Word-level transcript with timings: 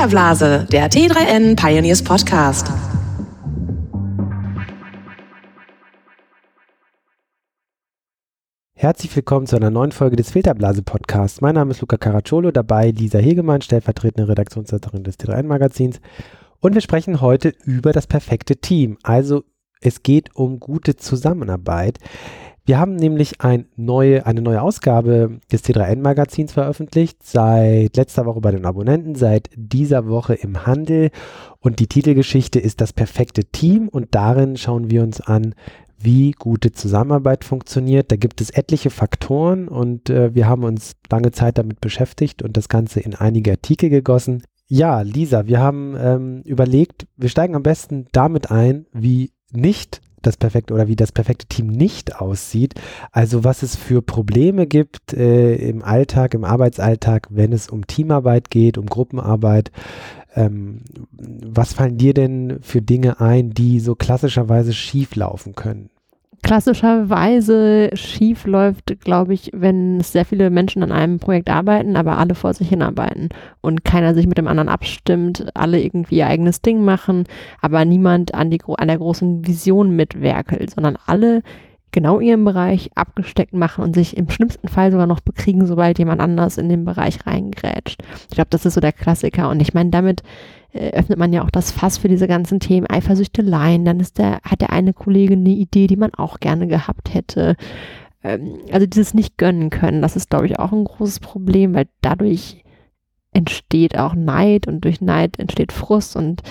Filterblase, 0.00 0.66
der 0.72 0.90
T3N 0.90 1.56
Pioneers 1.56 2.02
Podcast. 2.02 2.72
Herzlich 8.72 9.14
willkommen 9.14 9.46
zu 9.46 9.56
einer 9.56 9.68
neuen 9.68 9.92
Folge 9.92 10.16
des 10.16 10.30
Filterblase 10.30 10.82
Podcasts. 10.82 11.42
Mein 11.42 11.54
Name 11.54 11.72
ist 11.72 11.82
Luca 11.82 11.98
Caracciolo, 11.98 12.50
dabei 12.50 12.92
Lisa 12.92 13.18
Hegemann, 13.18 13.60
stellvertretende 13.60 14.26
Redaktionsleiterin 14.26 15.04
des 15.04 15.18
T3N 15.18 15.42
Magazins. 15.42 16.00
Und 16.60 16.72
wir 16.72 16.80
sprechen 16.80 17.20
heute 17.20 17.52
über 17.66 17.92
das 17.92 18.06
perfekte 18.06 18.56
Team. 18.56 18.96
Also 19.02 19.44
es 19.82 20.02
geht 20.02 20.34
um 20.34 20.60
gute 20.60 20.96
Zusammenarbeit. 20.96 21.98
Wir 22.64 22.78
haben 22.78 22.96
nämlich 22.96 23.40
ein 23.40 23.66
neue, 23.76 24.26
eine 24.26 24.42
neue 24.42 24.62
Ausgabe 24.62 25.38
des 25.50 25.64
T3N-Magazins 25.64 26.52
veröffentlicht, 26.52 27.22
seit 27.22 27.96
letzter 27.96 28.26
Woche 28.26 28.40
bei 28.40 28.50
den 28.50 28.66
Abonnenten, 28.66 29.14
seit 29.14 29.50
dieser 29.56 30.06
Woche 30.06 30.34
im 30.34 30.66
Handel. 30.66 31.10
Und 31.58 31.80
die 31.80 31.86
Titelgeschichte 31.86 32.60
ist 32.60 32.80
das 32.80 32.92
perfekte 32.92 33.44
Team 33.44 33.88
und 33.88 34.14
darin 34.14 34.56
schauen 34.56 34.90
wir 34.90 35.02
uns 35.02 35.20
an, 35.20 35.54
wie 36.02 36.32
gute 36.32 36.72
Zusammenarbeit 36.72 37.44
funktioniert. 37.44 38.10
Da 38.10 38.16
gibt 38.16 38.40
es 38.40 38.50
etliche 38.50 38.90
Faktoren 38.90 39.68
und 39.68 40.08
äh, 40.08 40.34
wir 40.34 40.48
haben 40.48 40.64
uns 40.64 40.94
lange 41.10 41.30
Zeit 41.30 41.58
damit 41.58 41.80
beschäftigt 41.80 42.42
und 42.42 42.56
das 42.56 42.68
Ganze 42.68 43.00
in 43.00 43.14
einige 43.14 43.52
Artikel 43.52 43.90
gegossen. 43.90 44.42
Ja, 44.66 45.00
Lisa, 45.02 45.46
wir 45.46 45.60
haben 45.60 45.96
ähm, 45.98 46.42
überlegt, 46.44 47.06
wir 47.16 47.28
steigen 47.28 47.56
am 47.56 47.62
besten 47.62 48.06
damit 48.12 48.50
ein, 48.50 48.86
wie 48.92 49.32
nicht 49.52 50.00
das 50.22 50.36
perfekte 50.36 50.74
oder 50.74 50.88
wie 50.88 50.96
das 50.96 51.12
perfekte 51.12 51.46
Team 51.46 51.68
nicht 51.68 52.16
aussieht. 52.16 52.74
Also 53.12 53.44
was 53.44 53.62
es 53.62 53.76
für 53.76 54.02
Probleme 54.02 54.66
gibt 54.66 55.12
äh, 55.12 55.54
im 55.56 55.82
Alltag, 55.82 56.34
im 56.34 56.44
Arbeitsalltag, 56.44 57.28
wenn 57.30 57.52
es 57.52 57.68
um 57.68 57.86
Teamarbeit 57.86 58.50
geht, 58.50 58.78
um 58.78 58.86
Gruppenarbeit. 58.86 59.70
Ähm, 60.34 60.82
was 61.12 61.72
fallen 61.72 61.98
dir 61.98 62.14
denn 62.14 62.58
für 62.62 62.82
Dinge 62.82 63.20
ein, 63.20 63.50
die 63.50 63.80
so 63.80 63.94
klassischerweise 63.94 64.72
schief 64.72 65.16
laufen 65.16 65.54
können? 65.54 65.90
Klassischerweise 66.42 67.90
schief 67.94 68.46
läuft, 68.46 69.00
glaube 69.00 69.34
ich, 69.34 69.50
wenn 69.54 70.00
sehr 70.00 70.24
viele 70.24 70.50
Menschen 70.50 70.82
an 70.82 70.92
einem 70.92 71.18
Projekt 71.18 71.50
arbeiten, 71.50 71.96
aber 71.96 72.18
alle 72.18 72.34
vor 72.34 72.54
sich 72.54 72.68
hinarbeiten 72.68 73.28
und 73.60 73.84
keiner 73.84 74.14
sich 74.14 74.26
mit 74.26 74.38
dem 74.38 74.48
anderen 74.48 74.68
abstimmt, 74.68 75.46
alle 75.54 75.80
irgendwie 75.80 76.16
ihr 76.16 76.26
eigenes 76.26 76.62
Ding 76.62 76.84
machen, 76.84 77.24
aber 77.60 77.84
niemand 77.84 78.34
an, 78.34 78.50
die, 78.50 78.60
an 78.76 78.88
der 78.88 78.98
großen 78.98 79.46
Vision 79.46 79.94
mitwerkelt, 79.94 80.70
sondern 80.70 80.98
alle 81.06 81.42
genau 81.92 82.20
ihren 82.20 82.44
Bereich 82.44 82.90
abgesteckt 82.94 83.52
machen 83.52 83.82
und 83.82 83.94
sich 83.94 84.16
im 84.16 84.30
schlimmsten 84.30 84.68
Fall 84.68 84.92
sogar 84.92 85.06
noch 85.06 85.20
bekriegen, 85.20 85.66
sobald 85.66 85.98
jemand 85.98 86.20
anders 86.20 86.58
in 86.58 86.68
den 86.68 86.84
Bereich 86.84 87.26
reingrätscht. 87.26 88.02
Ich 88.28 88.34
glaube, 88.34 88.50
das 88.50 88.64
ist 88.64 88.74
so 88.74 88.80
der 88.80 88.92
Klassiker 88.92 89.48
und 89.48 89.60
ich 89.60 89.74
meine, 89.74 89.90
damit 89.90 90.22
äh, 90.72 90.90
öffnet 90.90 91.18
man 91.18 91.32
ja 91.32 91.42
auch 91.42 91.50
das 91.50 91.72
Fass 91.72 91.98
für 91.98 92.08
diese 92.08 92.28
ganzen 92.28 92.60
Themen 92.60 92.86
Eifersüchteleien. 92.88 93.84
Dann 93.84 94.00
ist 94.00 94.18
der, 94.18 94.40
hat 94.42 94.60
der 94.60 94.70
eine 94.70 94.92
Kollege 94.92 95.34
eine 95.34 95.50
Idee, 95.50 95.86
die 95.86 95.96
man 95.96 96.14
auch 96.14 96.40
gerne 96.40 96.66
gehabt 96.66 97.14
hätte. 97.14 97.56
Ähm, 98.22 98.58
also 98.72 98.86
dieses 98.86 99.14
nicht 99.14 99.38
gönnen 99.38 99.70
können, 99.70 100.02
das 100.02 100.16
ist, 100.16 100.30
glaube 100.30 100.46
ich, 100.46 100.58
auch 100.58 100.72
ein 100.72 100.84
großes 100.84 101.20
Problem, 101.20 101.74
weil 101.74 101.86
dadurch 102.02 102.64
entsteht 103.32 103.96
auch 103.96 104.14
Neid 104.14 104.66
und 104.66 104.84
durch 104.84 105.00
Neid 105.00 105.38
entsteht 105.38 105.72
Frust 105.72 106.16
und 106.16 106.42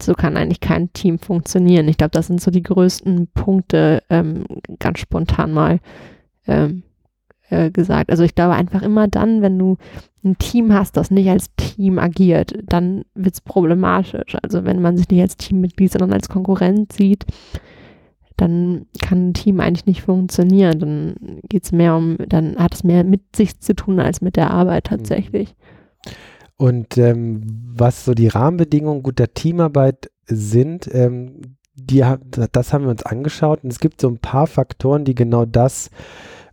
so 0.00 0.14
kann 0.14 0.36
eigentlich 0.36 0.60
kein 0.60 0.92
Team 0.92 1.18
funktionieren. 1.18 1.88
Ich 1.88 1.96
glaube, 1.96 2.10
das 2.10 2.26
sind 2.26 2.40
so 2.40 2.50
die 2.50 2.62
größten 2.62 3.28
Punkte, 3.28 4.02
ähm, 4.10 4.44
ganz 4.78 4.98
spontan 4.98 5.52
mal. 5.52 5.78
Ähm, 6.46 6.82
äh, 7.52 7.70
gesagt. 7.70 8.10
Also 8.10 8.24
ich 8.24 8.34
glaube 8.34 8.54
einfach 8.54 8.82
immer 8.82 9.08
dann, 9.08 9.42
wenn 9.42 9.58
du 9.58 9.76
ein 10.24 10.38
Team 10.38 10.72
hast, 10.72 10.96
das 10.96 11.10
nicht 11.10 11.28
als 11.28 11.54
Team 11.56 11.98
agiert, 11.98 12.54
dann 12.64 13.04
wird 13.14 13.34
es 13.34 13.40
problematisch. 13.40 14.36
Also 14.42 14.64
wenn 14.64 14.80
man 14.80 14.96
sich 14.96 15.08
nicht 15.08 15.20
als 15.20 15.36
Teammitglied, 15.36 15.92
sondern 15.92 16.12
als 16.12 16.28
Konkurrent 16.28 16.92
sieht, 16.92 17.26
dann 18.36 18.86
kann 19.00 19.28
ein 19.28 19.34
Team 19.34 19.60
eigentlich 19.60 19.86
nicht 19.86 20.02
funktionieren. 20.02 20.78
Dann 20.78 21.14
geht 21.48 21.64
es 21.64 21.72
mehr 21.72 21.96
um, 21.96 22.16
dann 22.28 22.56
hat 22.56 22.74
es 22.74 22.84
mehr 22.84 23.04
mit 23.04 23.36
sich 23.36 23.60
zu 23.60 23.74
tun 23.74 24.00
als 24.00 24.20
mit 24.20 24.36
der 24.36 24.50
Arbeit 24.50 24.84
tatsächlich. 24.84 25.54
Und 26.56 26.96
ähm, 26.96 27.42
was 27.74 28.04
so 28.04 28.14
die 28.14 28.28
Rahmenbedingungen 28.28 29.02
guter 29.02 29.34
Teamarbeit 29.34 30.10
sind, 30.26 30.88
ähm, 30.92 31.56
die, 31.74 32.04
das 32.52 32.72
haben 32.72 32.84
wir 32.84 32.90
uns 32.90 33.02
angeschaut 33.02 33.64
und 33.64 33.72
es 33.72 33.80
gibt 33.80 34.00
so 34.00 34.08
ein 34.08 34.18
paar 34.18 34.46
Faktoren, 34.46 35.04
die 35.04 35.14
genau 35.14 35.44
das 35.44 35.90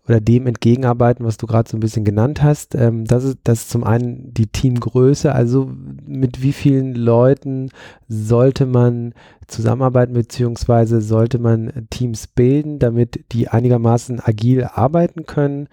oder 0.09 0.19
dem 0.19 0.47
entgegenarbeiten, 0.47 1.23
was 1.25 1.37
du 1.37 1.45
gerade 1.45 1.69
so 1.69 1.77
ein 1.77 1.81
bisschen 1.81 2.03
genannt 2.03 2.41
hast. 2.41 2.73
Ähm, 2.73 3.05
das, 3.05 3.23
ist, 3.23 3.37
das 3.43 3.59
ist 3.61 3.69
zum 3.69 3.83
einen 3.83 4.33
die 4.33 4.47
Teamgröße, 4.47 5.33
also 5.33 5.71
mit 6.05 6.41
wie 6.41 6.51
vielen 6.51 6.95
Leuten 6.95 7.69
sollte 8.07 8.65
man 8.65 9.13
zusammenarbeiten, 9.47 10.13
beziehungsweise 10.13 11.01
sollte 11.01 11.37
man 11.37 11.87
Teams 11.91 12.27
bilden, 12.27 12.79
damit 12.79 13.25
die 13.31 13.49
einigermaßen 13.49 14.19
agil 14.23 14.63
arbeiten 14.63 15.27
können. 15.27 15.67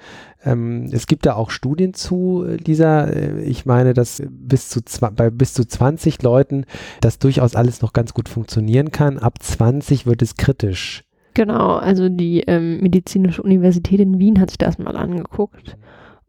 Ähm, 0.45 0.89
es 0.93 1.07
gibt 1.07 1.25
da 1.25 1.35
auch 1.35 1.51
Studien 1.51 1.95
zu, 1.95 2.45
Lisa. 2.47 3.05
Äh, 3.05 3.41
ich 3.41 3.65
meine, 3.65 3.95
dass 3.95 4.23
bis 4.29 4.69
zu 4.69 4.81
bei 5.15 5.31
bis 5.31 5.55
zu 5.55 5.67
20 5.67 6.23
Leuten 6.23 6.67
das 7.01 7.19
durchaus 7.19 7.57
alles 7.57 7.81
noch 7.81 7.95
ganz 7.95 8.13
gut 8.13 8.29
funktionieren 8.29 8.93
kann. 8.93 9.19
Ab 9.19 9.43
20 9.43 10.05
wird 10.05 10.21
es 10.21 10.37
kritisch. 10.37 11.06
Genau, 11.37 11.77
also 11.77 12.09
die 12.09 12.41
ähm, 12.47 12.81
Medizinische 12.81 13.43
Universität 13.43 14.01
in 14.01 14.19
Wien 14.19 14.41
hat 14.41 14.49
sich 14.49 14.57
das 14.57 14.79
mal 14.79 14.97
angeguckt 14.97 15.77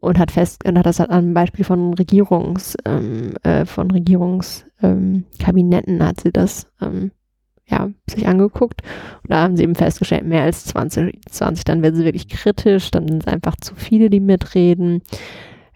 und 0.00 0.18
hat 0.18 0.30
fest, 0.30 0.68
und 0.68 0.76
hat 0.76 0.84
das 0.84 1.00
halt 1.00 1.08
an 1.08 1.32
Beispiel 1.32 1.64
von 1.64 1.94
Regierungs, 1.94 2.76
ähm, 2.84 3.32
äh, 3.42 3.64
von 3.64 3.90
Regierungskabinetten 3.90 5.94
ähm, 5.94 6.06
hat 6.06 6.20
sie 6.20 6.30
das 6.30 6.66
ähm, 6.82 7.12
ja, 7.66 7.88
sich 8.06 8.28
angeguckt. 8.28 8.82
Und 9.22 9.30
da 9.30 9.44
haben 9.44 9.56
sie 9.56 9.62
eben 9.62 9.76
festgestellt, 9.76 10.26
mehr 10.26 10.42
als 10.42 10.66
20, 10.66 11.20
20, 11.26 11.64
dann 11.64 11.82
werden 11.82 11.96
sie 11.96 12.04
wirklich 12.04 12.28
kritisch, 12.28 12.90
dann 12.90 13.08
sind 13.08 13.22
es 13.22 13.28
einfach 13.32 13.56
zu 13.56 13.76
viele, 13.76 14.10
die 14.10 14.20
mitreden. 14.20 15.00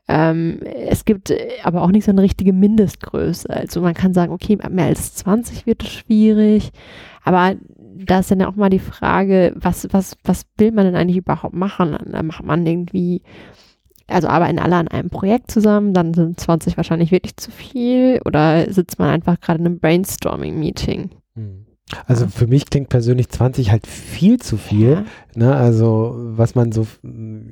Ähm, 0.09 0.60
es 0.62 1.06
gibt 1.06 1.32
aber 1.62 1.81
auch 1.81 1.91
nicht 1.91 2.04
so 2.04 2.10
eine 2.10 2.21
richtige 2.21 2.53
Mindestgröße. 2.53 3.48
Also 3.48 3.81
man 3.81 3.94
kann 3.94 4.12
sagen, 4.12 4.31
okay, 4.31 4.59
mehr 4.71 4.88
als 4.88 5.15
20 5.15 5.65
wird 5.65 5.84
es 5.84 5.91
schwierig. 5.91 6.71
Aber 7.25 7.54
da 7.94 8.20
ist 8.20 8.30
dann 8.30 8.41
ja 8.41 8.48
auch 8.48 8.56
mal 8.56 8.70
die 8.70 8.78
Frage, 8.78 9.53
was, 9.56 9.88
was, 9.92 10.16
was 10.25 10.44
will 10.58 10.72
man 10.72 10.84
denn 10.84 10.97
eigentlich 10.97 11.16
überhaupt 11.16 11.54
machen? 11.54 11.97
Da 12.10 12.22
macht 12.22 12.44
man 12.44 12.66
irgendwie, 12.66 13.22
also 14.06 14.28
arbeiten 14.28 14.58
alle 14.58 14.76
an 14.76 14.88
einem 14.88 15.10
Projekt 15.10 15.50
zusammen, 15.50 15.94
dann 15.94 16.14
sind 16.14 16.38
20 16.38 16.76
wahrscheinlich 16.76 17.10
wirklich 17.10 17.36
zu 17.36 17.50
viel 17.50 18.20
oder 18.25 18.72
sitzt 18.72 18.98
man 18.98 19.10
einfach 19.10 19.41
gerade 19.41 19.60
in 19.60 19.66
einem 19.66 19.78
Brainstorming-Meeting? 19.78 21.10
Hm. 21.34 21.66
Also 22.06 22.26
für 22.26 22.47
mich 22.47 22.70
klingt 22.70 22.88
persönlich 22.88 23.28
20 23.28 23.70
halt 23.70 23.86
viel 23.86 24.38
zu 24.38 24.56
viel. 24.56 24.91
Ja. 24.91 25.04
Ne? 25.34 25.54
Also 25.54 26.14
was 26.16 26.54
man 26.54 26.72
so 26.72 26.86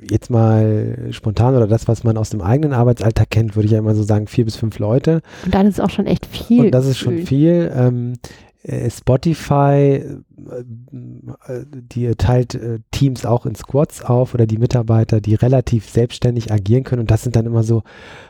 jetzt 0.09 0.29
mal 0.29 1.09
spontan 1.11 1.55
oder 1.55 1.67
das, 1.67 1.87
was 1.87 2.03
man 2.03 2.17
aus 2.17 2.31
dem 2.31 2.41
eigenen 2.41 2.73
Arbeitsalltag 2.73 3.29
kennt, 3.29 3.55
würde 3.55 3.67
ich 3.67 3.73
ja 3.73 3.79
immer 3.79 3.95
so 3.95 4.03
sagen, 4.03 4.27
vier 4.27 4.45
bis 4.45 4.55
fünf 4.55 4.79
Leute. 4.79 5.21
Und 5.45 5.53
dann 5.53 5.67
ist 5.67 5.75
es 5.75 5.79
auch 5.79 5.89
schon 5.89 6.07
echt 6.07 6.25
viel. 6.25 6.65
Und 6.65 6.71
das 6.71 6.85
ist 6.85 6.97
schon 6.97 7.19
viel. 7.19 7.71
Ähm, 7.75 8.13
äh, 8.13 8.50
Spotify, 8.63 10.03
äh, 10.03 11.63
die 11.71 12.13
teilt 12.15 12.53
äh, 12.55 12.79
Teams 12.91 13.25
auch 13.25 13.45
in 13.45 13.55
Squads 13.55 14.03
auf 14.03 14.33
oder 14.35 14.45
die 14.45 14.57
Mitarbeiter, 14.57 15.19
die 15.19 15.35
relativ 15.35 15.89
selbstständig 15.89 16.51
agieren 16.51 16.83
können. 16.83 17.01
Und 17.01 17.11
das 17.11 17.23
sind 17.23 17.35
dann 17.35 17.47
immer 17.47 17.63
so 17.63 17.81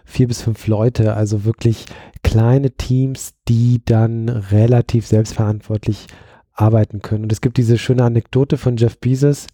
vier 0.05 0.27
bis 0.27 0.41
fünf 0.41 0.67
Leute, 0.67 1.15
also 1.15 1.43
wirklich 1.43 1.85
kleine 2.23 2.71
Teams, 2.71 3.33
die 3.49 3.81
dann 3.83 4.29
relativ 4.29 5.05
selbstverantwortlich 5.05 6.07
arbeiten 6.53 7.01
können. 7.01 7.23
Und 7.23 7.31
es 7.33 7.41
gibt 7.41 7.57
diese 7.57 7.77
schöne 7.77 8.03
Anekdote 8.03 8.57
von 8.57 8.77
Jeff 8.77 8.97
Bezos, 8.99 9.47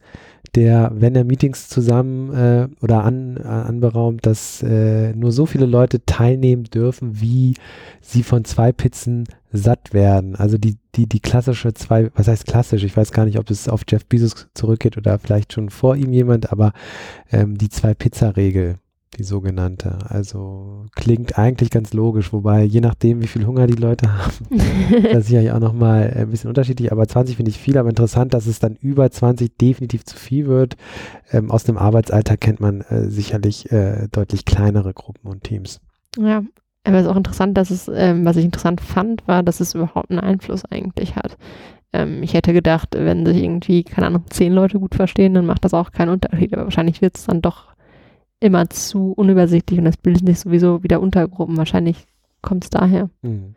der, 0.56 0.92
wenn 0.94 1.16
er 1.16 1.24
Meetings 1.24 1.70
zusammen 1.70 2.34
äh, 2.34 2.68
oder 2.82 3.04
an, 3.04 3.38
äh, 3.38 3.44
anberaumt, 3.44 4.26
dass 4.26 4.64
äh, 4.64 5.14
nur 5.14 5.32
so 5.32 5.46
viele 5.46 5.66
Leute 5.66 6.06
teilnehmen 6.06 6.64
dürfen, 6.66 7.22
wie 7.22 7.56
sie 8.02 8.24
von 8.24 8.46
zwei 8.46 8.72
Pizzen 8.72 9.26
satt 9.52 9.94
werden. 9.94 10.36
Also 10.36 10.58
die, 10.58 10.78
die, 10.96 11.08
die 11.08 11.20
klassische 11.20 11.74
zwei, 11.74 12.10
was 12.16 12.28
heißt 12.28 12.46
klassisch? 12.46 12.84
Ich 12.84 12.96
weiß 12.96 13.12
gar 13.12 13.26
nicht, 13.26 13.40
ob 13.40 13.50
es 13.50 13.70
auf 13.70 13.82
Jeff 13.88 14.06
Bezos 14.06 14.48
zurückgeht 14.54 14.98
oder 14.98 15.20
vielleicht 15.20 15.54
schon 15.54 15.70
vor 15.70 15.96
ihm 15.96 16.12
jemand, 16.12 16.52
aber 16.52 16.74
ähm, 17.32 17.58
die 17.58 17.70
Zwei-Pizza-Regel 17.70 18.78
die 19.16 19.24
sogenannte. 19.24 19.98
Also 20.08 20.86
klingt 20.96 21.38
eigentlich 21.38 21.70
ganz 21.70 21.94
logisch, 21.94 22.34
wobei 22.34 22.64
je 22.64 22.82
nachdem, 22.82 23.22
wie 23.22 23.28
viel 23.28 23.46
Hunger 23.46 23.68
die 23.68 23.74
Leute 23.74 24.12
haben, 24.12 24.48
das 25.12 25.26
ist 25.26 25.30
ja 25.30 25.56
auch 25.56 25.60
nochmal 25.60 26.14
ein 26.16 26.30
bisschen 26.30 26.50
unterschiedlich, 26.50 26.92
aber 26.92 27.08
20 27.08 27.38
finde 27.38 27.52
ich 27.52 27.58
viel, 27.58 27.78
aber 27.78 27.90
interessant, 27.90 28.34
dass 28.34 28.48
es 28.48 28.60
dann 28.60 28.76
über 28.76 29.10
20 29.10 29.58
definitiv 29.58 30.06
zu 30.06 30.18
viel 30.18 30.48
wird. 30.48 30.76
Ähm, 31.32 31.52
aus 31.52 31.64
dem 31.64 31.78
Arbeitsalltag 31.78 32.42
kennt 32.42 32.60
man 32.60 32.82
äh, 32.82 33.10
sicherlich 33.10 33.72
äh, 33.72 34.08
deutlich 34.12 34.46
kleinere 34.46 34.94
Gruppen 34.94 35.28
und 35.28 35.44
Teams. 35.44 35.80
Ja, 36.18 36.44
aber 36.84 36.98
es 36.98 37.04
ist 37.04 37.12
auch 37.12 37.18
interessant, 37.18 37.58
dass 37.58 37.70
es, 37.70 37.90
ähm, 37.94 38.26
was 38.26 38.38
ich 38.38 38.46
interessant 38.46 38.82
fand, 38.82 39.28
war, 39.28 39.44
dass 39.44 39.60
es 39.60 39.76
überhaupt 39.76 40.10
einen 40.10 40.20
Einfluss 40.20 40.64
eigentlich 40.66 41.16
hat. 41.16 41.38
Ähm, 41.94 42.24
ich 42.24 42.34
hätte 42.34 42.54
gedacht, 42.54 42.90
wenn 42.98 43.26
sich 43.26 43.38
irgendwie, 43.38 43.84
keine 43.84 44.08
Ahnung, 44.08 44.24
zehn 44.30 44.54
Leute 44.54 44.80
gut 44.80 44.96
verstehen, 44.96 45.34
dann 45.34 45.46
macht 45.46 45.66
das 45.66 45.74
auch 45.74 45.92
keinen 45.92 46.10
Unterschied, 46.10 46.54
aber 46.54 46.66
wahrscheinlich 46.66 47.02
wird 47.02 47.18
es 47.18 47.26
dann 47.26 47.42
doch 47.42 47.67
immer 48.40 48.70
zu 48.70 49.14
unübersichtlich 49.14 49.80
und 49.80 49.86
das 49.86 49.98
bildet 49.98 50.28
sich 50.28 50.40
sowieso 50.40 50.84
wieder 50.84 51.02
Untergruppen. 51.02 51.58
Wahrscheinlich 51.58 52.06
kommt 52.42 52.66
es 52.66 52.70
daher. 52.70 53.10
Hm. 53.24 53.56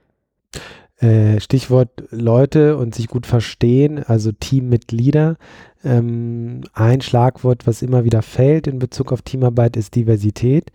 Äh, 0.98 1.40
Stichwort 1.40 1.90
Leute 2.10 2.76
und 2.76 2.94
sich 2.94 3.08
gut 3.08 3.26
verstehen, 3.26 4.02
also 4.04 4.32
Teammitglieder. 4.32 5.36
Ähm, 5.82 6.62
ein 6.74 7.00
Schlagwort, 7.00 7.66
was 7.66 7.80
immer 7.82 8.04
wieder 8.04 8.20
fällt 8.22 8.66
in 8.66 8.78
Bezug 8.78 9.12
auf 9.12 9.22
Teamarbeit, 9.22 9.76
ist 9.76 9.94
Diversität. 9.94 10.70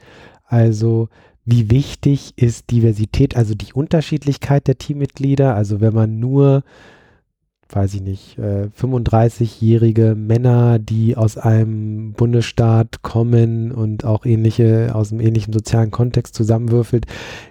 Also 0.46 1.10
wie 1.46 1.70
wichtig 1.70 2.34
ist 2.38 2.72
Diversität, 2.72 3.36
also 3.36 3.54
die 3.54 3.74
Unterschiedlichkeit 3.74 4.68
der 4.68 4.80
Teammitglieder? 4.80 5.54
Also 5.54 5.80
wenn 5.80 5.94
man 5.94 6.20
nur 6.20 6.64
weiß 7.70 7.96
ich 7.96 8.02
nicht, 8.02 8.38
äh, 8.38 8.70
35-jährige 8.80 10.16
Männer, 10.16 10.78
die 10.78 11.18
aus 11.18 11.38
einem 11.38 12.14
Bundesstaat 12.14 13.02
kommen 13.02 13.72
und 13.72 14.06
auch 14.06 14.26
ähnliche, 14.26 14.94
aus 14.94 15.12
einem 15.12 15.22
ähnlichen 15.22 15.52
sozialen 15.52 15.90
Kontext 15.90 16.36
zusammenwürfelt, 16.36 17.08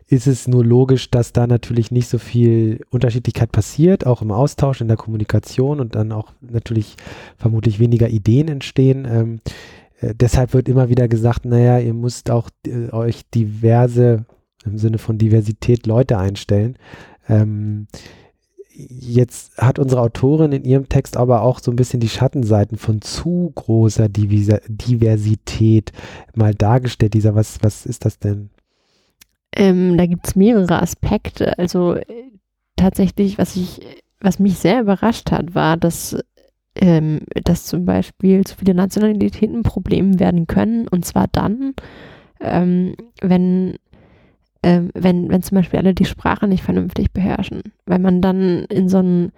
ist 0.07 0.27
es 0.29 0.47
nur 0.47 0.65
logisch, 0.65 1.11
dass 1.11 1.33
da 1.33 1.47
natürlich 1.47 1.91
nicht 1.91 2.09
so 2.09 2.19
viel 2.19 2.85
Unterschiedlichkeit 2.91 3.51
passiert, 3.51 4.07
auch 4.07 4.23
im 4.23 4.31
Austausch, 4.31 4.81
in 4.81 4.89
der 4.89 4.97
Kommunikation 4.97 5.81
und 5.81 5.97
dann 5.97 6.13
auch 6.13 6.33
natürlich 6.41 6.97
vermutlich 7.37 7.81
weniger 7.81 8.09
Ideen 8.09 8.47
entstehen. 8.49 9.07
Ähm, 9.11 9.41
äh, 10.01 10.15
deshalb 10.15 10.55
wird 10.55 10.69
immer 10.69 10.89
wieder 10.89 11.09
gesagt, 11.09 11.45
naja, 11.45 11.81
ihr 11.81 11.95
müsst 11.95 12.31
auch 12.31 12.51
äh, 12.67 12.91
euch 12.91 13.29
diverse, 13.31 14.27
im 14.65 14.79
Sinne 14.79 14.99
von 14.99 15.19
Diversität, 15.19 15.87
Leute 15.87 16.19
einstellen. 16.19 16.77
Ähm, 17.29 17.89
Jetzt 18.77 19.57
hat 19.57 19.79
unsere 19.79 20.01
Autorin 20.01 20.51
in 20.51 20.65
ihrem 20.65 20.89
Text 20.89 21.17
aber 21.17 21.43
auch 21.43 21.61
so 21.61 21.71
ein 21.71 21.77
bisschen 21.77 22.01
die 22.01 22.09
Schattenseiten 22.09 22.77
von 22.77 23.01
zu 23.01 23.53
großer 23.55 24.09
Diversität 24.09 25.93
mal 26.35 26.55
dargestellt. 26.55 27.15
Dieser, 27.15 27.37
was, 27.37 27.59
was 27.63 27.87
ist 27.87 28.05
das 28.05 28.19
denn? 28.19 28.51
Ähm, 29.55 29.97
da 29.97 30.07
gibt 30.07 30.27
es 30.27 30.35
mehrere 30.35 30.83
Aspekte. 30.83 31.57
Also 31.57 31.95
äh, 31.95 32.05
tatsächlich, 32.75 33.39
was 33.39 33.55
ich, 33.55 33.81
was 34.21 34.41
mich 34.41 34.59
sehr 34.59 34.81
überrascht 34.81 35.31
hat, 35.31 35.55
war, 35.55 35.77
dass, 35.77 36.17
ähm, 36.75 37.21
dass 37.45 37.67
zum 37.67 37.85
Beispiel 37.85 38.43
zu 38.45 38.57
viele 38.57 38.75
Nationalitäten 38.75 39.59
ein 39.59 39.63
Problem 39.63 40.19
werden 40.19 40.49
können. 40.49 40.89
Und 40.89 41.05
zwar 41.05 41.29
dann, 41.31 41.75
ähm, 42.41 42.97
wenn 43.21 43.77
ähm, 44.65 44.91
wenn, 44.95 45.29
wenn 45.29 45.43
zum 45.43 45.57
Beispiel 45.57 45.79
alle 45.79 45.93
die 45.93 46.07
Sprache 46.07 46.49
nicht 46.49 46.65
vernünftig 46.65 47.13
beherrschen, 47.13 47.61
weil 47.85 47.99
man 47.99 48.23
dann 48.23 48.65
in 48.71 48.89
so 48.89 48.97
einem, 48.97 49.31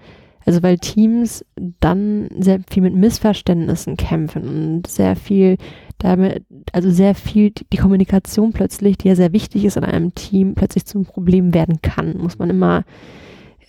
also 0.45 0.63
weil 0.63 0.79
Teams 0.79 1.45
dann 1.81 2.29
sehr 2.39 2.61
viel 2.71 2.85
mit 2.85 2.95
Missverständnissen 2.95 3.97
kämpfen 3.97 4.47
und 4.47 4.87
sehr 4.87 5.17
viel 5.17 5.57
damit, 5.99 6.45
also 6.73 6.93
sehr 6.93 7.17
viel 7.17 7.51
die 7.73 7.77
Kommunikation 7.77 8.53
plötzlich, 8.53 8.99
die 8.99 9.09
ja 9.09 9.17
sehr 9.17 9.33
wichtig 9.33 9.65
ist 9.65 9.77
in 9.77 9.83
einem 9.83 10.15
Team, 10.15 10.55
plötzlich 10.55 10.87
zum 10.87 11.05
Problem 11.05 11.53
werden 11.53 11.83
kann, 11.83 12.19
muss 12.19 12.39
man 12.39 12.49
immer 12.49 12.85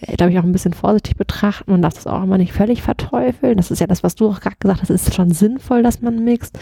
äh, 0.02 0.16
glaube 0.16 0.32
ich, 0.32 0.38
auch 0.38 0.44
ein 0.44 0.52
bisschen 0.52 0.74
vorsichtig 0.74 1.18
betrachten. 1.18 1.72
Man 1.72 1.82
darf 1.82 1.96
das 1.96 2.06
auch 2.06 2.22
immer 2.22 2.38
nicht 2.38 2.54
völlig 2.54 2.84
verteufeln. 2.84 3.58
Das 3.58 3.72
ist 3.72 3.80
ja 3.80 3.88
das, 3.88 4.04
was 4.04 4.14
du 4.14 4.30
auch 4.30 4.42
gerade 4.42 4.58
gesagt 4.60 4.84
hast. 4.84 4.92
Es 4.92 5.08
ist 5.08 5.16
schon 5.16 5.32
sinnvoll, 5.32 5.82
dass 5.82 6.04
man 6.04 6.24
mixt. 6.24 6.60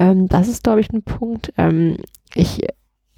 Ähm, 0.00 0.26
das 0.26 0.48
ist, 0.48 0.64
glaube 0.64 0.80
ich, 0.80 0.92
ein 0.92 1.04
Punkt. 1.04 1.52
Ähm, 1.56 1.98
ich 2.34 2.62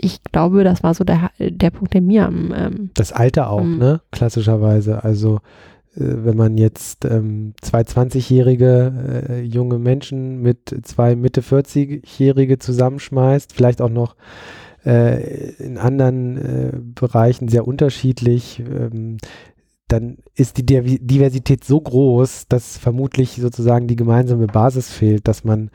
ich 0.05 0.23
glaube, 0.23 0.65
das 0.65 0.83
war 0.83 0.93
so 0.95 1.03
der, 1.03 1.31
der 1.39 1.71
Punkt, 1.71 1.95
der 1.95 2.03
mir 2.03 2.27
am. 2.27 2.53
Ähm, 2.55 2.91
das 2.95 3.13
Alter 3.13 3.49
auch, 3.49 3.63
ähm, 3.63 3.79
ne? 3.79 4.01
Klassischerweise. 4.11 5.03
Also, 5.03 5.37
äh, 5.97 6.01
wenn 6.01 6.37
man 6.37 6.59
jetzt 6.59 7.07
ähm, 7.07 7.55
zwei 7.63 7.81
20-jährige 7.81 9.27
äh, 9.31 9.41
junge 9.43 9.79
Menschen 9.79 10.43
mit 10.43 10.75
zwei 10.83 11.17
Mitte 11.17 11.41
40-jährige 11.41 12.59
zusammenschmeißt, 12.59 13.55
vielleicht 13.55 13.81
auch 13.81 13.89
noch 13.89 14.15
äh, 14.85 15.53
in 15.55 15.79
anderen 15.79 16.37
äh, 16.37 16.73
Bereichen 16.79 17.49
sehr 17.49 17.67
unterschiedlich, 17.67 18.61
ähm, 18.61 19.17
dann 19.89 20.19
ist 20.35 20.59
die 20.59 20.67
Diversität 20.67 21.65
so 21.65 21.81
groß, 21.81 22.49
dass 22.49 22.77
vermutlich 22.77 23.37
sozusagen 23.37 23.87
die 23.87 23.97
gemeinsame 23.97 24.47
Basis 24.47 24.91
fehlt, 24.91 25.29
dass 25.29 25.45
man 25.45 25.71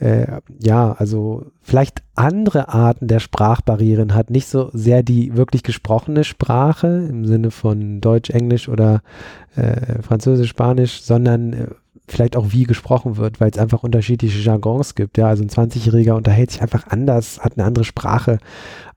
äh, 0.00 0.40
ja, 0.58 0.92
also 0.92 1.46
vielleicht 1.70 2.02
andere 2.16 2.68
Arten 2.70 3.06
der 3.06 3.20
Sprachbarrieren 3.20 4.12
hat, 4.12 4.28
nicht 4.28 4.48
so 4.48 4.70
sehr 4.72 5.04
die 5.04 5.36
wirklich 5.36 5.62
gesprochene 5.62 6.24
Sprache 6.24 7.06
im 7.08 7.26
Sinne 7.26 7.52
von 7.52 8.00
Deutsch, 8.00 8.28
Englisch 8.30 8.68
oder 8.68 9.02
äh, 9.54 10.02
Französisch, 10.02 10.50
Spanisch, 10.50 11.02
sondern 11.02 11.52
äh, 11.52 11.66
vielleicht 12.08 12.36
auch 12.36 12.46
wie 12.50 12.64
gesprochen 12.64 13.16
wird, 13.16 13.40
weil 13.40 13.50
es 13.50 13.58
einfach 13.58 13.84
unterschiedliche 13.84 14.40
Jargons 14.40 14.96
gibt. 14.96 15.16
Ja, 15.16 15.28
also 15.28 15.44
ein 15.44 15.48
20-Jähriger 15.48 16.14
unterhält 16.14 16.50
sich 16.50 16.60
einfach 16.60 16.88
anders, 16.88 17.38
hat 17.38 17.56
eine 17.56 17.66
andere 17.66 17.84
Sprache 17.84 18.38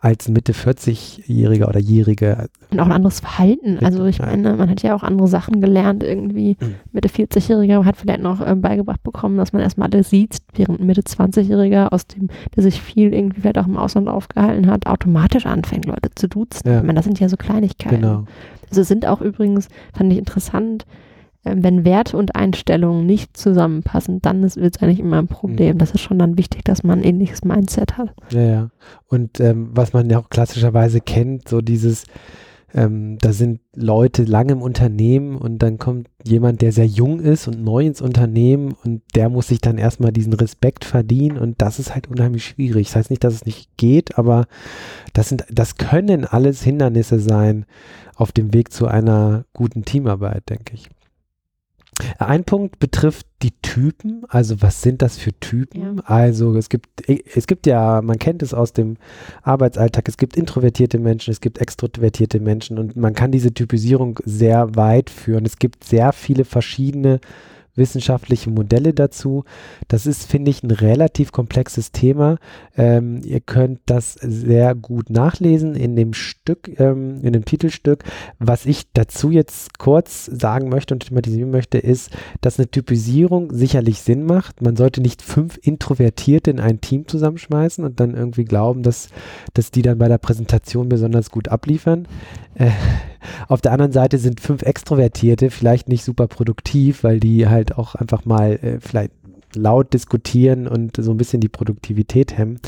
als 0.04 0.28
ein 0.28 0.34
Mitte 0.34 0.52
40-Jähriger 0.52 1.70
oder 1.70 1.80
Jährige. 1.80 2.50
Und 2.72 2.80
auch 2.82 2.88
ein 2.88 2.92
anderes 2.92 3.22
Verhalten. 3.22 3.80
Also 3.80 4.04
ich 4.06 4.20
meine, 4.20 4.56
man 4.56 4.70
hat 4.70 4.84
ja 4.84 4.96
auch 4.96 5.04
andere 5.04 5.30
Sachen 5.30 5.62
gelernt 5.62 6.04
irgendwie. 6.04 6.58
Mhm. 6.60 6.76
Mitte 6.92 7.08
40-Jähriger 7.08 7.86
hat 7.86 7.96
vielleicht 7.96 8.22
noch 8.22 8.46
äh, 8.46 8.54
beigebracht 8.54 9.02
bekommen, 9.02 9.38
dass 9.38 9.54
man 9.54 9.62
erstmal 9.62 9.90
alles 9.90 10.10
sieht, 10.10 10.40
während 10.56 10.82
ein 10.82 10.88
Mitte 10.88 11.02
20-Jähriger, 11.02 11.94
aus 11.94 12.06
dem, 12.06 12.28
der 12.54 12.63
sich 12.64 12.82
viel 12.82 13.14
irgendwie 13.14 13.42
vielleicht 13.42 13.60
auch 13.60 13.68
im 13.68 13.78
Ausland 13.78 14.08
aufgehalten 14.08 14.68
hat, 14.68 14.88
automatisch 14.88 15.46
anfängt, 15.46 15.86
Leute 15.86 16.10
zu 16.16 16.28
duzen. 16.28 16.68
Ja. 16.68 16.78
Ich 16.80 16.84
meine, 16.84 16.96
das 16.96 17.06
sind 17.06 17.20
ja 17.20 17.30
so 17.30 17.38
Kleinigkeiten. 17.38 18.02
Genau. 18.02 18.26
Also 18.70 18.84
sind 18.84 19.06
auch 19.06 19.22
übrigens, 19.22 19.68
fand 19.94 20.12
ich 20.12 20.18
interessant, 20.18 20.86
ähm, 21.46 21.64
wenn 21.64 21.86
Werte 21.86 22.18
und 22.18 22.36
Einstellungen 22.36 23.06
nicht 23.06 23.36
zusammenpassen, 23.38 24.22
dann 24.22 24.42
wird 24.42 24.76
es 24.76 24.82
eigentlich 24.82 25.00
immer 25.00 25.20
ein 25.20 25.28
Problem. 25.28 25.76
Mhm. 25.76 25.78
Das 25.78 25.92
ist 25.92 26.02
schon 26.02 26.20
dann 26.20 26.38
wichtig, 26.38 26.64
dass 26.64 26.84
man 26.84 27.00
ein 27.00 27.06
ähnliches 27.06 27.44
Mindset 27.44 27.98
hat. 27.98 28.14
Ja, 28.32 28.42
ja. 28.42 28.70
Und 29.08 29.40
ähm, 29.40 29.70
was 29.74 29.94
man 29.94 30.10
ja 30.10 30.20
auch 30.20 30.30
klassischerweise 30.30 31.02
kennt, 31.02 31.48
so 31.50 31.62
dieses, 31.62 32.06
ähm, 32.74 33.18
da 33.20 33.34
sind 33.34 33.60
Leute 33.76 34.24
lange 34.24 34.54
im 34.54 34.62
Unternehmen 34.62 35.38
und 35.38 35.60
dann 35.60 35.78
kommt 35.78 36.10
jemand, 36.24 36.62
der 36.62 36.72
sehr 36.72 36.88
jung 36.88 37.20
ist 37.20 37.48
und 37.48 37.64
neu 37.64 37.86
ins 37.86 38.02
Unternehmen 38.02 38.76
und 38.84 39.04
der 39.16 39.30
muss 39.30 39.48
sich 39.48 39.62
dann 39.62 39.78
erstmal 39.78 40.12
diesen 40.12 40.34
Respekt 40.34 40.84
verdienen 40.84 41.38
und 41.38 41.62
das 41.62 41.80
ist 41.80 41.94
halt 41.94 42.08
unheimlich 42.08 42.46
schwierig. 42.46 42.88
Das 42.88 42.96
heißt 42.96 43.10
nicht, 43.12 43.24
dass 43.24 43.36
es 43.36 43.46
nicht 43.46 43.78
geht, 43.78 44.18
aber 44.18 44.48
das 45.14 45.30
sind, 45.30 45.46
das 45.52 45.78
können 45.78 46.26
alles 46.26 46.64
Hindernisse 46.64 47.20
sein 47.20 47.66
auf 48.16 48.32
dem 48.32 48.54
Weg 48.54 48.72
zu 48.72 48.88
einer 48.88 49.46
guten 49.54 49.86
Teamarbeit, 49.86 50.50
denke 50.50 50.74
ich. 50.74 50.90
Ein 52.20 52.44
Punkt 52.44 52.80
betrifft 52.80 53.28
die 53.42 53.52
Typen, 53.62 54.24
also 54.30 54.62
was 54.62 54.82
sind 54.82 55.02
das 55.02 55.18
für 55.18 55.38
Typen? 55.40 55.98
Ja. 55.98 56.04
Also 56.06 56.56
es 56.56 56.70
gibt, 56.70 56.88
es 57.08 57.48
gibt 57.48 57.68
ja, 57.68 58.02
man 58.02 58.20
kennt 58.20 58.42
es 58.42 58.54
aus 58.54 58.74
dem 58.74 58.98
Arbeitsalltag, 59.42 60.08
es 60.08 60.18
gibt 60.18 60.38
introvertierte 60.38 61.00
Menschen, 61.00 61.32
es 61.32 61.42
gibt 61.42 61.60
extrovertierte 61.60 62.40
Menschen 62.40 62.80
und 62.80 62.96
man 62.96 63.14
kann 63.14 63.32
diese 63.32 63.54
Typisierung 63.54 64.20
sehr 64.26 64.76
weit 64.76 65.10
führen. 65.10 65.46
Es 65.46 65.60
gibt 65.60 65.84
sehr 65.84 66.14
viele 66.14 66.46
verschiedene 66.46 67.20
wissenschaftliche 67.76 68.50
Modelle 68.50 68.94
dazu. 68.94 69.44
Das 69.88 70.06
ist, 70.06 70.30
finde 70.30 70.52
ich, 70.52 70.64
ein 70.64 70.72
relativ 70.72 71.32
komplexes 71.32 71.92
Thema. 71.92 72.38
Ähm, 72.78 73.22
ihr 73.24 73.40
könnt 73.40 73.80
das 73.86 74.14
sehr 74.14 74.76
gut 74.76 75.10
nachlesen 75.10 75.76
in 75.76 75.96
dem 75.96 76.14
Stück, 76.14 76.80
ähm, 76.80 77.22
in 77.24 77.34
dem 77.34 77.46
Titelstück. 77.46 78.04
Was 78.40 78.66
ich 78.66 78.92
dazu 78.94 79.32
jetzt 79.32 79.80
kurz 79.80 80.26
sagen 80.26 80.70
möchte 80.70 80.94
und 80.94 81.08
thematisieren 81.08 81.52
möchte, 81.52 81.78
ist, 81.78 82.12
dass 82.42 82.60
eine 82.60 82.70
Typisierung 82.70 83.52
sicherlich 83.54 84.02
Sinn 84.02 84.26
macht. 84.26 84.62
Man 84.62 84.76
sollte 84.76 85.02
nicht 85.02 85.22
fünf 85.22 85.58
Introvertierte 85.62 86.52
in 86.52 86.60
ein 86.60 86.82
Team 86.82 87.08
zusammenschmeißen 87.08 87.84
und 87.84 88.00
dann 88.00 88.16
irgendwie 88.16 88.46
glauben, 88.46 88.84
dass, 88.84 89.10
dass 89.54 89.72
die 89.72 89.82
dann 89.82 89.98
bei 89.98 90.08
der 90.08 90.18
Präsentation 90.18 90.90
besonders 90.90 91.32
gut 91.32 91.48
abliefern. 91.48 92.08
Äh, 92.56 92.72
auf 93.48 93.62
der 93.62 93.72
anderen 93.72 93.92
Seite 93.92 94.18
sind 94.18 94.42
fünf 94.42 94.62
Extrovertierte 94.64 95.50
vielleicht 95.50 95.90
nicht 95.90 96.04
super 96.04 96.28
produktiv, 96.28 97.04
weil 97.04 97.20
die 97.20 97.48
halt 97.48 97.78
auch 97.78 97.96
einfach 97.96 98.26
mal 98.26 98.54
äh, 98.62 98.80
vielleicht 98.80 99.12
laut 99.56 99.94
diskutieren 99.94 100.68
und 100.68 100.98
so 100.98 101.12
ein 101.12 101.18
bisschen 101.18 101.40
die 101.40 101.50
Produktivität 101.50 102.38
hemmen. 102.38 102.60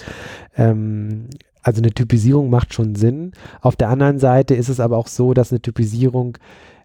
Ähm, 0.55 1.27
also 1.61 1.81
eine 1.81 1.91
Typisierung 1.91 2.49
macht 2.49 2.73
schon 2.73 2.93
Sinn. 2.95 3.31
Auf 3.59 3.75
der 3.75 3.89
anderen 3.89 4.19
Seite 4.19 4.53
ist 4.53 4.69
es 4.69 4.79
aber 4.79 4.97
auch 4.97 5.07
so, 5.07 5.33
dass 5.33 5.51
eine 5.51 5.61
Typisierung 5.61 6.37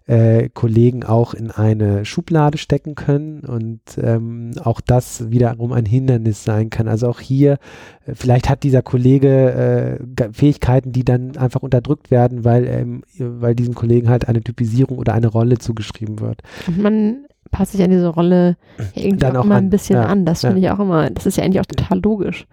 äh, 0.07 0.49
Kollegen 0.49 1.03
auch 1.03 1.33
in 1.33 1.51
eine 1.51 2.05
Schublade 2.05 2.57
stecken 2.57 2.95
können 2.95 3.41
und 3.41 3.81
ähm, 4.01 4.51
auch 4.63 4.81
das 4.81 5.29
wiederum 5.29 5.71
ein 5.71 5.85
Hindernis 5.85 6.43
sein 6.43 6.69
kann. 6.69 6.87
Also 6.87 7.07
auch 7.07 7.19
hier, 7.19 7.57
äh, 8.05 8.13
vielleicht 8.13 8.49
hat 8.49 8.63
dieser 8.63 8.81
Kollege 8.81 9.99
äh, 10.17 10.29
Fähigkeiten, 10.33 10.91
die 10.91 11.05
dann 11.05 11.37
einfach 11.37 11.61
unterdrückt 11.61 12.11
werden, 12.11 12.43
weil, 12.43 12.67
ähm, 12.67 13.03
weil 13.17 13.55
diesem 13.55 13.75
Kollegen 13.75 14.09
halt 14.09 14.27
eine 14.27 14.41
Typisierung 14.41 14.97
oder 14.97 15.13
eine 15.13 15.27
Rolle 15.27 15.59
zugeschrieben 15.59 16.19
wird. 16.19 16.41
Und 16.67 16.79
man 16.79 17.25
passt 17.51 17.73
sich 17.73 17.83
an 17.83 17.91
diese 17.91 18.07
Rolle 18.07 18.57
irgendwie 18.95 19.17
dann 19.17 19.35
auch, 19.35 19.41
auch 19.41 19.45
immer 19.45 19.55
an, 19.55 19.65
ein 19.65 19.69
bisschen 19.69 19.97
ja, 19.97 20.05
an. 20.05 20.25
Das 20.25 20.41
ja. 20.41 20.49
finde 20.49 20.65
ich 20.65 20.71
auch 20.71 20.79
immer, 20.79 21.09
das 21.09 21.25
ist 21.25 21.37
ja 21.37 21.43
eigentlich 21.43 21.59
auch 21.61 21.65
total 21.65 21.99
logisch, 21.99 22.47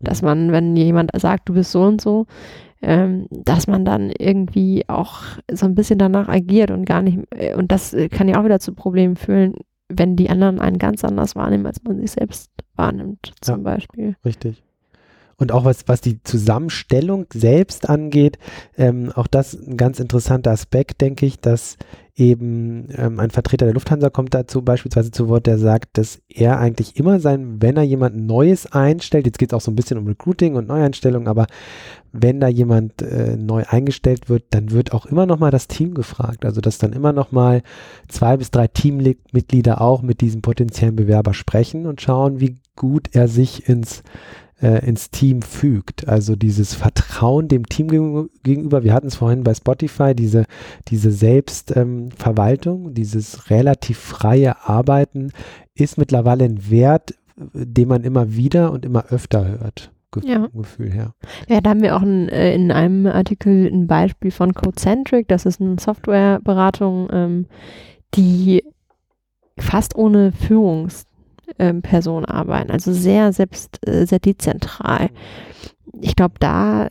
dass 0.00 0.22
man, 0.22 0.52
wenn 0.52 0.76
jemand 0.76 1.10
sagt, 1.16 1.48
du 1.48 1.54
bist 1.54 1.72
so 1.72 1.82
und 1.82 2.00
so, 2.00 2.26
ähm, 2.82 3.26
dass 3.30 3.66
man 3.66 3.84
dann 3.84 4.10
irgendwie 4.10 4.84
auch 4.88 5.22
so 5.52 5.66
ein 5.66 5.74
bisschen 5.74 5.98
danach 5.98 6.28
agiert 6.28 6.70
und 6.70 6.84
gar 6.84 7.02
nicht, 7.02 7.18
äh, 7.34 7.54
und 7.54 7.70
das 7.70 7.92
äh, 7.92 8.08
kann 8.08 8.28
ja 8.28 8.40
auch 8.40 8.44
wieder 8.44 8.60
zu 8.60 8.74
Problemen 8.74 9.16
führen, 9.16 9.54
wenn 9.88 10.16
die 10.16 10.30
anderen 10.30 10.60
einen 10.60 10.78
ganz 10.78 11.04
anders 11.04 11.36
wahrnehmen, 11.36 11.66
als 11.66 11.82
man 11.82 11.98
sich 11.98 12.12
selbst 12.12 12.50
wahrnimmt, 12.76 13.32
zum 13.40 13.58
ja, 13.58 13.62
Beispiel. 13.62 14.16
Richtig. 14.24 14.62
und 15.36 15.52
auch 15.52 15.64
was, 15.64 15.88
was 15.88 16.00
die 16.00 16.22
Zusammenstellung 16.22 17.26
selbst 17.32 17.88
angeht, 17.88 18.38
ähm, 18.78 19.12
auch 19.14 19.26
das 19.26 19.54
ein 19.54 19.76
ganz 19.76 20.00
interessanter 20.00 20.52
Aspekt, 20.52 21.00
denke 21.00 21.26
ich, 21.26 21.40
dass 21.40 21.76
eben 22.20 22.88
ähm, 22.96 23.18
ein 23.18 23.30
Vertreter 23.30 23.64
der 23.64 23.74
Lufthansa 23.74 24.10
kommt 24.10 24.34
dazu 24.34 24.62
beispielsweise 24.62 25.10
zu 25.10 25.28
Wort, 25.28 25.46
der 25.46 25.58
sagt, 25.58 25.96
dass 25.96 26.20
er 26.28 26.58
eigentlich 26.58 26.96
immer 26.96 27.18
sein, 27.18 27.56
wenn 27.60 27.76
er 27.76 27.82
jemand 27.82 28.16
Neues 28.16 28.70
einstellt, 28.70 29.26
jetzt 29.26 29.38
geht 29.38 29.52
es 29.52 29.56
auch 29.56 29.62
so 29.62 29.70
ein 29.70 29.76
bisschen 29.76 29.98
um 29.98 30.06
Recruiting 30.06 30.54
und 30.54 30.68
Neueinstellung, 30.68 31.26
aber 31.26 31.46
wenn 32.12 32.38
da 32.38 32.48
jemand 32.48 33.00
äh, 33.00 33.36
neu 33.36 33.64
eingestellt 33.66 34.28
wird, 34.28 34.44
dann 34.50 34.70
wird 34.70 34.92
auch 34.92 35.06
immer 35.06 35.24
noch 35.26 35.38
mal 35.38 35.50
das 35.50 35.66
Team 35.66 35.94
gefragt. 35.94 36.44
Also 36.44 36.60
dass 36.60 36.78
dann 36.78 36.92
immer 36.92 37.12
noch 37.12 37.32
mal 37.32 37.62
zwei 38.08 38.36
bis 38.36 38.50
drei 38.50 38.68
Teammitglieder 38.68 39.80
auch 39.80 40.02
mit 40.02 40.20
diesem 40.20 40.42
potenziellen 40.42 40.96
Bewerber 40.96 41.32
sprechen 41.32 41.86
und 41.86 42.00
schauen, 42.02 42.40
wie 42.40 42.58
gut 42.76 43.08
er 43.12 43.28
sich 43.28 43.68
ins 43.68 44.02
äh, 44.62 44.86
ins 44.86 45.10
Team 45.10 45.42
fügt. 45.42 46.08
Also 46.08 46.36
dieses 46.36 46.74
Vertrauen 46.74 47.48
dem 47.48 47.66
Team 47.66 48.30
gegenüber. 48.42 48.84
Wir 48.84 48.92
hatten 48.92 49.08
es 49.08 49.16
vorhin 49.16 49.44
bei 49.44 49.54
Spotify, 49.54 50.14
diese, 50.14 50.44
diese 50.88 51.10
Selbstverwaltung, 51.10 52.88
ähm, 52.88 52.94
dieses 52.94 53.50
relativ 53.50 53.98
freie 53.98 54.68
Arbeiten 54.68 55.32
ist 55.74 55.98
mittlerweile 55.98 56.44
ein 56.44 56.70
Wert, 56.70 57.14
den 57.36 57.88
man 57.88 58.04
immer 58.04 58.34
wieder 58.34 58.72
und 58.72 58.84
immer 58.84 59.06
öfter 59.06 59.46
hört. 59.46 59.92
Ge 60.12 60.28
ja. 60.28 60.48
Gefühl 60.52 60.92
her. 60.92 61.14
Ja, 61.48 61.60
da 61.60 61.70
haben 61.70 61.82
wir 61.82 61.96
auch 61.96 62.02
ein, 62.02 62.28
äh, 62.28 62.52
in 62.54 62.72
einem 62.72 63.06
Artikel 63.06 63.68
ein 63.72 63.86
Beispiel 63.86 64.32
von 64.32 64.54
Codecentric. 64.54 65.28
Das 65.28 65.46
ist 65.46 65.60
eine 65.60 65.76
Softwareberatung, 65.78 67.08
ähm, 67.12 67.46
die 68.14 68.64
fast 69.56 69.94
ohne 69.94 70.32
Führungs 70.32 71.06
ähm, 71.58 71.82
Personen 71.82 72.26
arbeiten. 72.26 72.70
Also 72.70 72.92
sehr 72.92 73.32
selbst, 73.32 73.86
äh, 73.86 74.06
sehr 74.06 74.18
dezentral. 74.18 75.10
Ich 76.00 76.16
glaube, 76.16 76.34
da 76.38 76.88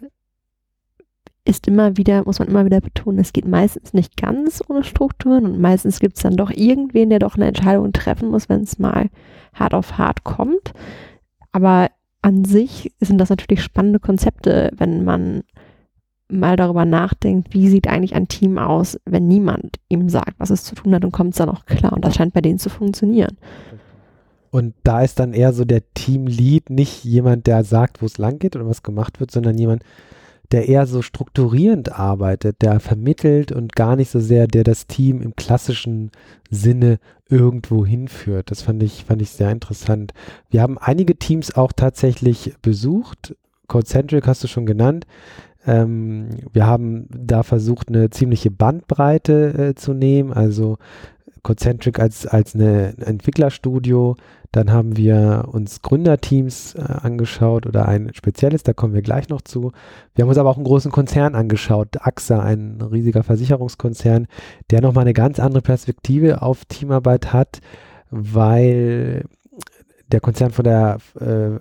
ist 1.45 1.67
immer 1.67 1.97
wieder, 1.97 2.23
muss 2.25 2.39
man 2.39 2.47
immer 2.47 2.65
wieder 2.65 2.79
betonen, 2.79 3.19
es 3.19 3.33
geht 3.33 3.47
meistens 3.47 3.93
nicht 3.93 4.17
ganz 4.17 4.61
ohne 4.67 4.83
Strukturen 4.83 5.45
und 5.45 5.59
meistens 5.59 5.99
gibt 5.99 6.17
es 6.17 6.23
dann 6.23 6.37
doch 6.37 6.51
irgendwen, 6.51 7.09
der 7.09 7.19
doch 7.19 7.35
eine 7.35 7.47
Entscheidung 7.47 7.91
treffen 7.91 8.29
muss, 8.29 8.49
wenn 8.49 8.61
es 8.61 8.77
mal 8.77 9.09
hart 9.53 9.73
auf 9.73 9.97
hart 9.97 10.23
kommt. 10.23 10.73
Aber 11.51 11.89
an 12.21 12.45
sich 12.45 12.93
sind 12.99 13.17
das 13.17 13.29
natürlich 13.29 13.63
spannende 13.63 13.99
Konzepte, 13.99 14.71
wenn 14.77 15.03
man 15.03 15.43
mal 16.31 16.55
darüber 16.55 16.85
nachdenkt, 16.85 17.53
wie 17.53 17.69
sieht 17.69 17.87
eigentlich 17.87 18.15
ein 18.15 18.27
Team 18.27 18.59
aus, 18.59 18.99
wenn 19.05 19.27
niemand 19.27 19.77
ihm 19.89 20.09
sagt, 20.09 20.35
was 20.37 20.51
es 20.51 20.63
zu 20.63 20.75
tun 20.75 20.93
hat 20.93 21.03
und 21.03 21.11
kommt 21.11 21.31
es 21.31 21.37
dann 21.37 21.49
auch 21.49 21.65
klar. 21.65 21.93
Und 21.93 22.05
das 22.05 22.15
scheint 22.15 22.33
bei 22.33 22.41
denen 22.41 22.59
zu 22.59 22.69
funktionieren. 22.69 23.37
Und 24.51 24.73
da 24.83 25.01
ist 25.01 25.19
dann 25.19 25.33
eher 25.33 25.53
so 25.53 25.65
der 25.65 25.81
Teamlead 25.93 26.69
nicht 26.69 27.03
jemand, 27.03 27.47
der 27.47 27.63
sagt, 27.63 28.01
wo 28.01 28.05
es 28.05 28.17
lang 28.17 28.39
geht 28.39 28.55
oder 28.55 28.67
was 28.67 28.83
gemacht 28.83 29.19
wird, 29.19 29.31
sondern 29.31 29.57
jemand, 29.57 29.83
der 30.51 30.67
eher 30.67 30.87
so 30.87 31.01
strukturierend 31.01 31.91
arbeitet, 31.91 32.61
der 32.61 32.79
vermittelt 32.79 33.51
und 33.51 33.75
gar 33.75 33.95
nicht 33.95 34.09
so 34.09 34.19
sehr, 34.19 34.47
der 34.47 34.63
das 34.63 34.87
Team 34.87 35.21
im 35.21 35.35
klassischen 35.35 36.11
Sinne 36.49 36.97
irgendwo 37.29 37.85
hinführt. 37.85 38.49
Das 38.49 38.63
fand 38.63 38.81
ich, 38.81 39.05
fand 39.05 39.21
ich 39.21 39.29
sehr 39.29 39.51
interessant. 39.51 40.13
Wir 40.49 40.63
haben 40.63 40.79
einige 40.79 41.15
Teams 41.15 41.55
auch 41.55 41.71
tatsächlich 41.71 42.55
besucht. 42.63 43.35
Codecentric 43.67 44.25
hast 44.25 44.43
du 44.43 44.47
schon 44.47 44.65
genannt. 44.65 45.05
Ähm, 45.67 46.29
wir 46.51 46.65
haben 46.65 47.07
da 47.09 47.43
versucht, 47.43 47.89
eine 47.89 48.09
ziemliche 48.09 48.49
Bandbreite 48.49 49.69
äh, 49.69 49.75
zu 49.75 49.93
nehmen, 49.93 50.33
also 50.33 50.77
Codecentric 51.43 51.99
als, 51.99 52.25
als 52.25 52.55
eine, 52.55 52.95
ein 52.97 53.03
Entwicklerstudio. 53.03 54.15
Dann 54.51 54.71
haben 54.71 54.97
wir 54.97 55.45
uns 55.51 55.81
Gründerteams 55.81 56.73
äh, 56.75 56.81
angeschaut 56.81 57.67
oder 57.67 57.87
ein 57.87 58.11
spezielles, 58.13 58.63
da 58.63 58.73
kommen 58.73 58.95
wir 58.95 59.03
gleich 59.03 59.29
noch 59.29 59.41
zu. 59.41 59.71
Wir 60.15 60.23
haben 60.23 60.29
uns 60.29 60.39
aber 60.39 60.49
auch 60.49 60.57
einen 60.57 60.65
großen 60.65 60.91
Konzern 60.91 61.35
angeschaut, 61.35 61.97
AXA, 62.01 62.39
ein 62.39 62.81
riesiger 62.81 63.23
Versicherungskonzern, 63.23 64.27
der 64.71 64.81
nochmal 64.81 65.03
eine 65.03 65.13
ganz 65.13 65.39
andere 65.39 65.61
Perspektive 65.61 66.41
auf 66.41 66.65
Teamarbeit 66.65 67.31
hat, 67.31 67.59
weil 68.09 69.25
der 70.11 70.19
Konzern 70.19 70.51
vor 70.51 70.63
der 70.63 70.97
äh, 71.19 71.59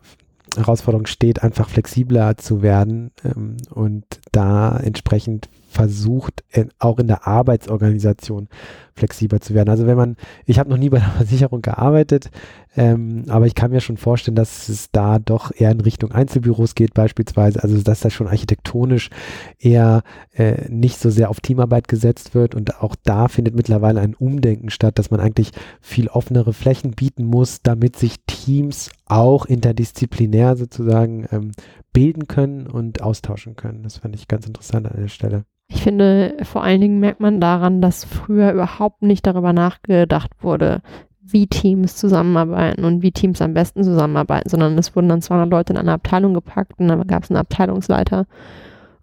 Herausforderung 0.56 1.06
steht, 1.06 1.42
einfach 1.42 1.68
flexibler 1.68 2.36
zu 2.36 2.62
werden 2.62 3.10
ähm, 3.24 3.58
und 3.70 4.04
da 4.32 4.78
entsprechend 4.78 5.48
versucht, 5.68 6.44
auch 6.78 6.98
in 6.98 7.06
der 7.06 7.26
Arbeitsorganisation 7.26 8.48
flexibler 8.94 9.40
zu 9.40 9.54
werden. 9.54 9.68
Also 9.68 9.86
wenn 9.86 9.96
man, 9.96 10.16
ich 10.44 10.58
habe 10.58 10.70
noch 10.70 10.76
nie 10.76 10.88
bei 10.88 10.98
einer 10.98 11.10
Versicherung 11.16 11.62
gearbeitet, 11.62 12.30
ähm, 12.76 13.24
aber 13.28 13.46
ich 13.46 13.54
kann 13.54 13.70
mir 13.70 13.80
schon 13.80 13.96
vorstellen, 13.96 14.34
dass 14.34 14.68
es 14.68 14.90
da 14.90 15.18
doch 15.18 15.52
eher 15.54 15.70
in 15.70 15.80
Richtung 15.80 16.12
Einzelbüros 16.12 16.74
geht 16.74 16.94
beispielsweise, 16.94 17.62
also 17.62 17.80
dass 17.80 18.00
das 18.00 18.12
schon 18.12 18.28
architektonisch 18.28 19.10
eher 19.58 20.02
äh, 20.32 20.68
nicht 20.68 20.98
so 20.98 21.10
sehr 21.10 21.30
auf 21.30 21.40
Teamarbeit 21.40 21.88
gesetzt 21.88 22.34
wird 22.34 22.54
und 22.54 22.80
auch 22.82 22.96
da 23.04 23.28
findet 23.28 23.54
mittlerweile 23.54 24.00
ein 24.00 24.14
Umdenken 24.14 24.70
statt, 24.70 24.98
dass 24.98 25.10
man 25.10 25.20
eigentlich 25.20 25.52
viel 25.80 26.08
offenere 26.08 26.52
Flächen 26.52 26.92
bieten 26.92 27.24
muss, 27.24 27.62
damit 27.62 27.96
sich 27.96 28.16
Teams 28.26 28.90
auch 29.06 29.46
interdisziplinär 29.46 30.56
sozusagen 30.56 31.26
ähm, 31.30 31.52
bilden 31.92 32.26
können 32.26 32.66
und 32.66 33.02
austauschen 33.02 33.56
können. 33.56 33.82
Das 33.82 33.98
fand 33.98 34.14
ich 34.14 34.28
ganz 34.28 34.46
interessant 34.46 34.86
an 34.86 35.00
der 35.00 35.08
Stelle. 35.08 35.44
Ich 35.68 35.82
finde, 35.82 36.36
vor 36.42 36.62
allen 36.62 36.80
Dingen 36.80 36.98
merkt 36.98 37.20
man 37.20 37.40
daran, 37.40 37.80
dass 37.80 38.04
früher 38.04 38.52
überhaupt 38.52 39.02
nicht 39.02 39.26
darüber 39.26 39.52
nachgedacht 39.52 40.30
wurde, 40.40 40.80
wie 41.20 41.46
Teams 41.46 41.96
zusammenarbeiten 41.96 42.84
und 42.84 43.02
wie 43.02 43.12
Teams 43.12 43.42
am 43.42 43.52
besten 43.52 43.84
zusammenarbeiten, 43.84 44.48
sondern 44.48 44.78
es 44.78 44.96
wurden 44.96 45.10
dann 45.10 45.20
200 45.20 45.50
Leute 45.50 45.74
in 45.74 45.78
eine 45.78 45.92
Abteilung 45.92 46.32
gepackt 46.32 46.78
und 46.78 46.88
dann 46.88 47.06
gab 47.06 47.24
es 47.24 47.30
einen 47.30 47.38
Abteilungsleiter 47.38 48.26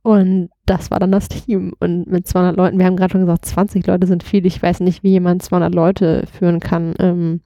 und 0.06 0.50
das 0.68 0.92
war 0.92 1.00
dann 1.00 1.12
das 1.12 1.30
Team. 1.30 1.74
Und 1.80 2.06
mit 2.06 2.28
200 2.28 2.56
Leuten, 2.56 2.78
wir 2.78 2.86
haben 2.86 2.96
gerade 2.96 3.14
schon 3.14 3.22
gesagt, 3.22 3.44
20 3.46 3.88
Leute 3.88 4.06
sind 4.06 4.22
viel. 4.22 4.46
Ich 4.46 4.62
weiß 4.62 4.82
nicht, 4.82 5.02
wie 5.02 5.10
jemand 5.10 5.42
200 5.42 5.74
Leute 5.74 6.28
führen 6.32 6.60
kann. 6.60 6.94
Ähm, 7.00 7.42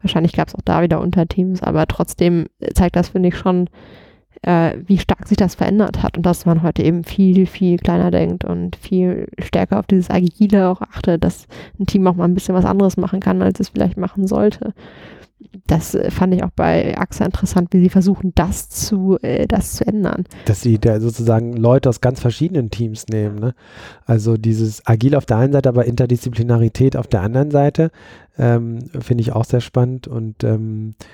wahrscheinlich 0.00 0.32
gab 0.32 0.46
es 0.46 0.54
auch 0.54 0.62
da 0.64 0.80
wieder 0.80 1.00
Unterteams, 1.00 1.60
aber 1.60 1.88
trotzdem 1.88 2.46
zeigt 2.72 2.94
das, 2.94 3.08
finde 3.08 3.30
ich, 3.30 3.36
schon, 3.36 3.68
äh, 4.44 4.78
wie 4.86 4.98
stark 4.98 5.26
sich 5.26 5.38
das 5.38 5.54
verändert 5.54 6.02
hat 6.02 6.16
und 6.16 6.26
dass 6.26 6.44
man 6.44 6.62
heute 6.62 6.82
eben 6.82 7.02
viel, 7.02 7.46
viel 7.46 7.78
kleiner 7.78 8.10
denkt 8.10 8.44
und 8.44 8.76
viel 8.76 9.28
stärker 9.38 9.78
auf 9.78 9.86
dieses 9.86 10.10
Agile 10.10 10.68
auch 10.68 10.82
achtet, 10.82 11.24
dass 11.24 11.46
ein 11.80 11.86
Team 11.86 12.06
auch 12.06 12.14
mal 12.14 12.24
ein 12.24 12.34
bisschen 12.34 12.54
was 12.54 12.66
anderes 12.66 12.96
machen 12.96 13.20
kann, 13.20 13.40
als 13.40 13.60
es 13.60 13.70
vielleicht 13.70 13.96
machen 13.96 14.26
sollte. 14.26 14.74
Das 15.66 15.94
äh, 15.94 16.10
fand 16.10 16.34
ich 16.34 16.44
auch 16.44 16.50
bei 16.54 16.96
AXA 16.98 17.24
interessant, 17.24 17.68
wie 17.72 17.80
sie 17.80 17.88
versuchen, 17.88 18.32
das 18.34 18.68
zu, 18.68 19.18
äh, 19.22 19.46
das 19.46 19.74
zu 19.76 19.86
ändern. 19.86 20.24
Dass 20.44 20.60
sie 20.60 20.78
da 20.78 21.00
sozusagen 21.00 21.54
Leute 21.54 21.88
aus 21.88 22.02
ganz 22.02 22.20
verschiedenen 22.20 22.70
Teams 22.70 23.06
nehmen. 23.08 23.38
Ne? 23.38 23.54
Also 24.04 24.36
dieses 24.36 24.86
Agil 24.86 25.14
auf 25.14 25.24
der 25.24 25.38
einen 25.38 25.54
Seite, 25.54 25.70
aber 25.70 25.86
Interdisziplinarität 25.86 26.96
auf 26.96 27.06
der 27.06 27.22
anderen 27.22 27.50
Seite, 27.50 27.90
ähm, 28.36 28.80
finde 29.00 29.22
ich 29.22 29.32
auch 29.32 29.44
sehr 29.44 29.60
spannend 29.60 30.06
und 30.06 30.44
ähm, 30.44 30.94
äh, 31.00 31.04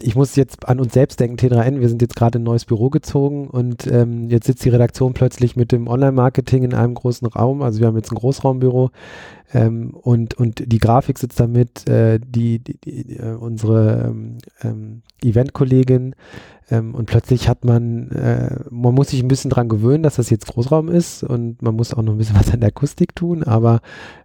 ich 0.00 0.14
muss 0.14 0.36
jetzt 0.36 0.68
an 0.68 0.78
uns 0.78 0.92
selbst 0.92 1.20
denken, 1.20 1.36
T3N, 1.36 1.80
wir 1.80 1.88
sind 1.88 2.02
jetzt 2.02 2.16
gerade 2.16 2.36
in 2.36 2.42
ein 2.42 2.44
neues 2.44 2.66
Büro 2.66 2.90
gezogen 2.90 3.48
und 3.48 3.86
ähm, 3.86 4.28
jetzt 4.28 4.46
sitzt 4.46 4.64
die 4.64 4.70
Redaktion 4.70 5.14
plötzlich 5.14 5.56
mit 5.56 5.72
dem 5.72 5.88
Online-Marketing 5.88 6.64
in 6.64 6.74
einem 6.74 6.94
großen 6.94 7.26
Raum. 7.28 7.62
Also 7.62 7.80
wir 7.80 7.86
haben 7.86 7.96
jetzt 7.96 8.12
ein 8.12 8.16
Großraumbüro 8.16 8.90
ähm, 9.54 9.94
und, 9.94 10.34
und 10.34 10.70
die 10.70 10.78
Grafik 10.78 11.18
sitzt 11.18 11.40
damit, 11.40 11.88
äh, 11.88 12.20
die, 12.20 12.58
die, 12.58 12.78
die 12.78 13.16
äh, 13.16 13.34
unsere 13.34 14.10
ähm, 14.10 14.38
ähm, 14.62 15.02
Event-Kollegin 15.22 16.14
ähm, 16.70 16.94
und 16.94 17.06
plötzlich 17.06 17.48
hat 17.48 17.64
man, 17.64 18.10
äh, 18.10 18.56
man 18.70 18.94
muss 18.94 19.10
sich 19.10 19.22
ein 19.22 19.28
bisschen 19.28 19.50
dran 19.50 19.68
gewöhnen, 19.68 20.02
dass 20.02 20.16
das 20.16 20.28
jetzt 20.28 20.46
Großraum 20.46 20.88
ist 20.88 21.22
und 21.22 21.62
man 21.62 21.74
muss 21.74 21.94
auch 21.94 22.02
noch 22.02 22.12
ein 22.12 22.18
bisschen 22.18 22.36
was 22.38 22.52
an 22.52 22.60
der 22.60 22.68
Akustik 22.68 23.14
tun, 23.14 23.42
aber 23.44 23.80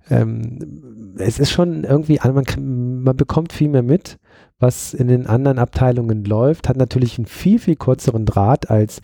ähm, 0.10 1.16
es 1.18 1.40
ist 1.40 1.52
schon 1.52 1.84
irgendwie, 1.84 2.20
man, 2.24 2.44
kann, 2.46 3.04
man 3.04 3.16
bekommt 3.16 3.54
viel 3.54 3.70
mehr 3.70 3.84
mit 3.84 4.20
was 4.60 4.94
in 4.94 5.08
den 5.08 5.26
anderen 5.26 5.58
Abteilungen 5.58 6.26
läuft, 6.26 6.68
hat 6.68 6.76
natürlich 6.76 7.18
einen 7.18 7.26
viel, 7.26 7.60
viel 7.60 7.78
kürzeren 7.78 8.26
Draht 8.26 8.70
als, 8.70 9.02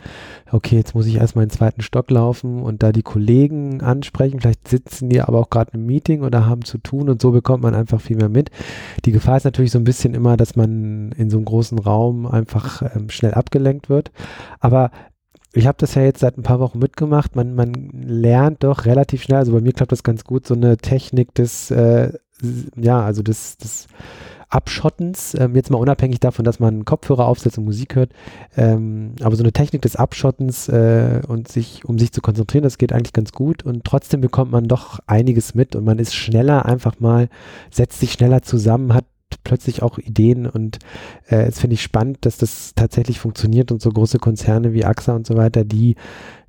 okay, 0.51 0.75
jetzt 0.75 0.95
muss 0.95 1.05
ich 1.05 1.15
erstmal 1.15 1.43
in 1.43 1.49
den 1.49 1.55
zweiten 1.55 1.81
Stock 1.81 2.11
laufen 2.11 2.61
und 2.61 2.83
da 2.83 2.91
die 2.91 3.03
Kollegen 3.03 3.81
ansprechen. 3.81 4.41
Vielleicht 4.41 4.67
sitzen 4.67 5.09
die 5.09 5.21
aber 5.21 5.39
auch 5.39 5.49
gerade 5.49 5.71
im 5.73 5.85
Meeting 5.85 6.23
oder 6.23 6.45
haben 6.45 6.65
zu 6.65 6.77
tun 6.77 7.09
und 7.09 7.21
so 7.21 7.31
bekommt 7.31 7.63
man 7.63 7.73
einfach 7.73 8.01
viel 8.01 8.17
mehr 8.17 8.29
mit. 8.29 8.51
Die 9.05 9.13
Gefahr 9.13 9.37
ist 9.37 9.45
natürlich 9.45 9.71
so 9.71 9.79
ein 9.79 9.85
bisschen 9.85 10.13
immer, 10.13 10.35
dass 10.35 10.57
man 10.57 11.13
in 11.13 11.29
so 11.29 11.37
einem 11.37 11.45
großen 11.45 11.79
Raum 11.79 12.25
einfach 12.25 12.81
ähm, 12.93 13.09
schnell 13.09 13.33
abgelenkt 13.33 13.89
wird. 13.89 14.11
Aber 14.59 14.91
ich 15.53 15.67
habe 15.67 15.77
das 15.79 15.95
ja 15.95 16.01
jetzt 16.01 16.19
seit 16.19 16.37
ein 16.37 16.43
paar 16.43 16.59
Wochen 16.59 16.79
mitgemacht. 16.79 17.37
Man, 17.37 17.55
man 17.55 17.73
lernt 17.93 18.65
doch 18.65 18.85
relativ 18.85 19.23
schnell, 19.23 19.37
also 19.37 19.53
bei 19.53 19.61
mir 19.61 19.71
klappt 19.71 19.93
das 19.93 20.03
ganz 20.03 20.25
gut, 20.25 20.45
so 20.45 20.53
eine 20.53 20.75
Technik 20.75 21.33
des, 21.33 21.71
äh, 21.71 22.11
ja, 22.75 23.01
also 23.01 23.23
des, 23.23 23.57
des 23.57 23.87
Abschottens, 24.55 25.35
ähm, 25.37 25.53
jetzt 25.53 25.69
mal 25.69 25.77
unabhängig 25.77 26.21
davon, 26.21 26.45
dass 26.45 26.61
man 26.61 26.85
Kopfhörer 26.85 27.27
aufsetzt 27.27 27.57
und 27.57 27.65
Musik 27.65 27.95
hört, 27.95 28.13
ähm, 28.55 29.15
aber 29.21 29.35
so 29.35 29.43
eine 29.43 29.51
Technik 29.51 29.81
des 29.81 29.97
Abschottens 29.97 30.69
äh, 30.69 31.21
und 31.27 31.49
sich, 31.49 31.83
um 31.83 31.99
sich 31.99 32.13
zu 32.13 32.21
konzentrieren, 32.21 32.63
das 32.63 32.77
geht 32.77 32.93
eigentlich 32.93 33.11
ganz 33.11 33.33
gut 33.33 33.63
und 33.63 33.83
trotzdem 33.83 34.21
bekommt 34.21 34.51
man 34.51 34.69
doch 34.69 34.99
einiges 35.07 35.55
mit 35.55 35.75
und 35.75 35.83
man 35.83 35.99
ist 35.99 36.15
schneller 36.15 36.65
einfach 36.65 37.01
mal, 37.01 37.27
setzt 37.69 37.99
sich 37.99 38.13
schneller 38.13 38.43
zusammen, 38.43 38.93
hat 38.93 39.03
plötzlich 39.43 39.83
auch 39.83 39.97
Ideen 39.97 40.47
und 40.47 40.79
äh, 41.27 41.47
es 41.47 41.59
finde 41.59 41.73
ich 41.73 41.81
spannend, 41.81 42.19
dass 42.21 42.37
das 42.37 42.71
tatsächlich 42.75 43.19
funktioniert 43.19 43.73
und 43.73 43.81
so 43.81 43.89
große 43.89 44.19
Konzerne 44.19 44.71
wie 44.71 44.85
AXA 44.85 45.15
und 45.15 45.27
so 45.27 45.35
weiter, 45.35 45.65
die 45.65 45.95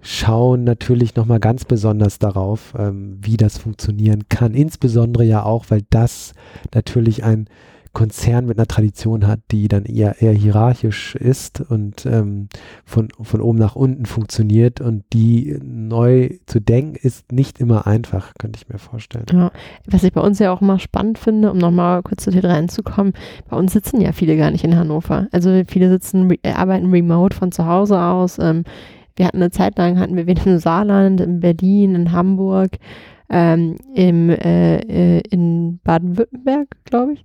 schauen 0.01 0.63
natürlich 0.63 1.17
nochmal 1.17 1.41
ganz 1.41 1.65
besonders 1.65 2.21
darauf, 2.21 2.73
ähm, 2.79 3.19
wie 3.21 3.37
das 3.37 3.59
funktionieren 3.59 4.29
kann. 4.29 4.55
Insbesondere 4.55 5.25
ja 5.25 5.43
auch, 5.43 5.67
weil 5.71 5.83
das 5.91 6.35
natürlich 6.73 7.25
ein 7.25 7.49
Konzern 7.97 8.45
mit 8.45 8.59
einer 8.59 8.67
Tradition 8.67 9.27
hat, 9.27 9.41
die 9.51 9.69
dann 9.69 9.87
eher, 9.87 10.21
eher 10.21 10.35
hierarchisch 10.35 11.15
ist 11.15 11.63
und 11.63 12.05
ähm, 12.05 12.51
von, 12.85 13.09
von 13.23 13.41
oben 13.41 13.57
nach 13.57 13.75
unten 13.75 14.05
funktioniert 14.05 14.83
und 14.83 15.05
die 15.15 15.59
neu 15.65 16.29
zu 16.45 16.61
denken 16.61 16.99
ist 17.01 17.33
nicht 17.33 17.59
immer 17.59 17.87
einfach, 17.87 18.35
könnte 18.39 18.59
ich 18.61 18.69
mir 18.69 18.79
vorstellen. 18.79 19.25
Ja, 19.33 19.51
was 19.87 20.05
ich 20.05 20.13
bei 20.13 20.21
uns 20.21 20.39
ja 20.41 20.53
auch 20.53 20.61
immer 20.61 20.79
spannend 20.79 21.17
finde, 21.17 21.51
um 21.51 21.57
nochmal 21.57 22.03
kurz 22.03 22.25
zu 22.25 22.31
T3 22.33 22.69
zu 22.69 22.83
kommen, 22.83 23.15
bei 23.49 23.57
uns 23.57 23.73
sitzen 23.73 24.03
ja 24.03 24.13
viele 24.13 24.37
gar 24.37 24.51
nicht 24.51 24.65
in 24.65 24.77
Hannover. 24.77 25.29
Also 25.33 25.63
viele 25.67 25.89
sitzen, 25.89 26.31
arbeiten 26.45 26.91
remote 26.91 27.35
von 27.35 27.51
zu 27.51 27.65
Hause 27.65 27.99
aus. 27.99 28.39
Ähm, 28.39 28.65
wir 29.17 29.25
hatten 29.25 29.39
eine 29.39 29.51
Zeit 29.51 29.79
lang, 29.79 29.99
hatten 29.99 30.17
wir 30.17 30.27
wieder 30.27 30.47
im 30.47 30.59
Saarland, 30.59 31.23
in 31.23 31.41
Berlin, 31.41 31.95
in 31.95 32.13
Hamburg, 32.13 32.73
ähm, 33.31 33.77
im, 33.95 34.29
äh, 34.29 34.81
äh 34.81 35.23
in 35.31 35.81
Baden-Württemberg, 35.83 36.69
glaube 36.85 37.15
ich. 37.15 37.25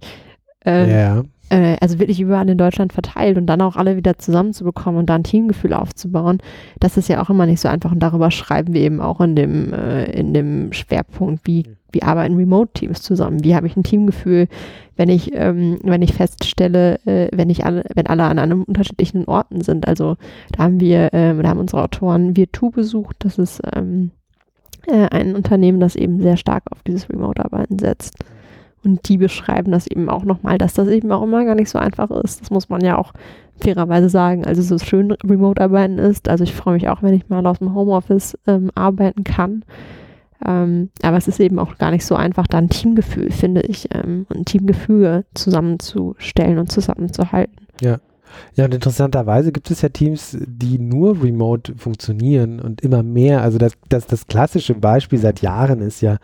Ähm, 0.65 0.89
ja. 0.89 1.24
Äh, 1.51 1.75
also 1.82 2.00
wirklich 2.00 2.22
überall 2.22 2.48
in 2.50 2.58
Deutschland 2.58 2.94
verteilt 2.94 3.38
und 3.38 3.46
dann 3.46 3.62
auch 3.62 3.75
alle 3.75 3.98
wieder 3.98 4.18
zusammenzubekommen 4.18 5.00
und 5.00 5.10
da 5.10 5.15
ein 5.15 5.24
Teamgefühl 5.24 5.74
aufzubauen, 5.74 6.38
das 6.80 6.96
ist 6.96 7.10
ja 7.10 7.22
auch 7.22 7.30
immer 7.30 7.46
nicht 7.46 7.60
so 7.60 7.68
einfach 7.68 7.91
und 7.91 8.00
darüber 8.00 8.32
schreiben 8.32 8.74
wir 8.74 8.82
eben 8.82 9.01
auch 9.01 9.20
in 9.20 9.36
dem, 9.36 9.74
äh, 9.74 10.06
in 10.12 10.34
dem 10.34 10.72
Schwerpunkt, 10.72 11.46
wie, 11.46 11.65
wie 11.91 12.03
arbeiten 12.03 12.38
Remote-Teams 12.38 13.01
zusammen, 13.01 13.44
wie 13.44 13.53
habe 13.53 13.68
ich 13.68 13.75
ein 13.75 13.84
Teamgefühl, 13.84 14.48
wenn 14.96 15.10
ich, 15.10 15.32
ähm, 15.34 15.80
wenn 15.84 16.01
ich 16.01 16.13
feststelle, 16.13 17.00
äh, 17.06 17.27
wenn 17.34 17.50
ich 17.50 17.65
alle, 17.65 17.84
wenn 17.96 18.08
alle 18.08 18.24
an 18.24 18.39
einem 18.39 18.63
unterschiedlichen 18.63 19.25
Orten 19.25 19.60
sind. 19.62 19.88
Also 19.88 20.15
da 20.53 20.63
haben 20.63 20.80
wir, 20.80 21.13
äh, 21.13 21.36
da 21.36 21.50
haben 21.50 21.60
unsere 21.60 21.84
Autoren 21.84 22.38
Virtu 22.38 22.70
besucht, 22.70 23.18
das 23.20 23.38
ist 23.38 23.62
ähm, 23.75 24.12
äh, 24.88 25.08
ein 25.10 25.36
Unternehmen, 25.36 25.82
das 25.82 25.98
eben 25.98 26.22
sehr 26.22 26.38
stark 26.38 26.63
auf 26.72 26.82
dieses 26.84 27.10
Remote-Arbeiten 27.10 27.77
setzt. 27.77 28.15
Und 28.83 29.07
die 29.07 29.17
beschreiben 29.17 29.71
das 29.71 29.88
eben 29.88 30.09
auch 30.09 30.23
nochmal, 30.23 30.57
dass 30.57 30.73
das 30.73 30.88
eben 30.88 31.11
auch 31.11 31.23
immer 31.23 31.45
gar 31.45 31.55
nicht 31.55 31.69
so 31.69 31.77
einfach 31.77 32.09
ist. 32.11 32.41
Das 32.41 32.50
muss 32.50 32.69
man 32.69 32.81
ja 32.83 32.97
auch 32.97 33.13
fairerweise 33.61 34.09
sagen. 34.09 34.45
Also 34.45 34.61
so 34.61 34.77
schön 34.77 35.11
Remote-Arbeiten 35.11 36.00
ist. 36.00 36.29
Also 36.29 36.43
ich 36.43 36.53
freue 36.53 36.73
mich 36.73 36.89
auch, 36.89 37.03
wenn 37.03 37.13
ich 37.13 37.29
mal 37.29 37.45
aus 37.45 37.59
dem 37.59 37.75
Homeoffice 37.75 38.38
ähm, 38.47 38.71
arbeiten 38.73 39.23
kann. 39.23 39.63
Ähm, 40.45 40.89
aber 41.03 41.17
es 41.17 41.27
ist 41.27 41.39
eben 41.39 41.59
auch 41.59 41.77
gar 41.77 41.91
nicht 41.91 42.05
so 42.05 42.15
einfach, 42.15 42.47
da 42.47 42.57
ein 42.57 42.69
Teamgefühl, 42.69 43.31
finde 43.31 43.61
ich, 43.61 43.89
ähm, 43.93 44.25
ein 44.33 44.45
Teamgefüge 44.45 45.25
zusammenzustellen 45.35 46.57
und 46.57 46.71
zusammenzuhalten. 46.71 47.67
Ja. 47.79 48.00
Ja, 48.55 48.63
und 48.63 48.73
interessanterweise 48.73 49.51
gibt 49.51 49.69
es 49.71 49.81
ja 49.81 49.89
Teams, 49.89 50.38
die 50.39 50.79
nur 50.79 51.21
remote 51.21 51.75
funktionieren 51.75 52.61
und 52.61 52.79
immer 52.79 53.03
mehr. 53.03 53.41
Also 53.41 53.57
das, 53.57 53.73
das, 53.89 54.07
das 54.07 54.25
klassische 54.25 54.73
Beispiel 54.73 55.19
seit 55.19 55.41
Jahren 55.41 55.81
ist 55.81 56.00
ja 56.00 56.17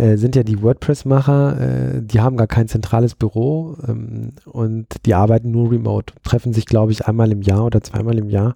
äh, 0.00 0.16
sind 0.16 0.34
ja 0.34 0.42
die 0.42 0.62
WordPress-Macher, 0.62 1.60
äh, 1.60 2.02
die 2.02 2.20
haben 2.20 2.38
gar 2.38 2.46
kein 2.46 2.68
zentrales 2.68 3.14
Büro 3.14 3.76
ähm, 3.86 4.32
und 4.46 4.86
die 5.04 5.14
arbeiten 5.14 5.50
nur 5.50 5.70
remote, 5.70 6.14
treffen 6.22 6.54
sich, 6.54 6.64
glaube 6.64 6.92
ich, 6.92 7.06
einmal 7.06 7.30
im 7.30 7.42
Jahr 7.42 7.66
oder 7.66 7.82
zweimal 7.82 8.18
im 8.18 8.30
Jahr. 8.30 8.54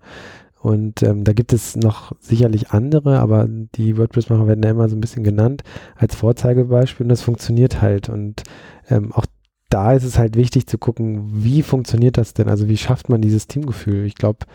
Und 0.61 1.03
ähm, 1.03 1.25
da 1.25 1.35
gibt 1.35 1.53
es 1.53 1.77
noch 1.77 2.13
sicherlich 2.21 2.71
andere, 2.71 3.21
aber 3.21 3.47
die 3.47 3.99
WordPress-Macher 3.99 4.47
werden 4.47 4.65
ja 4.65 4.71
immer 4.71 4.89
so 4.89 4.97
ein 4.97 5.01
bisschen 5.03 5.23
genannt 5.23 5.63
als 5.97 6.15
Vorzeigebeispiel 6.15 7.05
und 7.05 7.11
das 7.11 7.21
funktioniert 7.21 7.83
halt. 7.83 8.09
Und 8.09 8.45
ähm, 8.89 9.13
auch 9.13 9.27
da 9.69 9.93
ist 9.93 10.05
es 10.05 10.19
halt 10.19 10.37
wichtig 10.37 10.67
zu 10.67 10.79
gucken, 10.79 11.45
wie 11.45 11.63
funktioniert 11.63 12.17
das 12.17 12.33
denn? 12.33 12.49
Also 12.49 12.69
wie 12.69 12.79
schafft 12.79 13.11
man 13.11 13.21
dieses 13.21 13.49
Teamgefühl? 13.49 14.07
Ich 14.07 14.15
glaube, 14.15 14.47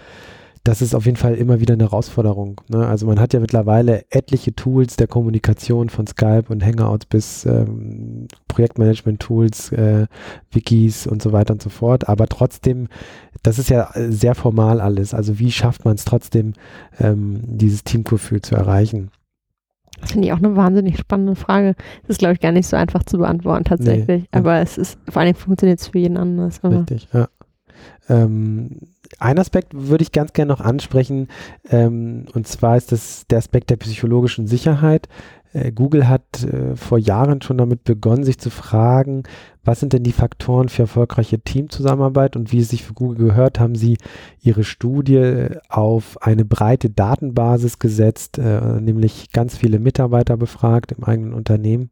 das 0.63 0.81
ist 0.81 0.93
auf 0.93 1.05
jeden 1.05 1.17
Fall 1.17 1.35
immer 1.35 1.59
wieder 1.59 1.73
eine 1.73 1.83
Herausforderung. 1.83 2.61
Ne? 2.67 2.85
Also 2.85 3.05
man 3.05 3.19
hat 3.19 3.33
ja 3.33 3.39
mittlerweile 3.39 4.03
etliche 4.09 4.53
Tools 4.53 4.97
der 4.97 5.07
Kommunikation 5.07 5.89
von 5.89 6.05
Skype 6.05 6.45
und 6.49 6.65
Hangouts 6.65 7.05
bis 7.05 7.45
ähm, 7.45 8.27
Projektmanagement-Tools, 8.47 9.71
äh, 9.71 10.07
Wikis 10.51 11.07
und 11.07 11.21
so 11.21 11.31
weiter 11.31 11.53
und 11.53 11.61
so 11.61 11.69
fort. 11.69 12.09
Aber 12.09 12.27
trotzdem, 12.27 12.87
das 13.41 13.59
ist 13.59 13.69
ja 13.69 13.89
sehr 13.95 14.35
formal 14.35 14.81
alles. 14.81 15.13
Also 15.13 15.39
wie 15.39 15.51
schafft 15.51 15.85
man 15.85 15.95
es 15.95 16.05
trotzdem, 16.05 16.53
ähm, 16.99 17.41
dieses 17.45 17.83
Teamgefühl 17.83 18.41
zu 18.41 18.55
erreichen? 18.55 19.11
Das 20.01 20.11
finde 20.11 20.27
ich 20.27 20.33
auch 20.33 20.37
eine 20.37 20.55
wahnsinnig 20.55 20.97
spannende 20.97 21.35
Frage. 21.35 21.75
Das 22.03 22.11
ist, 22.11 22.19
glaube 22.19 22.33
ich, 22.33 22.39
gar 22.39 22.51
nicht 22.51 22.67
so 22.67 22.77
einfach 22.77 23.03
zu 23.03 23.17
beantworten 23.17 23.65
tatsächlich. 23.65 24.23
Nee, 24.23 24.29
aber 24.31 24.55
ja. 24.55 24.61
es 24.61 24.77
ist, 24.77 24.97
vor 25.09 25.21
allem 25.21 25.35
funktioniert 25.35 25.79
es 25.79 25.87
für 25.87 25.99
jeden 25.99 26.17
anders. 26.17 26.63
Richtig, 26.63 27.07
ja. 27.13 27.27
Ähm, 28.07 28.77
ein 29.17 29.39
Aspekt 29.39 29.73
würde 29.73 30.03
ich 30.03 30.11
ganz 30.11 30.33
gerne 30.33 30.51
noch 30.51 30.61
ansprechen, 30.61 31.27
ähm, 31.69 32.25
und 32.33 32.47
zwar 32.47 32.77
ist 32.77 32.91
das 32.91 33.25
der 33.27 33.39
Aspekt 33.39 33.69
der 33.69 33.77
psychologischen 33.77 34.47
Sicherheit. 34.47 35.07
Äh, 35.51 35.71
Google 35.71 36.07
hat 36.07 36.43
äh, 36.43 36.75
vor 36.75 36.99
Jahren 36.99 37.41
schon 37.41 37.57
damit 37.57 37.83
begonnen, 37.83 38.23
sich 38.23 38.37
zu 38.37 38.51
fragen, 38.51 39.23
was 39.63 39.79
sind 39.79 39.93
denn 39.93 40.03
die 40.03 40.11
Faktoren 40.11 40.69
für 40.69 40.83
erfolgreiche 40.83 41.39
Teamzusammenarbeit 41.39 42.35
und 42.35 42.51
wie 42.51 42.59
es 42.59 42.69
sich 42.69 42.83
für 42.83 42.93
Google 42.93 43.29
gehört, 43.29 43.59
haben 43.59 43.75
sie 43.75 43.97
ihre 44.41 44.63
Studie 44.63 45.47
auf 45.67 46.21
eine 46.21 46.45
breite 46.45 46.89
Datenbasis 46.89 47.79
gesetzt, 47.79 48.37
äh, 48.37 48.79
nämlich 48.79 49.31
ganz 49.31 49.57
viele 49.57 49.79
Mitarbeiter 49.79 50.37
befragt 50.37 50.91
im 50.91 51.03
eigenen 51.03 51.33
Unternehmen 51.33 51.89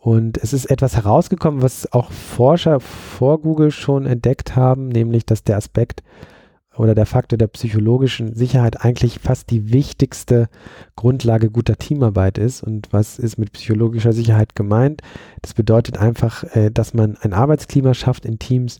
und 0.00 0.38
es 0.38 0.54
ist 0.54 0.64
etwas 0.70 0.96
herausgekommen, 0.96 1.60
was 1.60 1.92
auch 1.92 2.10
Forscher 2.10 2.80
vor 2.80 3.40
Google 3.40 3.70
schon 3.70 4.06
entdeckt 4.06 4.56
haben, 4.56 4.88
nämlich 4.88 5.26
dass 5.26 5.44
der 5.44 5.58
Aspekt 5.58 6.02
oder 6.74 6.94
der 6.94 7.04
Faktor 7.04 7.36
der 7.36 7.48
psychologischen 7.48 8.34
Sicherheit 8.34 8.82
eigentlich 8.82 9.18
fast 9.18 9.50
die 9.50 9.70
wichtigste 9.72 10.48
Grundlage 10.96 11.50
guter 11.50 11.76
Teamarbeit 11.76 12.38
ist. 12.38 12.62
Und 12.62 12.90
was 12.92 13.18
ist 13.18 13.36
mit 13.36 13.52
psychologischer 13.52 14.14
Sicherheit 14.14 14.54
gemeint? 14.54 15.02
Das 15.42 15.52
bedeutet 15.52 15.98
einfach, 15.98 16.44
äh, 16.56 16.70
dass 16.70 16.94
man 16.94 17.18
ein 17.20 17.34
Arbeitsklima 17.34 17.92
schafft 17.92 18.24
in 18.24 18.38
Teams, 18.38 18.78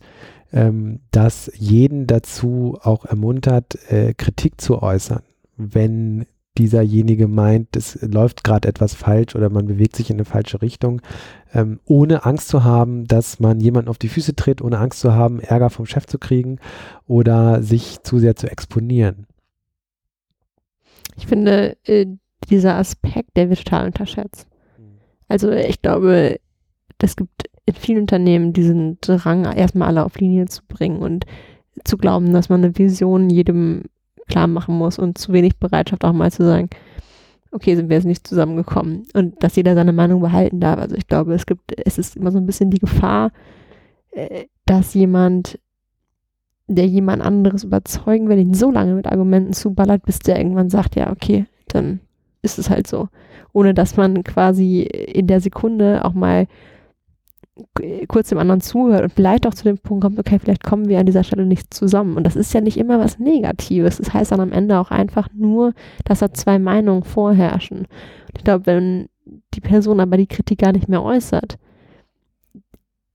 ähm, 0.51 1.01
das 1.11 1.51
jeden 1.55 2.07
dazu 2.07 2.79
auch 2.81 3.05
ermuntert, 3.05 3.77
äh, 3.91 4.15
Kritik 4.15 4.59
zu 4.59 4.81
äußern, 4.81 5.21
wenn 5.57 6.25
dieserjenige 6.57 7.27
meint, 7.27 7.75
es 7.75 7.99
läuft 8.01 8.43
gerade 8.43 8.67
etwas 8.67 8.93
falsch 8.93 9.35
oder 9.35 9.49
man 9.49 9.67
bewegt 9.67 9.95
sich 9.95 10.09
in 10.09 10.17
eine 10.17 10.25
falsche 10.25 10.61
Richtung, 10.61 11.01
ähm, 11.53 11.79
ohne 11.85 12.25
Angst 12.25 12.49
zu 12.49 12.63
haben, 12.63 13.05
dass 13.07 13.39
man 13.39 13.59
jemanden 13.59 13.89
auf 13.89 13.97
die 13.97 14.09
Füße 14.09 14.35
tritt, 14.35 14.61
ohne 14.61 14.79
Angst 14.79 14.99
zu 14.99 15.13
haben, 15.13 15.39
Ärger 15.39 15.69
vom 15.69 15.85
Chef 15.85 16.05
zu 16.07 16.19
kriegen 16.19 16.59
oder 17.07 17.63
sich 17.63 18.03
zu 18.03 18.19
sehr 18.19 18.35
zu 18.35 18.51
exponieren. 18.51 19.27
Ich 21.17 21.27
finde, 21.27 21.77
äh, 21.85 22.07
dieser 22.49 22.75
Aspekt, 22.75 23.37
der 23.37 23.49
wird 23.49 23.63
total 23.63 23.85
unterschätzt. 23.85 24.47
Also 25.27 25.51
ich 25.51 25.81
glaube, 25.81 26.39
es 26.97 27.15
gibt 27.15 27.49
in 27.65 27.75
vielen 27.75 28.01
Unternehmen 28.01 28.51
diesen 28.53 28.97
Drang, 29.01 29.45
erstmal 29.45 29.87
alle 29.87 30.03
auf 30.03 30.19
Linie 30.19 30.47
zu 30.47 30.61
bringen 30.67 31.01
und 31.01 31.25
zu 31.85 31.97
glauben, 31.97 32.33
dass 32.33 32.49
man 32.49 32.63
eine 32.63 32.77
Vision 32.77 33.29
jedem 33.29 33.83
klar 34.27 34.47
machen 34.47 34.77
muss 34.77 34.99
und 34.99 35.17
zu 35.17 35.33
wenig 35.33 35.57
Bereitschaft 35.57 36.03
auch 36.03 36.13
mal 36.13 36.31
zu 36.31 36.43
sagen, 36.43 36.69
okay, 37.51 37.75
sind 37.75 37.89
wir 37.89 37.97
jetzt 37.97 38.05
nicht 38.05 38.25
zusammengekommen 38.25 39.07
und 39.13 39.43
dass 39.43 39.55
jeder 39.55 39.75
seine 39.75 39.93
Meinung 39.93 40.21
behalten 40.21 40.59
darf. 40.59 40.79
Also 40.79 40.95
ich 40.95 41.07
glaube, 41.07 41.33
es 41.33 41.45
gibt, 41.45 41.73
es 41.85 41.97
ist 41.97 42.15
immer 42.15 42.31
so 42.31 42.37
ein 42.37 42.45
bisschen 42.45 42.69
die 42.69 42.79
Gefahr, 42.79 43.31
äh, 44.11 44.45
dass 44.65 44.93
jemand, 44.93 45.59
der 46.67 46.87
jemand 46.87 47.21
anderes 47.21 47.63
überzeugen 47.63 48.29
will, 48.29 48.39
ihn 48.39 48.53
so 48.53 48.71
lange 48.71 48.93
mit 48.93 49.07
Argumenten 49.07 49.53
zuballert, 49.53 50.05
bis 50.05 50.19
der 50.19 50.37
irgendwann 50.37 50.69
sagt, 50.69 50.95
ja, 50.95 51.11
okay, 51.11 51.45
dann 51.67 51.99
ist 52.41 52.57
es 52.57 52.69
halt 52.69 52.87
so. 52.87 53.09
Ohne 53.53 53.73
dass 53.73 53.97
man 53.97 54.23
quasi 54.23 54.81
in 54.81 55.27
der 55.27 55.41
Sekunde 55.41 56.05
auch 56.05 56.13
mal 56.13 56.47
kurz 58.07 58.29
dem 58.29 58.37
anderen 58.37 58.61
zuhört 58.61 59.03
und 59.03 59.13
vielleicht 59.13 59.45
auch 59.45 59.53
zu 59.53 59.63
dem 59.65 59.77
Punkt 59.77 60.03
kommt, 60.03 60.19
okay, 60.19 60.39
vielleicht 60.39 60.63
kommen 60.63 60.87
wir 60.87 60.99
an 60.99 61.05
dieser 61.05 61.23
Stelle 61.23 61.45
nicht 61.45 61.73
zusammen. 61.73 62.15
Und 62.15 62.23
das 62.23 62.35
ist 62.35 62.53
ja 62.53 62.61
nicht 62.61 62.77
immer 62.77 62.99
was 62.99 63.19
Negatives. 63.19 63.97
Das 63.97 64.13
heißt 64.13 64.31
dann 64.31 64.39
am 64.39 64.51
Ende 64.51 64.79
auch 64.79 64.91
einfach 64.91 65.27
nur, 65.33 65.73
dass 66.05 66.19
da 66.19 66.33
zwei 66.33 66.59
Meinungen 66.59 67.03
vorherrschen. 67.03 67.79
Und 67.79 68.37
ich 68.37 68.43
glaube, 68.43 68.65
wenn 68.65 69.09
die 69.53 69.61
Person 69.61 69.99
aber 69.99 70.17
die 70.17 70.27
Kritik 70.27 70.59
gar 70.59 70.71
nicht 70.71 70.87
mehr 70.87 71.03
äußert, 71.03 71.57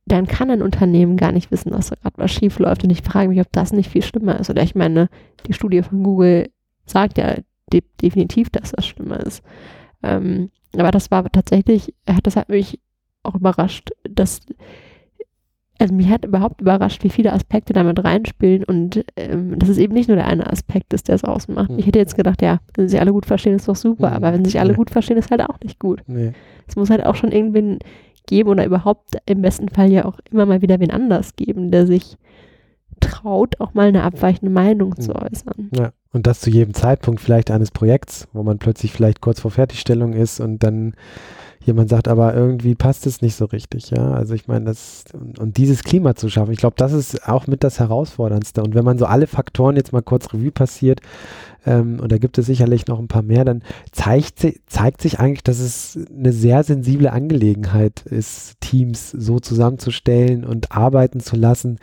dann 0.04 0.26
kann 0.26 0.50
ein 0.50 0.62
Unternehmen 0.62 1.16
gar 1.16 1.32
nicht 1.32 1.50
wissen, 1.50 1.72
dass 1.72 1.88
da 1.88 1.96
gerade 1.96 2.18
was 2.18 2.30
schief 2.30 2.58
läuft. 2.58 2.84
Und 2.84 2.90
ich 2.90 3.02
frage 3.02 3.28
mich, 3.28 3.40
ob 3.40 3.50
das 3.52 3.72
nicht 3.72 3.90
viel 3.90 4.02
schlimmer 4.02 4.38
ist. 4.38 4.50
Oder 4.50 4.62
ich 4.62 4.74
meine, 4.74 5.08
die 5.46 5.52
Studie 5.52 5.82
von 5.82 6.02
Google 6.02 6.50
sagt 6.84 7.18
ja 7.18 7.36
de 7.72 7.82
definitiv, 8.00 8.50
dass 8.50 8.72
das 8.72 8.86
schlimmer 8.86 9.18
ist. 9.18 9.42
Ähm, 10.02 10.50
aber 10.74 10.92
das 10.92 11.10
war 11.10 11.24
tatsächlich, 11.30 11.94
das 12.22 12.36
hat 12.36 12.48
mich 12.48 12.78
auch 13.24 13.34
überrascht, 13.34 13.90
dass 14.18 14.40
also 15.78 15.94
mich 15.94 16.08
hat 16.08 16.24
überhaupt 16.24 16.60
überrascht, 16.60 17.04
wie 17.04 17.10
viele 17.10 17.32
Aspekte 17.32 17.72
damit 17.72 18.02
reinspielen 18.02 18.64
und 18.64 19.04
ähm, 19.16 19.58
dass 19.58 19.68
es 19.68 19.78
eben 19.78 19.92
nicht 19.92 20.08
nur 20.08 20.16
der 20.16 20.26
eine 20.26 20.50
Aspekt 20.50 20.94
ist, 20.94 21.08
der 21.08 21.16
es 21.16 21.24
ausmacht. 21.24 21.70
Mhm. 21.70 21.78
Ich 21.78 21.86
hätte 21.86 21.98
jetzt 21.98 22.16
gedacht, 22.16 22.40
ja, 22.42 22.60
wenn 22.74 22.88
sich 22.88 22.98
alle 22.98 23.12
gut 23.12 23.26
verstehen, 23.26 23.56
ist 23.56 23.68
doch 23.68 23.76
super, 23.76 24.10
mhm. 24.10 24.16
aber 24.16 24.32
wenn 24.32 24.44
sich 24.44 24.58
alle 24.58 24.74
gut 24.74 24.90
verstehen, 24.90 25.18
ist 25.18 25.30
halt 25.30 25.42
auch 25.42 25.60
nicht 25.62 25.78
gut. 25.78 26.02
Nee. 26.06 26.32
Es 26.66 26.76
muss 26.76 26.90
halt 26.90 27.04
auch 27.04 27.14
schon 27.14 27.30
irgendwen 27.30 27.78
geben 28.26 28.48
oder 28.48 28.64
überhaupt 28.64 29.18
im 29.26 29.42
besten 29.42 29.68
Fall 29.68 29.92
ja 29.92 30.04
auch 30.04 30.18
immer 30.30 30.46
mal 30.46 30.62
wieder 30.62 30.80
wen 30.80 30.90
anders 30.90 31.36
geben, 31.36 31.70
der 31.70 31.86
sich 31.86 32.16
traut, 33.00 33.60
auch 33.60 33.74
mal 33.74 33.88
eine 33.88 34.02
abweichende 34.02 34.52
Meinung 34.52 34.98
zu 34.98 35.14
äußern. 35.14 35.70
Ja, 35.76 35.92
und 36.12 36.26
das 36.26 36.40
zu 36.40 36.50
jedem 36.50 36.74
Zeitpunkt 36.74 37.20
vielleicht 37.20 37.50
eines 37.50 37.70
Projekts, 37.70 38.28
wo 38.32 38.42
man 38.42 38.58
plötzlich 38.58 38.92
vielleicht 38.92 39.20
kurz 39.20 39.40
vor 39.40 39.50
Fertigstellung 39.50 40.12
ist 40.12 40.40
und 40.40 40.62
dann 40.62 40.94
jemand 41.66 41.90
sagt, 41.90 42.06
aber 42.08 42.32
irgendwie 42.34 42.74
passt 42.74 43.06
es 43.06 43.22
nicht 43.22 43.34
so 43.34 43.44
richtig, 43.46 43.90
ja. 43.90 44.12
Also 44.12 44.34
ich 44.34 44.46
meine, 44.46 44.66
das 44.66 45.04
und, 45.12 45.38
und 45.38 45.56
dieses 45.56 45.82
Klima 45.82 46.14
zu 46.14 46.28
schaffen, 46.28 46.52
ich 46.52 46.58
glaube, 46.58 46.76
das 46.78 46.92
ist 46.92 47.28
auch 47.28 47.46
mit 47.48 47.64
das 47.64 47.80
Herausforderndste. 47.80 48.62
Und 48.62 48.74
wenn 48.74 48.84
man 48.84 48.98
so 48.98 49.06
alle 49.06 49.26
Faktoren 49.26 49.76
jetzt 49.76 49.92
mal 49.92 50.02
kurz 50.02 50.32
Revue 50.32 50.52
passiert, 50.52 51.00
ähm, 51.66 52.00
und 52.00 52.12
da 52.12 52.18
gibt 52.18 52.38
es 52.38 52.46
sicherlich 52.46 52.86
noch 52.86 52.98
ein 52.98 53.08
paar 53.08 53.22
mehr, 53.22 53.44
dann 53.44 53.62
zeigt, 53.90 54.46
zeigt 54.66 55.02
sich 55.02 55.18
eigentlich, 55.18 55.42
dass 55.42 55.58
es 55.58 55.98
eine 56.16 56.32
sehr 56.32 56.62
sensible 56.62 57.12
Angelegenheit 57.12 58.02
ist, 58.06 58.60
Teams 58.60 59.10
so 59.10 59.40
zusammenzustellen 59.40 60.44
und 60.44 60.72
arbeiten 60.72 61.20
zu 61.20 61.36
lassen, 61.36 61.78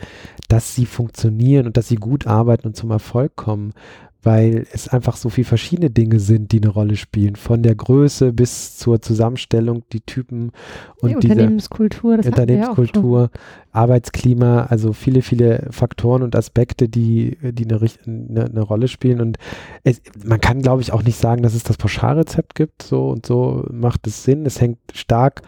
dass 0.48 0.74
sie 0.74 0.86
funktionieren 0.86 1.66
und 1.66 1.76
dass 1.76 1.88
sie 1.88 1.96
gut 1.96 2.26
arbeiten 2.26 2.68
und 2.68 2.76
zum 2.76 2.90
Erfolg 2.90 3.36
kommen 3.36 3.74
weil 4.24 4.66
es 4.72 4.88
einfach 4.88 5.16
so 5.16 5.28
viele 5.28 5.44
verschiedene 5.44 5.90
Dinge 5.90 6.18
sind, 6.18 6.52
die 6.52 6.62
eine 6.62 6.70
Rolle 6.70 6.96
spielen. 6.96 7.36
Von 7.36 7.62
der 7.62 7.74
Größe 7.74 8.32
bis 8.32 8.76
zur 8.76 9.02
Zusammenstellung, 9.02 9.84
die 9.92 10.00
Typen 10.00 10.52
und 11.00 11.10
ja, 11.10 11.16
Unternehmenskultur, 11.16 12.16
das 12.16 12.26
Unternehmenskultur, 12.26 13.30
Arbeitsklima, 13.72 14.66
also 14.66 14.92
viele, 14.92 15.22
viele 15.22 15.66
Faktoren 15.70 16.22
und 16.22 16.36
Aspekte, 16.36 16.88
die, 16.88 17.36
die 17.42 17.64
eine, 17.64 17.80
eine, 18.06 18.44
eine 18.46 18.60
Rolle 18.62 18.88
spielen. 18.88 19.20
Und 19.20 19.36
es, 19.82 20.00
man 20.24 20.40
kann, 20.40 20.62
glaube 20.62 20.80
ich, 20.80 20.92
auch 20.92 21.02
nicht 21.02 21.18
sagen, 21.18 21.42
dass 21.42 21.54
es 21.54 21.64
das 21.64 21.76
Pauschalrezept 21.76 22.54
gibt, 22.54 22.82
so 22.82 23.08
und 23.08 23.26
so 23.26 23.66
macht 23.70 24.06
es 24.06 24.24
Sinn. 24.24 24.46
Es 24.46 24.60
hängt 24.60 24.78
stark 24.92 25.42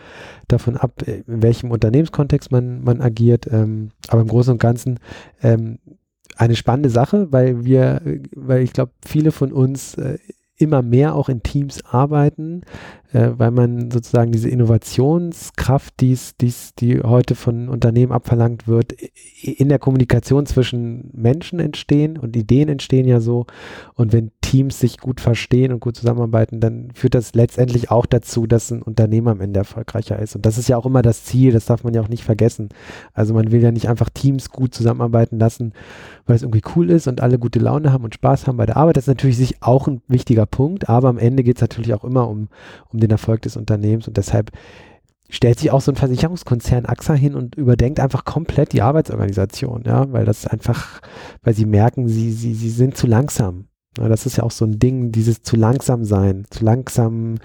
davon 0.49 0.77
ab, 0.77 1.03
in 1.07 1.43
welchem 1.43 1.71
Unternehmenskontext 1.71 2.53
man, 2.53 2.83
man 2.83 3.01
agiert. 3.01 3.47
Ähm, 3.51 3.91
aber 4.09 4.21
im 4.21 4.29
Großen 4.29 4.53
und 4.53 4.59
Ganzen 4.59 4.99
ähm, 5.43 5.79
eine 6.37 6.57
spannende 6.57 6.91
Sache, 6.91 7.33
weil 7.33 7.65
wir, 7.65 8.01
weil 8.35 8.63
ich 8.63 8.73
glaube, 8.73 8.93
viele 9.05 9.33
von 9.33 9.53
uns 9.53 9.95
äh, 9.95 10.19
immer 10.59 10.83
mehr 10.83 11.15
auch 11.15 11.29
in 11.29 11.43
Teams 11.43 11.85
arbeiten, 11.85 12.63
äh, 13.13 13.31
weil 13.37 13.51
man 13.51 13.91
sozusagen 13.91 14.33
diese 14.33 14.49
Innovationskraft, 14.49 16.01
die's, 16.01 16.37
die's, 16.37 16.75
die 16.75 17.01
heute 17.01 17.35
von 17.35 17.69
Unternehmen 17.69 18.13
abverlangt 18.13 18.67
wird, 18.67 18.93
in 19.43 19.69
der 19.69 19.79
Kommunikation 19.79 20.47
zwischen 20.47 21.11
Menschen 21.13 21.61
entstehen 21.61 22.19
und 22.19 22.37
Ideen 22.37 22.69
entstehen 22.69 23.07
ja 23.07 23.21
so. 23.21 23.47
Und 23.95 24.13
wenn 24.13 24.33
Teams 24.47 24.79
sich 24.79 24.99
gut 24.99 25.21
verstehen 25.21 25.73
und 25.73 25.81
gut 25.81 25.97
zusammenarbeiten, 25.97 26.61
dann 26.61 26.93
führt 26.95 27.17
das 27.17 27.35
letztendlich 27.35 27.91
auch 27.91 28.07
dazu, 28.07 28.47
dass 28.47 28.71
ein 28.71 28.81
Unternehmen 28.81 29.27
am 29.27 29.41
Ende 29.41 29.59
erfolgreicher 29.59 30.21
ist. 30.21 30.37
Und 30.37 30.47
das 30.47 30.57
ist 30.57 30.69
ja 30.69 30.77
auch 30.77 30.87
immer 30.87 31.03
das 31.03 31.25
Ziel, 31.25 31.53
das 31.53 31.67
darf 31.67 31.83
man 31.83 31.95
ja 31.95 32.01
auch 32.01 32.09
nicht 32.09 32.23
vergessen. 32.23 32.69
Also 33.13 33.35
man 33.35 33.51
will 33.51 33.61
ja 33.61 33.73
nicht 33.73 33.89
einfach 33.89 34.09
Teams 34.09 34.51
gut 34.51 34.73
zusammenarbeiten 34.73 35.41
lassen, 35.41 35.73
weil 36.27 36.37
es 36.37 36.43
irgendwie 36.43 36.63
cool 36.77 36.91
ist 36.91 37.09
und 37.09 37.21
alle 37.23 37.41
gute 37.41 37.59
Laune 37.59 37.93
haben 37.93 38.05
und 38.05 38.15
Spaß 38.15 38.47
haben 38.47 38.57
bei 38.57 38.67
der 38.67 38.77
Arbeit. 38.77 38.97
Das 38.97 39.05
ist 39.05 39.09
natürlich 39.09 39.37
sich 39.37 39.65
auch 39.65 39.89
ein 39.89 40.01
wichtiger 40.07 40.47
Punkt, 40.47 40.89
aber 40.89 41.09
am 41.09 41.19
Ende 41.19 41.43
geht 41.43 41.57
es 41.57 41.63
natürlich 41.63 41.93
auch 41.93 42.05
immer 42.05 42.29
um, 42.29 42.47
um 42.93 43.01
den 43.01 43.11
Erfolg 43.11 43.43
des 43.43 43.57
Unternehmens 43.57 44.07
und 44.07 44.17
deshalb 44.17 44.53
stellt 45.29 45.59
sich 45.59 45.73
auch 45.73 45.81
so 45.81 45.91
ein 45.91 45.97
Versicherungskonzern 45.97 46.87
AXA 46.87 47.15
hin 47.15 47.35
und 47.35 47.57
überdenkt 47.57 47.99
einfach 47.99 48.25
komplett 48.25 48.73
die 48.73 48.83
Arbeitsorganisation, 48.83 49.83
ja, 49.85 50.13
weil 50.13 50.25
das 50.25 50.47
einfach, 50.47 51.01
weil 51.43 51.55
sie 51.55 51.67
merken, 51.67 52.07
sie, 52.07 52.31
sie, 52.31 52.55
sie 52.55 52.71
sind 52.71 52.97
zu 52.97 53.09
langsam. 53.09 53.67
Das 53.97 54.27
ist 54.27 54.37
ja 54.37 54.45
auch 54.45 54.51
so 54.51 54.65
ein 54.65 54.79
Ding, 54.79 55.13
dieses 55.13 55.43
zu 55.43 55.57
langsam 55.57 56.05
sein, 56.05 56.45
zu 56.51 56.65
langsam 56.65 57.37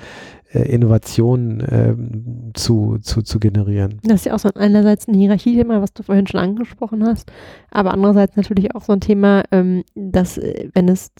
äh, 0.53 0.63
Innovationen 0.63 1.59
äh, 1.61 2.53
zu, 2.53 2.97
zu, 3.01 3.21
zu 3.21 3.39
generieren. 3.39 3.99
Das 4.03 4.21
ist 4.21 4.25
ja 4.25 4.35
auch 4.35 4.39
so 4.39 4.49
einerseits 4.55 5.07
ein 5.07 5.13
Hierarchiethema, 5.13 5.81
was 5.81 5.93
du 5.93 6.03
vorhin 6.03 6.27
schon 6.27 6.39
angesprochen 6.39 7.05
hast, 7.05 7.31
aber 7.71 7.91
andererseits 7.91 8.35
natürlich 8.35 8.75
auch 8.75 8.83
so 8.83 8.93
ein 8.93 9.01
Thema, 9.01 9.43
ähm, 9.51 9.83
dass 9.95 10.37
äh, 10.37 10.69
wenn 10.73 10.89
es 10.89 11.11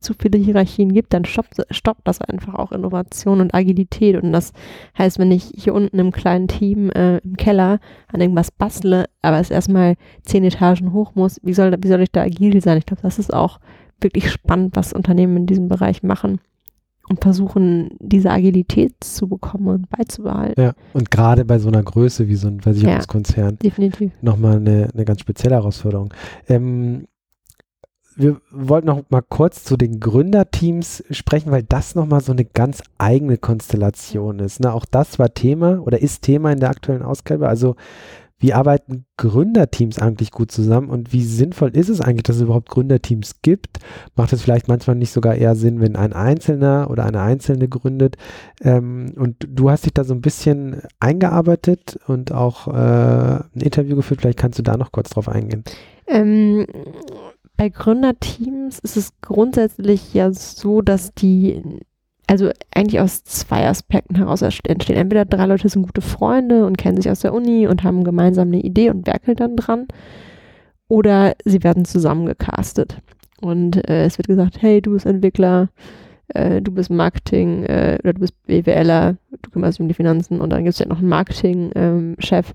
zu 0.00 0.14
viele 0.18 0.38
Hierarchien 0.38 0.92
gibt, 0.92 1.12
dann 1.12 1.24
stoppt, 1.24 1.56
stoppt 1.70 2.08
das 2.08 2.20
einfach 2.20 2.54
auch 2.54 2.72
Innovation 2.72 3.40
und 3.40 3.54
Agilität. 3.54 4.16
Und 4.22 4.32
das 4.32 4.52
heißt, 4.98 5.18
wenn 5.18 5.30
ich 5.30 5.52
hier 5.54 5.74
unten 5.74 5.98
im 5.98 6.10
kleinen 6.10 6.48
Team 6.48 6.90
äh, 6.90 7.18
im 7.18 7.36
Keller 7.36 7.80
an 8.08 8.20
irgendwas 8.20 8.50
bastle, 8.50 9.04
aber 9.22 9.38
es 9.38 9.50
erstmal 9.50 9.96
zehn 10.22 10.44
Etagen 10.44 10.92
hoch 10.92 11.14
muss, 11.14 11.38
wie 11.42 11.52
soll, 11.52 11.76
wie 11.82 11.88
soll 11.88 12.00
ich 12.00 12.10
da 12.10 12.22
agil 12.22 12.60
sein? 12.62 12.78
Ich 12.78 12.86
glaube, 12.86 13.02
das 13.02 13.18
ist 13.18 13.32
auch 13.32 13.60
wirklich 14.02 14.30
spannend, 14.30 14.76
was 14.76 14.92
Unternehmen 14.92 15.36
in 15.36 15.46
diesem 15.46 15.68
Bereich 15.68 16.02
machen 16.02 16.40
und 17.10 17.20
versuchen, 17.20 17.90
diese 17.98 18.30
Agilität 18.30 18.94
zu 19.00 19.28
bekommen 19.28 19.66
und 19.66 19.90
beizubehalten. 19.90 20.62
Ja, 20.62 20.72
und 20.92 21.10
gerade 21.10 21.44
bei 21.44 21.58
so 21.58 21.68
einer 21.68 21.82
Größe 21.82 22.28
wie 22.28 22.36
so 22.36 22.46
ein 22.46 22.60
Versicherungskonzern. 22.60 23.50
Ja, 23.50 23.70
definitiv. 23.70 24.12
Nochmal 24.22 24.56
eine, 24.56 24.88
eine 24.94 25.04
ganz 25.04 25.20
spezielle 25.20 25.56
Herausforderung. 25.56 26.14
Ähm, 26.48 27.08
wir 28.14 28.40
wollten 28.52 28.86
noch 28.86 29.02
mal 29.08 29.22
kurz 29.22 29.64
zu 29.64 29.76
den 29.76 29.98
Gründerteams 29.98 31.02
sprechen, 31.10 31.50
weil 31.50 31.62
das 31.62 31.94
nochmal 31.94 32.20
so 32.20 32.32
eine 32.32 32.44
ganz 32.44 32.82
eigene 32.98 33.38
Konstellation 33.38 34.38
ist. 34.38 34.60
Ne? 34.60 34.72
Auch 34.72 34.84
das 34.84 35.18
war 35.18 35.32
Thema 35.34 35.80
oder 35.80 36.00
ist 36.00 36.22
Thema 36.22 36.52
in 36.52 36.60
der 36.60 36.70
aktuellen 36.70 37.02
Ausgabe. 37.02 37.48
Also 37.48 37.76
wie 38.40 38.54
arbeiten 38.54 39.04
Gründerteams 39.18 39.98
eigentlich 39.98 40.30
gut 40.30 40.50
zusammen 40.50 40.88
und 40.88 41.12
wie 41.12 41.24
sinnvoll 41.24 41.76
ist 41.76 41.90
es 41.90 42.00
eigentlich, 42.00 42.22
dass 42.22 42.36
es 42.36 42.42
überhaupt 42.42 42.70
Gründerteams 42.70 43.42
gibt? 43.42 43.78
Macht 44.16 44.32
es 44.32 44.40
vielleicht 44.40 44.66
manchmal 44.66 44.96
nicht 44.96 45.12
sogar 45.12 45.34
eher 45.34 45.54
Sinn, 45.54 45.80
wenn 45.80 45.94
ein 45.94 46.14
Einzelner 46.14 46.88
oder 46.90 47.04
eine 47.04 47.20
Einzelne 47.20 47.68
gründet? 47.68 48.16
Ähm, 48.62 49.12
und 49.16 49.36
du 49.46 49.70
hast 49.70 49.84
dich 49.84 49.92
da 49.92 50.04
so 50.04 50.14
ein 50.14 50.22
bisschen 50.22 50.80
eingearbeitet 51.00 51.98
und 52.06 52.32
auch 52.32 52.66
äh, 52.66 53.44
ein 53.54 53.60
Interview 53.60 53.94
geführt. 53.94 54.22
Vielleicht 54.22 54.38
kannst 54.38 54.58
du 54.58 54.62
da 54.62 54.78
noch 54.78 54.90
kurz 54.90 55.10
drauf 55.10 55.28
eingehen. 55.28 55.62
Ähm, 56.06 56.66
bei 57.58 57.68
Gründerteams 57.68 58.78
ist 58.78 58.96
es 58.96 59.10
grundsätzlich 59.20 60.14
ja 60.14 60.32
so, 60.32 60.80
dass 60.80 61.12
die 61.12 61.62
also 62.30 62.48
eigentlich 62.72 63.00
aus 63.00 63.24
zwei 63.24 63.66
Aspekten 63.66 64.14
heraus 64.14 64.42
entstehen. 64.42 64.78
Entweder 64.96 65.24
drei 65.24 65.46
Leute 65.46 65.68
sind 65.68 65.82
gute 65.82 66.00
Freunde 66.00 66.64
und 66.64 66.78
kennen 66.78 66.96
sich 66.96 67.10
aus 67.10 67.18
der 67.18 67.34
Uni 67.34 67.66
und 67.66 67.82
haben 67.82 68.04
gemeinsam 68.04 68.48
eine 68.48 68.60
Idee 68.60 68.90
und 68.90 69.04
werkeln 69.04 69.36
dann 69.36 69.56
dran. 69.56 69.88
Oder 70.86 71.34
sie 71.44 71.64
werden 71.64 71.84
zusammengecastet. 71.84 72.98
Und 73.40 73.88
äh, 73.88 74.04
es 74.04 74.16
wird 74.16 74.28
gesagt, 74.28 74.62
hey, 74.62 74.80
du 74.80 74.92
bist 74.92 75.06
Entwickler, 75.06 75.70
äh, 76.28 76.62
du 76.62 76.70
bist 76.70 76.88
Marketing 76.88 77.64
äh, 77.64 77.98
oder 78.00 78.12
du 78.12 78.20
bist 78.20 78.34
BWLer, 78.46 79.16
du 79.42 79.50
kümmerst 79.50 79.78
dich 79.78 79.82
um 79.82 79.88
die 79.88 79.94
Finanzen 79.94 80.40
und 80.40 80.50
dann 80.50 80.62
gibt 80.62 80.74
es 80.74 80.78
ja 80.78 80.86
noch 80.86 80.98
einen 80.98 81.08
Marketing-Chef. 81.08 82.52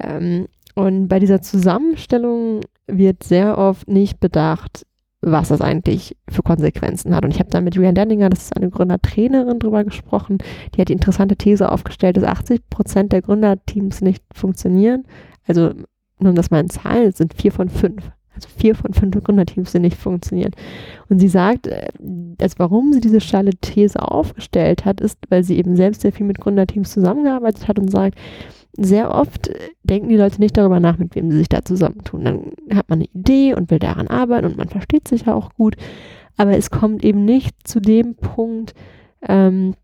Ähm, 0.00 0.16
ähm, 0.24 0.48
und 0.74 1.06
bei 1.06 1.20
dieser 1.20 1.40
Zusammenstellung 1.42 2.62
wird 2.88 3.22
sehr 3.22 3.56
oft 3.56 3.86
nicht 3.86 4.18
bedacht, 4.18 4.84
was 5.32 5.48
das 5.48 5.60
eigentlich 5.60 6.16
für 6.28 6.42
Konsequenzen 6.42 7.14
hat. 7.14 7.24
Und 7.24 7.32
ich 7.32 7.40
habe 7.40 7.50
da 7.50 7.60
mit 7.60 7.74
Julian 7.74 7.96
Denninger, 7.96 8.30
das 8.30 8.44
ist 8.44 8.56
eine 8.56 8.70
Gründertrainerin, 8.70 9.58
drüber 9.58 9.82
gesprochen. 9.84 10.38
Die 10.74 10.80
hat 10.80 10.88
die 10.88 10.92
interessante 10.92 11.36
These 11.36 11.70
aufgestellt, 11.70 12.16
dass 12.16 12.24
80 12.24 12.70
Prozent 12.70 13.12
der 13.12 13.22
Gründerteams 13.22 14.00
nicht 14.02 14.22
funktionieren. 14.32 15.04
Also, 15.46 15.72
nur 16.18 16.30
um 16.30 16.36
das 16.36 16.50
mal 16.50 16.60
in 16.60 16.70
Zahlen, 16.70 17.12
sind 17.12 17.34
vier 17.34 17.50
von 17.50 17.68
fünf. 17.68 18.10
Also 18.34 18.48
vier 18.54 18.74
von 18.74 18.92
fünf 18.92 19.22
Gründerteams, 19.24 19.72
die 19.72 19.78
nicht 19.80 19.96
funktionieren. 19.96 20.52
Und 21.08 21.18
sie 21.18 21.28
sagt, 21.28 21.66
äh, 21.66 21.88
dass 21.98 22.58
warum 22.58 22.92
sie 22.92 23.00
diese 23.00 23.20
steile 23.20 23.52
These 23.52 24.00
aufgestellt 24.00 24.84
hat, 24.84 25.00
ist, 25.00 25.18
weil 25.30 25.42
sie 25.42 25.56
eben 25.56 25.74
selbst 25.74 26.02
sehr 26.02 26.12
viel 26.12 26.26
mit 26.26 26.38
Gründerteams 26.38 26.92
zusammengearbeitet 26.92 27.66
hat 27.66 27.78
und 27.78 27.90
sagt, 27.90 28.16
sehr 28.76 29.14
oft 29.14 29.50
denken 29.82 30.08
die 30.08 30.16
Leute 30.16 30.40
nicht 30.40 30.56
darüber 30.56 30.80
nach, 30.80 30.98
mit 30.98 31.14
wem 31.14 31.30
sie 31.30 31.38
sich 31.38 31.48
da 31.48 31.64
zusammentun. 31.64 32.24
Dann 32.24 32.52
hat 32.74 32.88
man 32.88 32.98
eine 32.98 33.08
Idee 33.14 33.54
und 33.54 33.70
will 33.70 33.78
daran 33.78 34.08
arbeiten 34.08 34.46
und 34.46 34.56
man 34.56 34.68
versteht 34.68 35.08
sich 35.08 35.26
ja 35.26 35.34
auch 35.34 35.52
gut. 35.54 35.76
Aber 36.36 36.56
es 36.56 36.70
kommt 36.70 37.04
eben 37.04 37.24
nicht 37.24 37.56
zu 37.66 37.80
dem 37.80 38.14
Punkt, 38.14 38.74
ähm, 39.26 39.74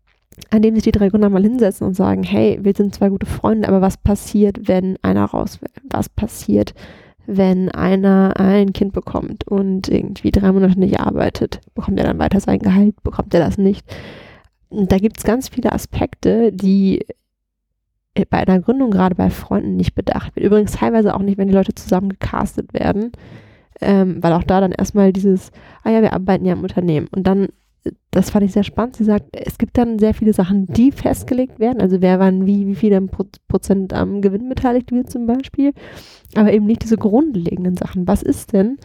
an 0.49 0.61
dem 0.61 0.75
sich 0.75 0.83
die 0.83 0.91
drei 0.91 1.09
Gründer 1.09 1.29
mal 1.29 1.43
hinsetzen 1.43 1.85
und 1.87 1.95
sagen, 1.95 2.23
hey, 2.23 2.59
wir 2.61 2.73
sind 2.75 2.93
zwei 2.93 3.09
gute 3.09 3.25
Freunde, 3.25 3.67
aber 3.67 3.81
was 3.81 3.97
passiert, 3.97 4.67
wenn 4.67 4.97
einer 5.01 5.25
raus 5.25 5.61
will? 5.61 5.69
Was 5.89 6.09
passiert, 6.09 6.73
wenn 7.25 7.69
einer 7.69 8.33
ein 8.37 8.73
Kind 8.73 8.93
bekommt 8.93 9.47
und 9.47 9.89
irgendwie 9.89 10.31
drei 10.31 10.51
Monate 10.51 10.79
nicht 10.79 10.99
arbeitet? 10.99 11.61
Bekommt 11.75 11.99
er 11.99 12.05
dann 12.05 12.19
weiter 12.19 12.39
sein 12.39 12.59
Gehalt? 12.59 13.01
Bekommt 13.03 13.33
er 13.33 13.39
das 13.39 13.57
nicht? 13.57 13.85
da 14.73 14.97
gibt 14.97 15.17
es 15.17 15.23
ganz 15.23 15.49
viele 15.49 15.71
Aspekte, 15.71 16.51
die 16.51 17.05
bei 18.29 18.39
einer 18.39 18.59
Gründung, 18.59 18.91
gerade 18.91 19.15
bei 19.15 19.29
Freunden, 19.29 19.75
nicht 19.75 19.95
bedacht 19.95 20.35
wird. 20.35 20.45
Übrigens 20.45 20.73
teilweise 20.73 21.15
auch 21.15 21.21
nicht, 21.21 21.37
wenn 21.37 21.47
die 21.47 21.53
Leute 21.53 21.73
zusammen 21.73 22.09
gecastet 22.09 22.73
werden, 22.73 23.11
ähm, 23.81 24.21
weil 24.21 24.33
auch 24.33 24.43
da 24.43 24.61
dann 24.61 24.71
erstmal 24.71 25.11
dieses, 25.11 25.51
ah 25.83 25.89
ja, 25.89 26.01
wir 26.01 26.13
arbeiten 26.13 26.45
ja 26.45 26.53
im 26.53 26.61
Unternehmen. 26.61 27.07
Und 27.15 27.25
dann, 27.25 27.47
das 28.11 28.29
fand 28.29 28.45
ich 28.45 28.53
sehr 28.53 28.63
spannend, 28.63 28.95
sie 28.95 29.03
sagt, 29.03 29.25
es 29.31 29.57
gibt 29.57 29.77
dann 29.77 29.97
sehr 29.99 30.13
viele 30.13 30.33
Sachen, 30.33 30.67
die 30.67 30.91
festgelegt 30.91 31.59
werden, 31.59 31.81
also 31.81 32.01
wer 32.01 32.19
wann 32.19 32.45
wie, 32.45 32.67
wie 32.67 32.75
viel 32.75 33.09
Prozent 33.47 33.93
am 33.93 34.21
Gewinn 34.21 34.47
beteiligt 34.47 34.91
wird 34.91 35.09
zum 35.09 35.25
Beispiel, 35.25 35.73
aber 36.35 36.53
eben 36.53 36.65
nicht 36.65 36.83
diese 36.83 36.97
grundlegenden 36.97 37.75
Sachen. 37.75 38.07
Was 38.07 38.21
ist 38.21 38.53
denn, 38.53 38.77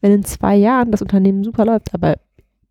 wenn 0.00 0.12
in 0.12 0.24
zwei 0.24 0.56
Jahren 0.56 0.92
das 0.92 1.02
Unternehmen 1.02 1.42
super 1.42 1.64
läuft, 1.64 1.92
aber 1.92 2.16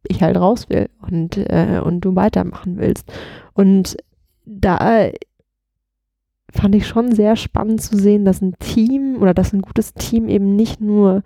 ich 0.07 0.23
halt 0.23 0.37
raus 0.37 0.69
will 0.69 0.87
und, 1.01 1.37
äh, 1.37 1.81
und 1.83 2.01
du 2.01 2.15
weitermachen 2.15 2.77
willst? 2.77 3.11
Und 3.53 3.97
da 4.45 5.09
fand 6.55 6.75
ich 6.75 6.87
schon 6.87 7.13
sehr 7.13 7.35
spannend 7.35 7.81
zu 7.81 7.97
sehen, 7.97 8.25
dass 8.25 8.41
ein 8.41 8.55
Team 8.59 9.17
oder 9.21 9.33
dass 9.33 9.53
ein 9.53 9.61
gutes 9.61 9.93
Team 9.93 10.27
eben 10.29 10.55
nicht 10.55 10.81
nur 10.81 11.23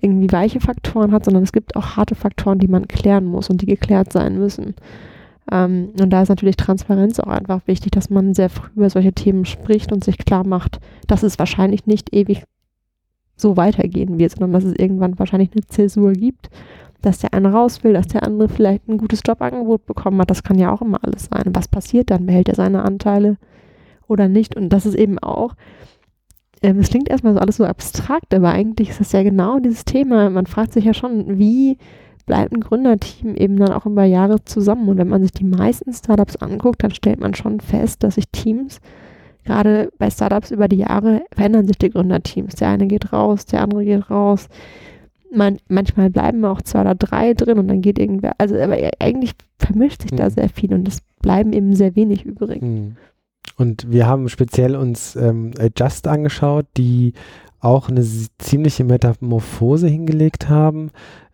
irgendwie 0.00 0.30
weiche 0.30 0.60
Faktoren 0.60 1.12
hat, 1.12 1.24
sondern 1.24 1.42
es 1.42 1.52
gibt 1.52 1.74
auch 1.76 1.96
harte 1.96 2.14
Faktoren, 2.14 2.58
die 2.58 2.68
man 2.68 2.86
klären 2.86 3.24
muss 3.24 3.48
und 3.48 3.62
die 3.62 3.66
geklärt 3.66 4.12
sein 4.12 4.38
müssen. 4.38 4.74
Ähm, 5.50 5.90
und 6.00 6.10
da 6.10 6.22
ist 6.22 6.28
natürlich 6.28 6.56
Transparenz 6.56 7.18
auch 7.20 7.28
einfach 7.28 7.66
wichtig, 7.66 7.92
dass 7.92 8.10
man 8.10 8.34
sehr 8.34 8.50
früh 8.50 8.68
über 8.76 8.90
solche 8.90 9.12
Themen 9.12 9.44
spricht 9.44 9.92
und 9.92 10.04
sich 10.04 10.18
klar 10.18 10.46
macht, 10.46 10.80
dass 11.06 11.22
es 11.22 11.38
wahrscheinlich 11.38 11.86
nicht 11.86 12.14
ewig 12.14 12.42
so 13.36 13.56
weitergehen 13.56 14.18
wird, 14.18 14.32
sondern 14.32 14.52
dass 14.52 14.64
es 14.64 14.74
irgendwann 14.78 15.18
wahrscheinlich 15.18 15.50
eine 15.52 15.66
Zäsur 15.66 16.12
gibt, 16.12 16.50
dass 17.02 17.18
der 17.18 17.34
eine 17.34 17.52
raus 17.52 17.84
will, 17.84 17.92
dass 17.92 18.08
der 18.08 18.24
andere 18.24 18.48
vielleicht 18.48 18.88
ein 18.88 18.98
gutes 18.98 19.20
Jobangebot 19.24 19.86
bekommen 19.86 20.20
hat. 20.20 20.30
Das 20.30 20.42
kann 20.42 20.58
ja 20.58 20.72
auch 20.72 20.82
immer 20.82 20.98
alles 21.02 21.28
sein. 21.30 21.54
Was 21.54 21.68
passiert 21.68 22.10
dann? 22.10 22.26
Behält 22.26 22.48
er 22.48 22.54
seine 22.54 22.84
Anteile 22.84 23.36
oder 24.08 24.28
nicht? 24.28 24.56
Und 24.56 24.70
das 24.70 24.86
ist 24.86 24.94
eben 24.94 25.18
auch, 25.18 25.54
ähm, 26.62 26.78
es 26.78 26.90
klingt 26.90 27.08
erstmal 27.08 27.34
so 27.34 27.40
alles 27.40 27.56
so 27.56 27.64
abstrakt, 27.64 28.34
aber 28.34 28.50
eigentlich 28.50 28.90
ist 28.90 29.00
das 29.00 29.12
ja 29.12 29.22
genau 29.22 29.58
dieses 29.58 29.84
Thema. 29.84 30.30
Man 30.30 30.46
fragt 30.46 30.72
sich 30.72 30.84
ja 30.84 30.94
schon, 30.94 31.38
wie 31.38 31.78
bleibt 32.26 32.52
ein 32.52 32.60
Gründerteam 32.60 33.36
eben 33.36 33.56
dann 33.56 33.72
auch 33.72 33.86
über 33.86 34.04
Jahre 34.04 34.44
zusammen. 34.44 34.88
Und 34.88 34.98
wenn 34.98 35.08
man 35.08 35.22
sich 35.22 35.32
die 35.32 35.44
meisten 35.44 35.92
Startups 35.92 36.36
anguckt, 36.36 36.82
dann 36.82 36.90
stellt 36.90 37.20
man 37.20 37.34
schon 37.34 37.60
fest, 37.60 38.02
dass 38.02 38.16
sich 38.16 38.28
Teams, 38.30 38.80
gerade 39.44 39.90
bei 39.98 40.10
Startups 40.10 40.50
über 40.50 40.68
die 40.68 40.78
Jahre, 40.78 41.22
verändern 41.32 41.68
sich 41.68 41.78
die 41.78 41.90
Gründerteams. 41.90 42.56
Der 42.56 42.68
eine 42.68 42.88
geht 42.88 43.12
raus, 43.12 43.46
der 43.46 43.62
andere 43.62 43.84
geht 43.84 44.10
raus. 44.10 44.48
Man, 45.32 45.58
manchmal 45.68 46.10
bleiben 46.10 46.44
auch 46.44 46.62
zwei 46.62 46.80
oder 46.80 46.94
drei 46.94 47.34
drin 47.34 47.58
und 47.58 47.68
dann 47.68 47.80
geht 47.80 47.98
irgendwer. 47.98 48.32
Also, 48.38 48.56
aber 48.56 48.76
eigentlich 48.98 49.32
vermischt 49.58 50.02
sich 50.02 50.12
mhm. 50.12 50.16
da 50.16 50.30
sehr 50.30 50.48
viel 50.48 50.74
und 50.74 50.86
es 50.88 51.00
bleiben 51.22 51.52
eben 51.52 51.74
sehr 51.74 51.94
wenig 51.94 52.24
übrig. 52.24 52.62
Mhm. 52.62 52.96
Und 53.56 53.90
wir 53.90 54.06
haben 54.06 54.28
speziell 54.28 54.76
uns 54.76 55.16
ähm, 55.16 55.52
Just 55.76 56.06
angeschaut, 56.08 56.66
die 56.76 57.14
auch 57.60 57.88
eine 57.88 58.04
ziemliche 58.38 58.84
Metamorphose 58.84 59.88
hingelegt 59.88 60.48
haben. 60.48 60.90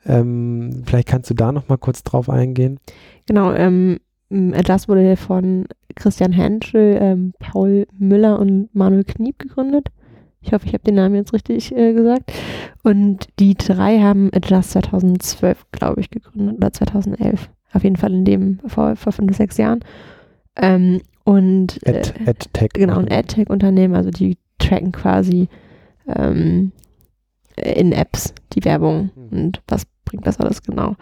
Ähm, 0.07 0.83
vielleicht 0.85 1.09
kannst 1.09 1.31
du 1.31 1.35
da 1.35 1.53
noch 1.53 1.68
mal 1.68 1.79
kurz 1.79 2.03
drauf 2.03 2.31
eingehen. 2.31 2.79
Genau, 3.27 3.53
ähm, 3.53 3.98
das 4.31 4.88
wurde 4.88 5.16
von 5.16 5.66
Christian 5.94 6.33
Henschel, 6.33 6.98
ähm, 7.01 7.35
Paul 7.38 7.87
Müller 7.98 8.38
und 8.38 8.75
Manuel 8.75 9.05
Kniep 9.05 9.38
gegründet. 9.38 9.88
Ich 10.40 10.53
hoffe, 10.53 10.66
ich 10.66 10.72
habe 10.72 10.83
den 10.85 10.96
Namen 10.96 11.14
jetzt 11.14 11.33
richtig 11.33 11.75
äh, 11.77 11.92
gesagt. 11.92 12.33
Und 12.83 13.29
die 13.38 13.55
drei 13.55 14.01
haben 14.01 14.31
Adjust 14.35 14.72
2012, 14.72 15.66
glaube 15.70 16.01
ich, 16.01 16.11
gegründet 16.11 16.57
oder 16.57 16.72
2011. 16.72 17.51
Auf 17.72 17.85
jeden 17.85 17.96
Fall 17.96 18.12
in 18.12 18.25
dem 18.25 18.59
vor, 18.66 18.96
vor 18.96 19.12
fünf, 19.12 19.37
sechs 19.37 19.57
Jahren. 19.57 19.81
Ähm, 20.57 21.01
und 21.24 21.85
äh, 21.87 22.02
AdTech. 22.26 22.70
Genau, 22.74 22.98
ein 22.98 23.11
AdTech-Unternehmen, 23.11 23.94
also 23.94 24.11
die 24.11 24.37
tracken 24.58 24.92
quasi 24.92 25.48
ähm, 26.06 26.72
in 27.56 27.92
Apps 27.92 28.35
die 28.52 28.64
Werbung 28.64 29.11
mhm. 29.14 29.38
und 29.38 29.62
was 29.68 29.85
bringt 30.04 30.26
das 30.26 30.40
alles 30.40 30.62
genau. 30.62 30.96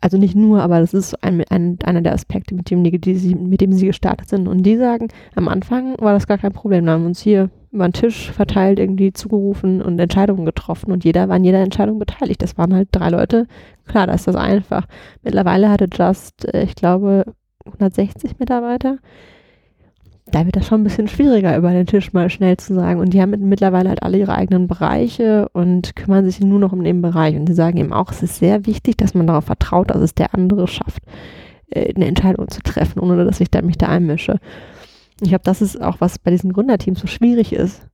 Also 0.00 0.16
nicht 0.16 0.36
nur, 0.36 0.62
aber 0.62 0.78
das 0.78 0.94
ist 0.94 1.24
ein, 1.24 1.42
ein, 1.50 1.78
einer 1.82 2.02
der 2.02 2.14
Aspekte, 2.14 2.54
mit 2.54 2.70
dem, 2.70 2.84
die, 2.84 3.00
die 3.00 3.16
sie, 3.16 3.34
mit 3.34 3.60
dem 3.60 3.72
sie 3.72 3.86
gestartet 3.86 4.28
sind. 4.28 4.46
Und 4.46 4.62
die 4.62 4.76
sagen, 4.76 5.08
am 5.34 5.48
Anfang 5.48 5.96
war 5.98 6.12
das 6.12 6.28
gar 6.28 6.38
kein 6.38 6.52
Problem. 6.52 6.84
Wir 6.84 6.92
haben 6.92 7.06
uns 7.06 7.20
hier 7.20 7.50
über 7.72 7.88
den 7.88 7.94
Tisch 7.94 8.30
verteilt, 8.30 8.78
irgendwie 8.78 9.12
zugerufen 9.12 9.82
und 9.82 9.98
Entscheidungen 9.98 10.46
getroffen. 10.46 10.92
Und 10.92 11.04
jeder 11.04 11.28
war 11.28 11.34
an 11.34 11.42
jeder 11.42 11.58
Entscheidung 11.58 11.98
beteiligt. 11.98 12.40
Das 12.42 12.56
waren 12.56 12.74
halt 12.74 12.90
drei 12.92 13.08
Leute. 13.08 13.48
Klar, 13.88 14.06
da 14.06 14.14
ist 14.14 14.28
das 14.28 14.36
einfach. 14.36 14.86
Mittlerweile 15.24 15.68
hatte 15.68 15.88
Just, 15.92 16.44
äh, 16.54 16.62
ich 16.62 16.76
glaube, 16.76 17.24
160 17.66 18.38
Mitarbeiter 18.38 18.98
da 20.32 20.44
wird 20.44 20.56
das 20.56 20.66
schon 20.66 20.80
ein 20.80 20.84
bisschen 20.84 21.08
schwieriger, 21.08 21.56
über 21.56 21.70
den 21.70 21.86
Tisch 21.86 22.12
mal 22.12 22.30
schnell 22.30 22.56
zu 22.56 22.74
sagen. 22.74 23.00
Und 23.00 23.12
die 23.14 23.20
haben 23.20 23.48
mittlerweile 23.48 23.88
halt 23.88 24.02
alle 24.02 24.18
ihre 24.18 24.34
eigenen 24.34 24.68
Bereiche 24.68 25.48
und 25.52 25.96
kümmern 25.96 26.24
sich 26.24 26.40
nur 26.40 26.58
noch 26.58 26.72
um 26.72 26.84
den 26.84 27.02
Bereich. 27.02 27.36
Und 27.36 27.46
sie 27.46 27.54
sagen 27.54 27.78
eben 27.78 27.92
auch, 27.92 28.10
es 28.10 28.22
ist 28.22 28.38
sehr 28.38 28.66
wichtig, 28.66 28.96
dass 28.96 29.14
man 29.14 29.26
darauf 29.26 29.44
vertraut, 29.44 29.90
dass 29.90 30.02
es 30.02 30.14
der 30.14 30.34
andere 30.34 30.66
schafft, 30.68 31.02
äh, 31.70 31.94
eine 31.94 32.06
Entscheidung 32.06 32.48
zu 32.48 32.62
treffen, 32.62 33.00
ohne 33.00 33.24
dass 33.24 33.40
ich 33.40 33.50
da 33.50 33.62
mich 33.62 33.78
da 33.78 33.88
einmische. 33.88 34.38
Ich 35.20 35.30
glaube, 35.30 35.44
das 35.44 35.62
ist 35.62 35.80
auch, 35.80 35.96
was 36.00 36.18
bei 36.18 36.30
diesen 36.30 36.52
Gründerteams 36.52 37.00
so 37.00 37.06
schwierig 37.06 37.52
ist. 37.52 37.86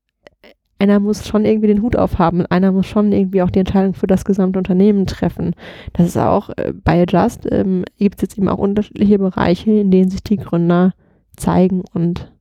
Einer 0.78 1.00
muss 1.00 1.26
schon 1.26 1.44
irgendwie 1.44 1.68
den 1.68 1.82
Hut 1.82 1.96
aufhaben, 1.96 2.44
einer 2.46 2.72
muss 2.72 2.86
schon 2.86 3.12
irgendwie 3.12 3.42
auch 3.42 3.50
die 3.50 3.60
Entscheidung 3.60 3.94
für 3.94 4.08
das 4.08 4.24
gesamte 4.24 4.58
Unternehmen 4.58 5.06
treffen. 5.06 5.54
Das 5.92 6.06
ist 6.06 6.18
auch 6.18 6.50
äh, 6.56 6.72
bei 6.72 7.02
Adjust, 7.02 7.46
ähm, 7.50 7.84
gibt 7.98 8.16
es 8.16 8.22
jetzt 8.22 8.38
eben 8.38 8.48
auch 8.48 8.58
unterschiedliche 8.58 9.18
Bereiche, 9.18 9.70
in 9.70 9.90
denen 9.90 10.10
sich 10.10 10.22
die 10.22 10.36
Gründer 10.36 10.92
zeigen 11.36 11.82
und 11.92 12.32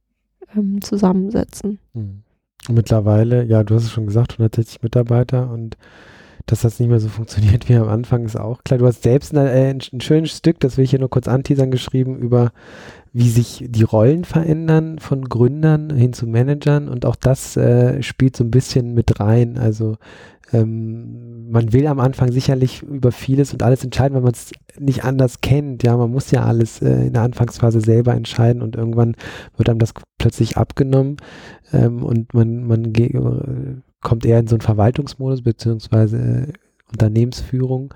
ähm, 0.56 0.82
zusammensetzen. 0.82 1.80
Mhm. 1.94 2.24
Mittlerweile, 2.70 3.44
ja, 3.44 3.64
du 3.64 3.76
hast 3.76 3.84
es 3.84 3.92
schon 3.92 4.08
gesagt, 4.08 4.34
160 4.34 4.82
Mitarbeiter 4.84 5.50
und 5.50 5.78
dass 6.46 6.62
das 6.62 6.80
nicht 6.80 6.90
mehr 6.90 7.00
so 7.00 7.10
funktioniert 7.10 7.70
wie 7.70 7.76
am 7.76 7.88
Anfang, 7.88 8.26
ist 8.26 8.40
auch 8.40 8.64
klar. 8.64 8.78
Du 8.78 8.88
hast 8.88 9.04
selbst 9.04 9.36
ein, 9.36 9.48
äh, 9.48 9.70
ein 9.72 10.02
schönes 10.02 10.38
Stück, 10.38 10.60
das 10.60 10.78
will 10.78 10.86
ich 10.86 10.92
hier 10.92 11.00
nur 11.00 11.10
kurz 11.10 11.28
anteasern, 11.28 11.72
geschrieben 11.72 12.18
über 12.18 12.52
wie 13.14 13.30
sich 13.30 13.64
die 13.68 13.84
Rollen 13.84 14.26
verändern 14.26 14.98
von 14.98 15.26
Gründern 15.26 15.96
hin 15.96 16.14
zu 16.14 16.26
Managern 16.26 16.90
und 16.90 17.06
auch 17.06 17.16
das 17.16 17.56
äh, 17.56 18.02
spielt 18.02 18.36
so 18.36 18.44
ein 18.44 18.52
bisschen 18.52 18.96
mit 18.96 19.20
rein. 19.20 19.60
Also 19.60 19.98
ähm, 20.52 21.52
man 21.52 21.74
will 21.74 21.86
am 21.86 22.00
Anfang 22.00 22.32
sicherlich 22.32 22.82
über 22.82 23.12
vieles 23.12 23.54
und 23.54 23.62
alles 23.62 23.84
entscheiden, 23.84 24.16
weil 24.16 24.24
man 24.24 24.34
es 24.34 24.52
nicht 24.80 25.04
anders 25.04 25.42
kennt. 25.42 25.84
Ja, 25.84 25.96
man 25.96 26.12
muss 26.12 26.32
ja 26.32 26.44
alles 26.44 26.82
äh, 26.82 27.06
in 27.06 27.14
der 27.14 27.22
Anfangsphase 27.22 27.82
selber 27.82 28.16
entscheiden 28.16 28.64
und 28.64 28.76
irgendwann 28.76 29.16
wird 29.58 29.70
einem 29.70 29.80
das 29.80 29.94
plötzlich 30.18 30.58
abgenommen 30.58 31.18
ähm, 31.72 32.02
und 32.04 32.34
man, 32.34 32.66
man 32.66 32.96
äh, 32.96 33.76
kommt 34.02 34.26
eher 34.26 34.40
in 34.40 34.48
so 34.48 34.56
einen 34.56 34.62
Verwaltungsmodus 34.62 35.44
beziehungsweise 35.44 36.18
äh, 36.18 36.54
Unternehmensführung 36.92 37.94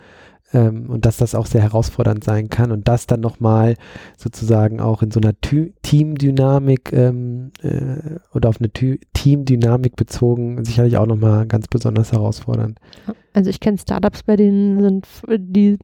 ähm, 0.53 0.89
und 0.89 1.05
dass 1.05 1.17
das 1.17 1.35
auch 1.35 1.45
sehr 1.45 1.61
herausfordernd 1.61 2.23
sein 2.23 2.49
kann 2.49 2.71
und 2.71 2.87
das 2.87 3.07
dann 3.07 3.19
nochmal 3.19 3.75
sozusagen 4.17 4.79
auch 4.79 5.01
in 5.01 5.11
so 5.11 5.19
einer 5.19 5.39
Tü 5.41 5.71
Teamdynamik 5.81 6.93
ähm, 6.93 7.51
äh, 7.61 8.19
oder 8.33 8.49
auf 8.49 8.59
eine 8.59 8.71
Tü 8.71 8.97
Teamdynamik 9.13 9.95
bezogen 9.95 10.63
sicherlich 10.63 10.97
auch 10.97 11.05
nochmal 11.05 11.45
ganz 11.47 11.67
besonders 11.67 12.11
herausfordernd. 12.11 12.79
Also 13.33 13.49
ich 13.49 13.59
kenne 13.59 13.77
Startups, 13.77 14.23
bei 14.23 14.35
denen 14.35 14.81
sind 14.81 15.07
die, 15.27 15.77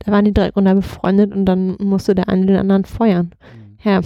da 0.00 0.12
waren 0.12 0.24
die 0.24 0.34
drei 0.34 0.50
Gründer 0.50 0.74
befreundet 0.74 1.34
und 1.34 1.46
dann 1.46 1.76
musste 1.78 2.14
der 2.14 2.28
eine 2.28 2.46
den 2.46 2.56
anderen 2.56 2.84
feuern. 2.84 3.30
Mhm. 3.54 3.78
Ja, 3.84 4.00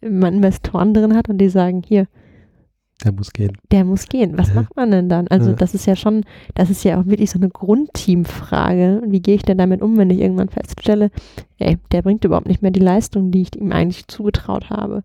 wenn 0.00 0.18
man 0.18 0.34
Investoren 0.34 0.94
drin 0.94 1.16
hat 1.16 1.28
und 1.28 1.38
die 1.38 1.48
sagen, 1.48 1.82
hier, 1.86 2.06
der 3.04 3.12
muss 3.12 3.32
gehen. 3.32 3.56
Der 3.70 3.84
muss 3.84 4.06
gehen. 4.06 4.36
Was 4.36 4.54
macht 4.54 4.76
man 4.76 4.90
denn 4.90 5.08
dann? 5.08 5.28
Also, 5.28 5.52
das 5.52 5.74
ist 5.74 5.86
ja 5.86 5.96
schon, 5.96 6.24
das 6.54 6.70
ist 6.70 6.84
ja 6.84 7.00
auch 7.00 7.06
wirklich 7.06 7.30
so 7.30 7.38
eine 7.38 7.48
Grundteamfrage. 7.48 9.02
Wie 9.06 9.20
gehe 9.20 9.36
ich 9.36 9.42
denn 9.42 9.58
damit 9.58 9.82
um, 9.82 9.96
wenn 9.96 10.10
ich 10.10 10.20
irgendwann 10.20 10.48
feststelle, 10.48 11.10
ey, 11.58 11.78
der 11.92 12.02
bringt 12.02 12.24
überhaupt 12.24 12.48
nicht 12.48 12.62
mehr 12.62 12.70
die 12.70 12.80
Leistung, 12.80 13.30
die 13.30 13.42
ich 13.42 13.56
ihm 13.56 13.72
eigentlich 13.72 14.06
zugetraut 14.08 14.70
habe. 14.70 15.02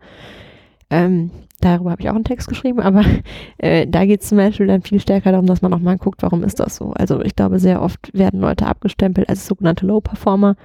Ähm, 0.90 1.32
darüber 1.62 1.92
habe 1.92 2.02
ich 2.02 2.10
auch 2.10 2.16
einen 2.16 2.24
Text 2.24 2.48
geschrieben, 2.48 2.80
aber 2.80 3.04
äh, 3.58 3.88
da 3.88 4.06
geht 4.06 4.22
es 4.22 4.30
zum 4.30 4.38
Beispiel 4.38 4.68
dann 4.68 4.82
viel 4.82 5.00
stärker 5.00 5.32
darum, 5.32 5.48
dass 5.48 5.62
man 5.62 5.74
auch 5.74 5.80
mal 5.80 5.98
guckt, 5.98 6.22
warum 6.22 6.44
ist 6.44 6.60
das 6.60 6.76
so. 6.76 6.92
Also 6.92 7.22
ich 7.22 7.36
glaube, 7.36 7.60
sehr 7.60 7.82
oft 7.82 8.14
werden 8.14 8.40
Leute 8.40 8.68
abgestempelt 8.68 9.30
als 9.30 9.48
sogenannte 9.48 9.86
Low-Performer, 9.86 10.56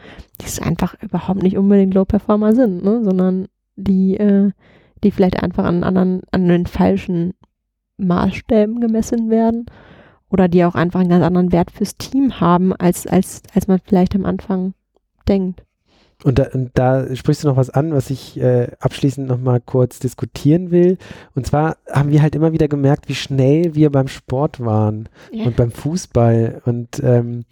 die 0.41 0.47
es 0.47 0.61
einfach 0.61 0.95
überhaupt 1.03 1.43
nicht 1.43 1.57
unbedingt 1.57 1.95
Low-Performer 1.95 2.55
sind, 2.55 2.85
ne? 2.85 3.03
sondern 3.03 3.49
die 3.77 4.17
äh, 4.17 4.51
die 5.05 5.11
vielleicht 5.11 5.43
einfach 5.43 5.65
an 5.65 5.85
anderen, 5.85 6.23
an 6.31 6.49
den 6.49 6.67
falschen 6.67 7.35
Maßstäben 7.99 8.81
gemessen 8.81 9.31
werden 9.31 9.67
oder 10.31 10.49
die 10.49 10.65
auch 10.65 10.75
einfach 10.75 11.01
einen 11.01 11.11
ganz 11.11 11.25
anderen 11.25 11.53
Wert 11.53 11.71
fürs 11.71 11.97
Team 11.97 12.41
haben, 12.41 12.75
als, 12.75 13.07
als, 13.07 13.43
als 13.55 13.67
man 13.69 13.81
vielleicht 13.85 14.15
am 14.15 14.25
Anfang 14.25 14.75
denkt. 15.29 15.63
Und 16.23 16.39
da, 16.39 16.49
und 16.53 16.71
da 16.75 17.15
sprichst 17.17 17.45
du 17.45 17.49
noch 17.49 17.57
was 17.57 17.71
an, 17.71 17.93
was 17.93 18.11
ich 18.11 18.39
äh, 18.39 18.69
abschließend 18.79 19.27
nochmal 19.27 19.61
kurz 19.61 20.01
diskutieren 20.01 20.71
will. 20.71 20.99
Und 21.35 21.47
zwar 21.47 21.79
haben 21.91 22.11
wir 22.11 22.21
halt 22.21 22.35
immer 22.35 22.53
wieder 22.53 22.69
gemerkt, 22.69 23.09
wie 23.09 23.15
schnell 23.15 23.75
wir 23.75 23.91
beim 23.91 24.09
Sport 24.09 24.61
waren 24.61 25.09
ja. 25.33 25.47
und 25.47 25.57
beim 25.57 25.71
Fußball. 25.71 26.61
Und 26.67 27.01
ähm, 27.03 27.45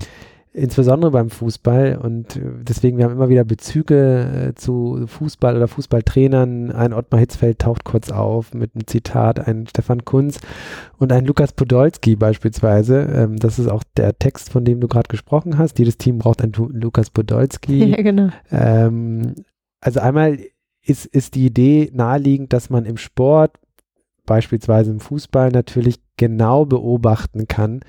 insbesondere 0.59 1.11
beim 1.11 1.31
Fußball 1.31 1.99
und 2.03 2.37
äh, 2.37 2.41
deswegen, 2.63 2.99
wir 2.99 3.05
haben 3.05 3.13
immer 3.13 3.29
wieder 3.29 3.45
Bezüge 3.45 4.51
äh, 4.51 4.55
zu 4.55 5.05
Fußball 5.07 5.57
oder 5.57 5.69
Fußballtrainern. 5.69 6.73
Ein 6.73 6.93
Ottmar 6.93 7.21
Hitzfeld 7.21 7.61
taucht 7.61 7.85
kurz 7.85 8.11
auf 8.11 8.55
mit 8.55 8.75
einem 8.75 8.87
Zitat, 8.87 9.47
ein 9.47 9.67
Stefan 9.67 10.05
Kunz 10.05 10.41
und 10.99 11.13
ein 11.13 11.25
Lukas 11.25 11.53
Podolski 11.53 12.17
beispielsweise. 12.17 13.03
Ähm, 13.13 13.37
das 13.37 13.59
ist 13.59 13.69
auch 13.69 13.85
der 13.97 14.19
Text, 14.19 14.51
von 14.51 14.65
dem 14.65 14.81
du 14.81 14.89
gerade 14.89 15.09
gesprochen 15.09 15.59
hast. 15.59 15.79
Jedes 15.79 15.99
Team 15.99 16.19
braucht 16.19 16.43
einen 16.43 16.53
Lukas 16.53 17.11
Podolski. 17.11 17.79
Ja, 17.89 18.03
genau. 18.03 18.29
Ähm, 18.51 19.35
also 19.81 20.01
einmal 20.01 20.39
ist, 20.83 21.07
ist 21.07 21.35
die 21.35 21.47
Idee 21.47 21.91
naheliegend, 21.95 22.53
dass 22.53 22.71
man 22.71 22.85
im 22.85 22.97
Sport, 22.97 23.59
beispielsweise 24.27 24.91
im 24.91 25.01
Fußball, 25.01 25.51
natürlich 25.51 26.01
genau 26.17 26.67
beobachten 26.67 27.49
kann, 27.49 27.81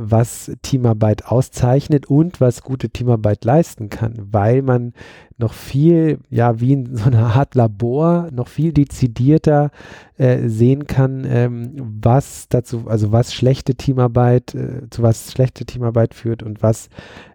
was 0.00 0.52
Teamarbeit 0.62 1.26
auszeichnet 1.26 2.06
und 2.06 2.40
was 2.40 2.62
gute 2.62 2.90
Teamarbeit 2.90 3.44
leisten 3.44 3.90
kann, 3.90 4.14
weil 4.30 4.62
man 4.62 4.92
noch 5.36 5.52
viel, 5.52 6.18
ja, 6.30 6.60
wie 6.60 6.72
in 6.72 6.96
so 6.96 7.04
einer 7.06 7.34
Art 7.34 7.54
Labor, 7.54 8.28
noch 8.32 8.48
viel 8.48 8.72
dezidierter 8.72 9.70
äh, 10.16 10.48
sehen 10.48 10.86
kann, 10.86 11.26
ähm, 11.28 11.72
was 11.76 12.48
dazu, 12.48 12.84
also 12.86 13.12
was 13.12 13.34
schlechte 13.34 13.74
Teamarbeit, 13.74 14.54
äh, 14.54 14.88
zu 14.90 15.02
was 15.02 15.32
schlechte 15.32 15.64
Teamarbeit 15.64 16.14
führt 16.14 16.42
und 16.42 16.62
was 16.62 16.88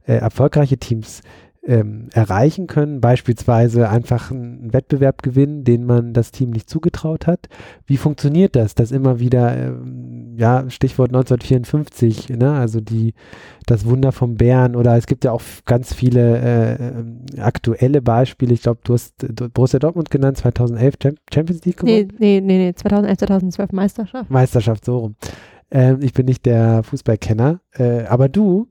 äh, 0.06 0.16
erfolgreiche 0.16 0.78
Teams 0.78 1.22
ähm, 1.66 2.10
erreichen 2.12 2.68
können, 2.68 3.00
beispielsweise 3.00 3.90
einfach 3.90 4.32
einen 4.32 4.74
Wettbewerb 4.74 5.24
gewinnen, 5.24 5.64
den 5.64 5.86
man 5.86 6.14
das 6.14 6.32
Team 6.32 6.50
nicht 6.50 6.70
zugetraut 6.70 7.26
hat. 7.26 7.48
Wie 7.86 7.96
funktioniert 7.96 8.56
das? 8.56 8.76
Das 8.76 8.92
immer 8.92 9.20
wieder, 9.20 9.56
ähm, 9.56 10.36
ja, 10.38 10.70
Stichwort 10.70 11.12
1954, 11.12 12.30
ne? 12.30 12.52
also 12.54 12.82
die, 12.82 13.14
das 13.66 13.86
Wunder 13.86 14.12
vom 14.12 14.36
Bären 14.36 14.76
oder 14.76 14.98
es 14.98 15.06
gibt 15.06 15.24
ja 15.24 15.32
auch 15.32 15.42
ganz 15.66 15.94
viele 15.94 16.38
äh, 16.38 16.74
äh, 16.74 17.42
aktuelle 17.42 18.02
Beispiele. 18.02 18.54
Ich 18.54 18.64
glaube, 18.64 18.82
du 18.84 18.94
hast 18.94 19.14
Borussia 19.54 19.80
Dortmund 19.80 20.10
genannt, 20.10 20.38
2011 20.38 20.96
Champions 21.34 21.64
League 21.64 21.78
gewonnen? 21.78 22.10
Nee, 22.20 22.42
nee, 22.42 22.42
nee, 22.42 22.66
nee 22.66 22.74
2011, 22.74 23.20
2012 23.20 23.72
Meisterschaft. 23.72 24.30
Meisterschaft, 24.30 24.84
so 24.84 24.98
rum. 24.98 25.16
Ähm, 25.72 26.00
ich 26.02 26.14
bin 26.14 26.26
nicht 26.26 26.46
der 26.46 26.84
Fußballkenner, 26.84 27.62
äh, 27.72 28.04
aber 28.04 28.28
du 28.28 28.68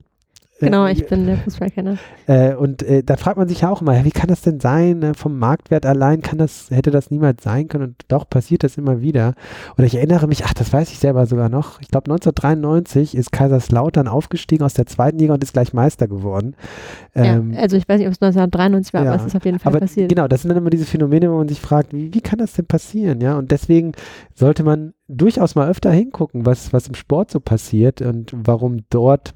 Genau, 0.63 0.87
ich 0.87 1.05
bin 1.07 1.25
der 1.25 1.37
Fußballkenner. 1.37 1.97
Äh, 2.27 2.55
und 2.55 2.83
äh, 2.83 3.03
da 3.03 3.17
fragt 3.17 3.37
man 3.37 3.47
sich 3.47 3.61
ja 3.61 3.69
auch 3.69 3.81
immer, 3.81 4.03
wie 4.05 4.11
kann 4.11 4.27
das 4.27 4.41
denn 4.41 4.59
sein? 4.59 4.99
Ne? 4.99 5.13
Vom 5.13 5.37
Marktwert 5.39 5.85
allein 5.85 6.21
kann 6.21 6.37
das, 6.37 6.69
hätte 6.69 6.91
das 6.91 7.11
niemals 7.11 7.43
sein 7.43 7.67
können 7.67 7.83
und 7.83 7.95
doch 8.07 8.29
passiert 8.29 8.63
das 8.63 8.77
immer 8.77 9.01
wieder. 9.01 9.33
Oder 9.77 9.85
ich 9.85 9.95
erinnere 9.95 10.27
mich, 10.27 10.45
ach, 10.45 10.53
das 10.53 10.71
weiß 10.71 10.91
ich 10.91 10.99
selber 10.99 11.25
sogar 11.25 11.49
noch. 11.49 11.81
Ich 11.81 11.89
glaube 11.89 12.11
1993 12.11 13.15
ist 13.15 13.31
Kaiserslautern 13.31 14.07
aufgestiegen 14.07 14.63
aus 14.63 14.73
der 14.73 14.85
zweiten 14.85 15.19
Liga 15.19 15.33
und 15.33 15.43
ist 15.43 15.53
gleich 15.53 15.73
Meister 15.73 16.07
geworden. 16.07 16.55
Ähm, 17.15 17.53
ja, 17.53 17.59
also 17.59 17.77
ich 17.77 17.87
weiß 17.87 17.99
nicht, 17.99 18.07
ob 18.07 18.13
es 18.13 18.21
1993 18.21 18.93
war, 18.93 19.03
ja, 19.03 19.13
aber 19.13 19.21
es 19.21 19.27
ist 19.27 19.35
auf 19.35 19.45
jeden 19.45 19.59
Fall 19.59 19.71
aber 19.71 19.79
passiert. 19.79 20.09
Genau, 20.09 20.27
das 20.27 20.41
sind 20.41 20.49
dann 20.49 20.57
immer 20.57 20.69
diese 20.69 20.85
Phänomene, 20.85 21.31
wo 21.31 21.37
man 21.37 21.47
sich 21.47 21.61
fragt, 21.61 21.93
wie, 21.93 22.13
wie 22.13 22.21
kann 22.21 22.39
das 22.39 22.53
denn 22.53 22.65
passieren? 22.65 23.21
Ja, 23.21 23.37
und 23.37 23.51
deswegen 23.51 23.93
sollte 24.33 24.63
man 24.63 24.93
durchaus 25.07 25.55
mal 25.55 25.69
öfter 25.69 25.91
hingucken, 25.91 26.45
was, 26.45 26.73
was 26.73 26.87
im 26.87 26.95
Sport 26.95 27.31
so 27.31 27.39
passiert 27.39 28.01
und 28.01 28.31
warum 28.33 28.83
dort 28.89 29.33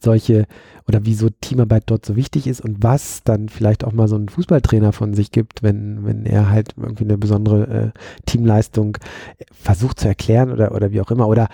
solche 0.00 0.46
oder 0.86 1.04
wieso 1.04 1.30
Teamarbeit 1.30 1.84
dort 1.86 2.04
so 2.04 2.16
wichtig 2.16 2.46
ist 2.46 2.60
und 2.60 2.82
was 2.82 3.22
dann 3.24 3.48
vielleicht 3.48 3.84
auch 3.84 3.92
mal 3.92 4.08
so 4.08 4.16
ein 4.16 4.28
Fußballtrainer 4.28 4.92
von 4.92 5.14
sich 5.14 5.30
gibt, 5.30 5.62
wenn, 5.62 6.04
wenn 6.04 6.26
er 6.26 6.50
halt 6.50 6.74
irgendwie 6.76 7.04
eine 7.04 7.18
besondere 7.18 7.92
äh, 7.94 7.98
Teamleistung 8.26 8.98
versucht 9.52 10.00
zu 10.00 10.08
erklären 10.08 10.50
oder, 10.50 10.74
oder 10.74 10.90
wie 10.90 11.00
auch 11.00 11.10
immer. 11.10 11.28
Oder 11.28 11.48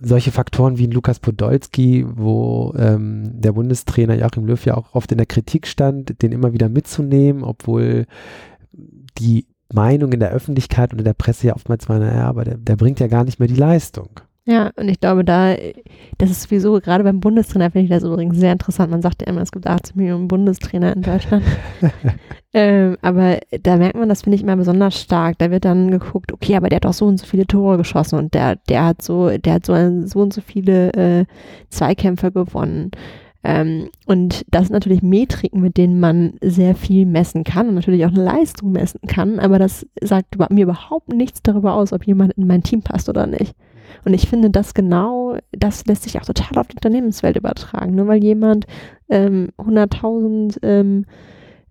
solche 0.00 0.30
Faktoren 0.30 0.78
wie 0.78 0.86
ein 0.86 0.92
Lukas 0.92 1.18
Podolski, 1.18 2.06
wo 2.08 2.72
ähm, 2.78 3.40
der 3.40 3.52
Bundestrainer 3.52 4.14
Joachim 4.14 4.46
Löw 4.46 4.64
ja 4.64 4.76
auch 4.76 4.94
oft 4.94 5.10
in 5.12 5.18
der 5.18 5.26
Kritik 5.26 5.66
stand, 5.66 6.22
den 6.22 6.32
immer 6.32 6.52
wieder 6.52 6.68
mitzunehmen, 6.68 7.42
obwohl 7.42 8.06
die 9.18 9.46
Meinung 9.72 10.12
in 10.12 10.20
der 10.20 10.30
Öffentlichkeit 10.30 10.92
und 10.92 11.00
in 11.00 11.04
der 11.04 11.14
Presse 11.14 11.48
ja 11.48 11.56
oftmals 11.56 11.88
war, 11.88 11.98
naja, 11.98 12.24
aber 12.24 12.44
der, 12.44 12.56
der 12.56 12.76
bringt 12.76 13.00
ja 13.00 13.08
gar 13.08 13.24
nicht 13.24 13.38
mehr 13.38 13.48
die 13.48 13.54
Leistung. 13.54 14.20
Ja, 14.48 14.70
und 14.76 14.88
ich 14.88 14.98
glaube, 14.98 15.26
da, 15.26 15.56
das 16.16 16.30
ist 16.30 16.44
sowieso, 16.44 16.80
gerade 16.80 17.04
beim 17.04 17.20
Bundestrainer 17.20 17.70
finde 17.70 17.84
ich 17.84 17.90
das 17.90 18.02
übrigens 18.02 18.38
sehr 18.38 18.52
interessant. 18.52 18.90
Man 18.90 19.02
sagt 19.02 19.20
ja 19.20 19.28
immer, 19.28 19.42
es 19.42 19.52
gibt 19.52 19.66
18 19.66 19.94
Millionen 19.94 20.26
Bundestrainer 20.26 20.96
in 20.96 21.02
Deutschland. 21.02 21.44
ähm, 22.54 22.96
aber 23.02 23.40
da 23.62 23.76
merkt 23.76 23.96
man, 23.96 24.08
das 24.08 24.22
finde 24.22 24.36
ich 24.36 24.42
immer 24.42 24.56
besonders 24.56 24.98
stark. 24.98 25.36
Da 25.36 25.50
wird 25.50 25.66
dann 25.66 25.90
geguckt, 25.90 26.32
okay, 26.32 26.56
aber 26.56 26.70
der 26.70 26.76
hat 26.76 26.86
doch 26.86 26.94
so 26.94 27.04
und 27.04 27.18
so 27.18 27.26
viele 27.26 27.46
Tore 27.46 27.76
geschossen 27.76 28.18
und 28.18 28.32
der, 28.32 28.56
der 28.70 28.86
hat 28.86 29.02
so, 29.02 29.28
der 29.36 29.52
hat 29.52 29.66
so, 29.66 29.74
ein, 29.74 30.06
so 30.06 30.20
und 30.20 30.32
so 30.32 30.40
viele 30.40 30.94
äh, 30.94 31.24
Zweikämpfe 31.68 32.32
gewonnen. 32.32 32.92
Ähm, 33.44 33.90
und 34.06 34.46
das 34.50 34.68
sind 34.68 34.72
natürlich 34.72 35.02
Metriken, 35.02 35.60
mit 35.60 35.76
denen 35.76 36.00
man 36.00 36.38
sehr 36.40 36.74
viel 36.74 37.04
messen 37.04 37.44
kann 37.44 37.68
und 37.68 37.74
natürlich 37.74 38.06
auch 38.06 38.12
eine 38.12 38.24
Leistung 38.24 38.72
messen 38.72 39.00
kann, 39.06 39.40
aber 39.40 39.58
das 39.58 39.86
sagt 40.00 40.38
mir 40.50 40.62
überhaupt 40.62 41.12
nichts 41.12 41.42
darüber 41.42 41.74
aus, 41.74 41.92
ob 41.92 42.06
jemand 42.06 42.32
in 42.32 42.46
mein 42.46 42.62
Team 42.62 42.80
passt 42.80 43.10
oder 43.10 43.26
nicht. 43.26 43.54
Und 44.04 44.14
ich 44.14 44.28
finde, 44.28 44.50
das 44.50 44.74
genau, 44.74 45.36
das 45.52 45.86
lässt 45.86 46.04
sich 46.04 46.18
auch 46.18 46.24
total 46.24 46.58
auf 46.58 46.68
die 46.68 46.76
Unternehmenswelt 46.76 47.36
übertragen. 47.36 47.94
Nur 47.94 48.06
weil 48.06 48.22
jemand 48.22 48.66
ähm, 49.08 49.48
100.000 49.58 50.58
ähm, 50.62 51.04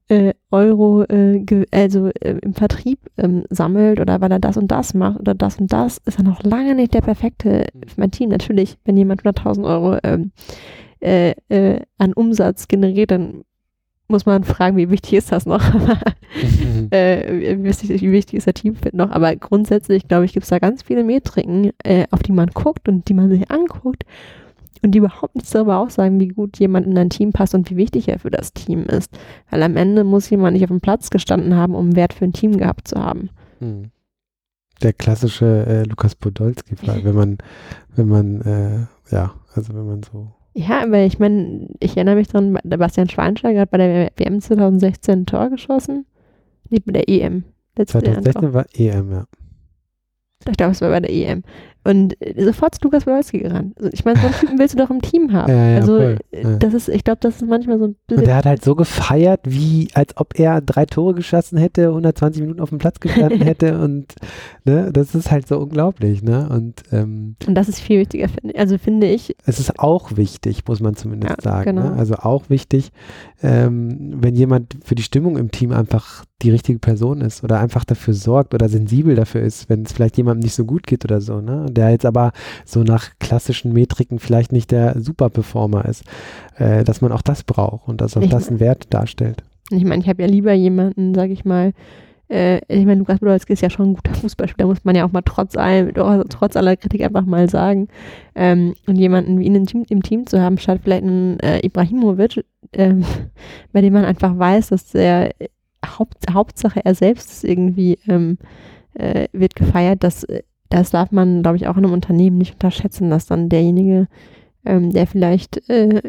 äh, 0.09 0.33
Euro 0.51 1.03
äh, 1.03 1.43
also 1.71 2.07
äh, 2.07 2.37
im 2.41 2.53
Vertrieb 2.53 2.99
ähm, 3.17 3.43
sammelt 3.49 3.99
oder 3.99 4.21
weil 4.21 4.31
er 4.31 4.39
das 4.39 4.57
und 4.57 4.69
das 4.69 4.93
macht 4.93 5.19
oder 5.19 5.35
das 5.35 5.57
und 5.59 5.73
das, 5.73 5.97
ist 6.05 6.17
er 6.17 6.23
noch 6.23 6.43
lange 6.43 6.75
nicht 6.75 6.93
der 6.93 7.01
perfekte 7.01 7.67
für 7.85 7.99
mein 7.99 8.11
Team. 8.11 8.29
Natürlich, 8.29 8.77
wenn 8.85 8.97
jemand 8.97 9.23
100.000 9.23 9.65
Euro 9.65 9.97
ähm, 10.03 10.31
äh, 11.01 11.33
äh, 11.49 11.81
an 11.97 12.13
Umsatz 12.13 12.67
generiert, 12.67 13.11
dann 13.11 13.43
muss 14.07 14.25
man 14.25 14.43
fragen, 14.45 14.77
wie 14.77 14.89
wichtig 14.89 15.13
ist 15.13 15.31
das 15.31 15.45
noch? 15.45 15.61
mhm. 16.88 16.97
äh, 16.97 17.58
wie, 17.58 17.63
wichtig, 17.63 18.02
wie, 18.02 18.12
wichtig, 18.12 18.38
ist 18.38 18.47
der 18.47 18.54
Teamfit 18.54 18.93
noch? 18.93 19.12
Aber 19.12 19.36
grundsätzlich, 19.36 20.08
glaube 20.08 20.26
ich, 20.26 20.34
gibt 20.34 20.43
es 20.43 20.50
da 20.50 20.60
ganz 20.60 20.84
viele 20.84 21.04
Metriken, 21.04 21.71
äh, 21.84 22.06
auf 22.12 22.23
die 22.23 22.32
man 22.32 22.50
guckt 22.50 22.88
und 22.88 23.08
die 23.08 23.13
man 23.13 23.30
sich 23.30 23.50
anguckt 23.52 24.04
und 24.84 24.91
die 24.91 25.00
überhaupt 25.00 25.36
nichts 25.36 25.52
darüber 25.52 25.80
aussagen, 25.80 26.19
wie 26.19 26.28
gut 26.30 26.60
jemand 26.60 26.88
in 26.88 26.97
ein 26.97 27.10
Team 27.10 27.32
passt 27.34 27.56
und 27.56 27.69
wie 27.69 27.78
wichtig 27.78 28.08
er 28.08 28.19
für 28.19 28.32
das 28.32 28.54
Team 28.54 28.86
ist. 28.86 29.17
Weil 29.50 29.63
am 29.63 29.76
Ende 29.76 30.04
muss 30.04 30.30
jemand 30.30 30.54
nicht 30.54 30.63
auf 30.63 30.69
dem 30.69 30.82
Platz 30.82 31.10
gestanden 31.10 31.56
haben, 31.56 31.76
um 31.76 31.95
Wert 31.95 32.13
für 32.13 32.26
ein 32.26 32.34
Team 32.34 32.58
gehabt 32.58 32.88
zu 32.88 33.02
haben. 33.02 33.30
Mhm. 33.60 33.91
Der 34.84 34.93
klassische 34.93 35.65
äh, 35.65 35.84
Lukas 35.84 36.13
Podolski-Fall, 36.13 37.04
wenn 37.04 37.15
man, 37.15 37.38
wenn 37.95 38.08
man, 38.08 38.41
äh, 38.41 39.13
ja, 39.15 39.34
also 39.56 39.73
wenn 39.73 39.88
man 39.88 40.04
so 40.04 40.28
ja, 40.58 40.82
aber 40.82 41.04
ich 41.04 41.19
meine, 41.19 41.67
ich 41.80 41.95
erinnere 41.95 42.15
mich 42.15 42.30
dran, 42.30 42.58
der 42.63 42.78
Bastian 42.78 43.08
Schweinsteiger 43.08 43.62
hat 43.62 43.69
bei 43.69 43.78
der 43.78 44.10
WM 44.17 44.41
2016 44.41 45.19
ein 45.19 45.26
Tor 45.28 45.52
geschossen. 45.52 46.08
Nee, 46.69 46.80
bei 46.80 46.93
der 46.93 47.10
EM. 47.10 47.43
2016 47.75 48.53
war 48.53 48.65
EM, 48.73 49.12
ja. 49.12 49.25
Ich 50.49 50.58
glaube, 50.58 50.71
es 50.71 50.82
war 50.82 50.89
bei 50.89 50.99
der 50.99 51.12
EM. 51.12 51.43
Und 51.88 52.21
äh, 52.21 52.43
sofort 52.43 52.73
ist 52.76 52.84
Lukas 52.84 53.08
Wolski 53.08 53.39
gerannt. 53.39 53.73
Also 53.78 53.89
ich 53.93 54.04
meine, 54.04 54.19
so 54.19 54.28
einen 54.28 54.36
Typen 54.39 54.60
willst 54.60 54.73
du 54.73 54.78
doch 54.78 54.89
im 54.89 55.02
Team 55.02 55.32
haben. 55.32 55.50
Ja, 55.50 55.69
ja, 55.69 55.78
also 55.78 55.95
voll. 55.95 56.17
Äh, 56.32 56.58
das 56.60 56.73
ist, 56.73 56.89
ich 56.89 57.06
glaube, 57.06 57.19
das 57.21 57.38
ist 57.38 57.47
manchmal 57.47 57.80
so 57.80 57.86
ein 57.86 57.95
bisschen. 58.08 58.23
Und 58.23 58.28
der 58.28 58.36
hat 58.36 58.45
halt 58.45 58.62
so 58.62 58.76
gefeiert, 58.76 59.39
wie 59.45 59.88
als 59.93 60.17
ob 60.17 60.38
er 60.38 60.60
drei 60.60 60.86
Tore 60.86 61.13
geschossen 61.13 61.58
hätte, 61.58 61.88
120 61.88 62.41
Minuten 62.41 62.60
auf 62.60 62.69
dem 62.69 62.78
Platz 62.78 63.00
gestanden 63.00 63.41
hätte 63.43 63.80
und 63.80 64.15
ne, 64.65 64.91
das 64.91 65.15
ist 65.15 65.32
halt 65.32 65.47
so 65.47 65.58
unglaublich, 65.60 66.21
ne? 66.21 66.50
Und, 66.50 66.84
ähm, 66.91 67.38
und 67.47 67.56
das 67.56 67.69
ist 67.69 67.80
viel 67.80 68.00
wichtiger, 68.00 68.28
also 68.56 68.78
finde 68.78 69.08
ich. 69.08 69.38
Es 69.45 69.58
ist 69.58 69.80
auch 69.80 70.17
wichtig, 70.17 70.67
muss 70.67 70.82
man 70.82 70.95
zumindest 70.95 71.41
sagen. 71.41 71.76
Ne? 71.76 71.82
Genau. 71.82 71.93
Ne? 71.93 72.00
Also 72.00 72.15
auch 72.15 72.50
wichtig, 72.50 72.91
ähm, 73.41 74.17
wenn 74.21 74.36
jemand 74.36 74.76
für 74.84 74.95
die 74.95 75.04
Stimmung 75.04 75.38
im 75.38 75.52
Team 75.52 75.71
einfach 75.71 76.26
die 76.41 76.52
richtige 76.52 76.80
Person 76.80 77.21
ist 77.21 77.43
oder 77.43 77.60
einfach 77.60 77.84
dafür 77.84 78.13
sorgt 78.13 78.54
oder 78.54 78.69
sensibel 78.69 79.15
dafür 79.15 79.41
ist, 79.41 79.69
wenn 79.69 79.84
es 79.84 79.93
vielleicht 79.93 80.17
jemandem 80.17 80.43
nicht 80.43 80.54
so 80.54 80.65
gut 80.65 80.86
geht 80.86 81.04
oder 81.04 81.19
so, 81.21 81.41
ne? 81.41 81.65
Der 81.77 81.91
jetzt 81.91 82.05
aber 82.05 82.31
so 82.65 82.83
nach 82.83 83.11
klassischen 83.19 83.71
Metriken 83.71 84.19
vielleicht 84.19 84.51
nicht 84.51 84.71
der 84.71 84.99
Superperformer 84.99 85.85
ist, 85.85 86.03
äh, 86.57 86.83
dass 86.83 87.01
man 87.01 87.11
auch 87.11 87.21
das 87.21 87.43
braucht 87.43 87.87
und 87.87 88.01
dass 88.01 88.17
auch 88.17 88.21
ich 88.21 88.29
das 88.29 88.49
einen 88.49 88.59
Wert 88.59 88.93
darstellt. 88.93 89.43
Ich 89.69 89.85
meine, 89.85 90.01
ich 90.01 90.09
habe 90.09 90.21
ja 90.21 90.27
lieber 90.27 90.53
jemanden, 90.53 91.13
sage 91.13 91.33
ich 91.33 91.45
mal, 91.45 91.73
äh, 92.29 92.57
ich 92.67 92.85
meine, 92.85 92.99
Lukas 92.99 93.19
Podolski 93.19 93.53
ist 93.53 93.61
ja 93.61 93.69
schon 93.69 93.91
ein 93.91 93.93
guter 93.95 94.13
Fußballspieler, 94.13 94.67
muss 94.67 94.83
man 94.83 94.95
ja 94.95 95.05
auch 95.05 95.11
mal 95.11 95.21
trotz 95.21 95.55
allem, 95.55 95.93
trotz 96.29 96.55
aller 96.55 96.75
Kritik 96.75 97.01
einfach 97.01 97.25
mal 97.25 97.49
sagen. 97.49 97.87
Ähm, 98.35 98.73
und 98.87 98.95
jemanden 98.97 99.39
wie 99.39 99.45
ihn 99.45 99.55
im 99.55 99.65
Team, 99.65 99.85
im 99.89 100.03
Team 100.03 100.25
zu 100.27 100.41
haben, 100.41 100.57
statt 100.57 100.81
vielleicht 100.83 101.03
einen 101.03 101.39
äh, 101.39 101.65
Ibrahimovic, 101.65 102.43
ähm, 102.73 103.05
bei 103.71 103.81
dem 103.81 103.93
man 103.93 104.05
einfach 104.05 104.37
weiß, 104.37 104.69
dass 104.69 104.91
der 104.91 105.31
Haupt, 105.85 106.25
Hauptsache 106.33 106.83
er 106.83 106.95
selbst 106.95 107.43
irgendwie 107.43 107.97
ähm, 108.07 108.37
äh, 108.93 109.27
wird 109.31 109.55
gefeiert, 109.55 110.03
dass 110.03 110.25
das 110.69 110.91
darf 110.91 111.12
man, 111.12 111.41
glaube 111.41 111.58
ich, 111.58 111.67
auch 111.67 111.77
in 111.77 111.86
einem 111.86 111.93
Unternehmen 111.93 112.38
nicht 112.38 112.53
unterschätzen, 112.53 113.10
dass 113.10 113.25
dann 113.25 113.49
derjenige, 113.49 114.08
ähm, 114.65 114.91
der 114.91 115.08
vielleicht 115.08 115.69
äh, 115.69 116.01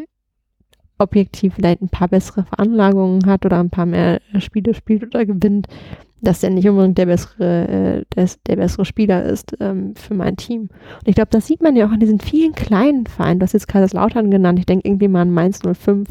objektiv 0.99 1.55
vielleicht 1.55 1.81
ein 1.81 1.89
paar 1.89 2.09
bessere 2.09 2.45
Veranlagungen 2.45 3.27
hat 3.27 3.47
oder 3.47 3.61
ein 3.61 3.71
paar 3.71 3.87
mehr 3.87 4.21
Spiele 4.39 4.75
spielt 4.75 5.05
oder 5.05 5.25
gewinnt, 5.25 5.69
dass 6.21 6.41
der 6.41 6.51
nicht 6.51 6.69
unbedingt 6.69 6.99
der 6.99 7.07
bessere, 7.07 7.69
äh, 7.69 8.05
der, 8.17 8.29
der, 8.47 8.57
bessere 8.57 8.85
Spieler 8.85 9.23
ist 9.25 9.57
ähm, 9.61 9.95
für 9.95 10.15
mein 10.15 10.37
Team. 10.37 10.63
Und 10.63 11.07
ich 11.07 11.15
glaube, 11.15 11.31
das 11.31 11.47
sieht 11.47 11.63
man 11.63 11.77
ja 11.77 11.87
auch 11.87 11.93
an 11.93 12.01
diesen 12.01 12.19
vielen 12.19 12.53
kleinen 12.55 13.07
Vereinen. 13.07 13.39
Du 13.39 13.45
hast 13.45 13.53
jetzt 13.53 13.69
Kaiserslautern 13.69 14.31
genannt. 14.31 14.59
Ich 14.59 14.67
denke 14.67 14.89
irgendwie 14.89 15.09
mal 15.09 15.23
an 15.23 15.31
Mainz 15.31 15.61
05, 15.61 16.09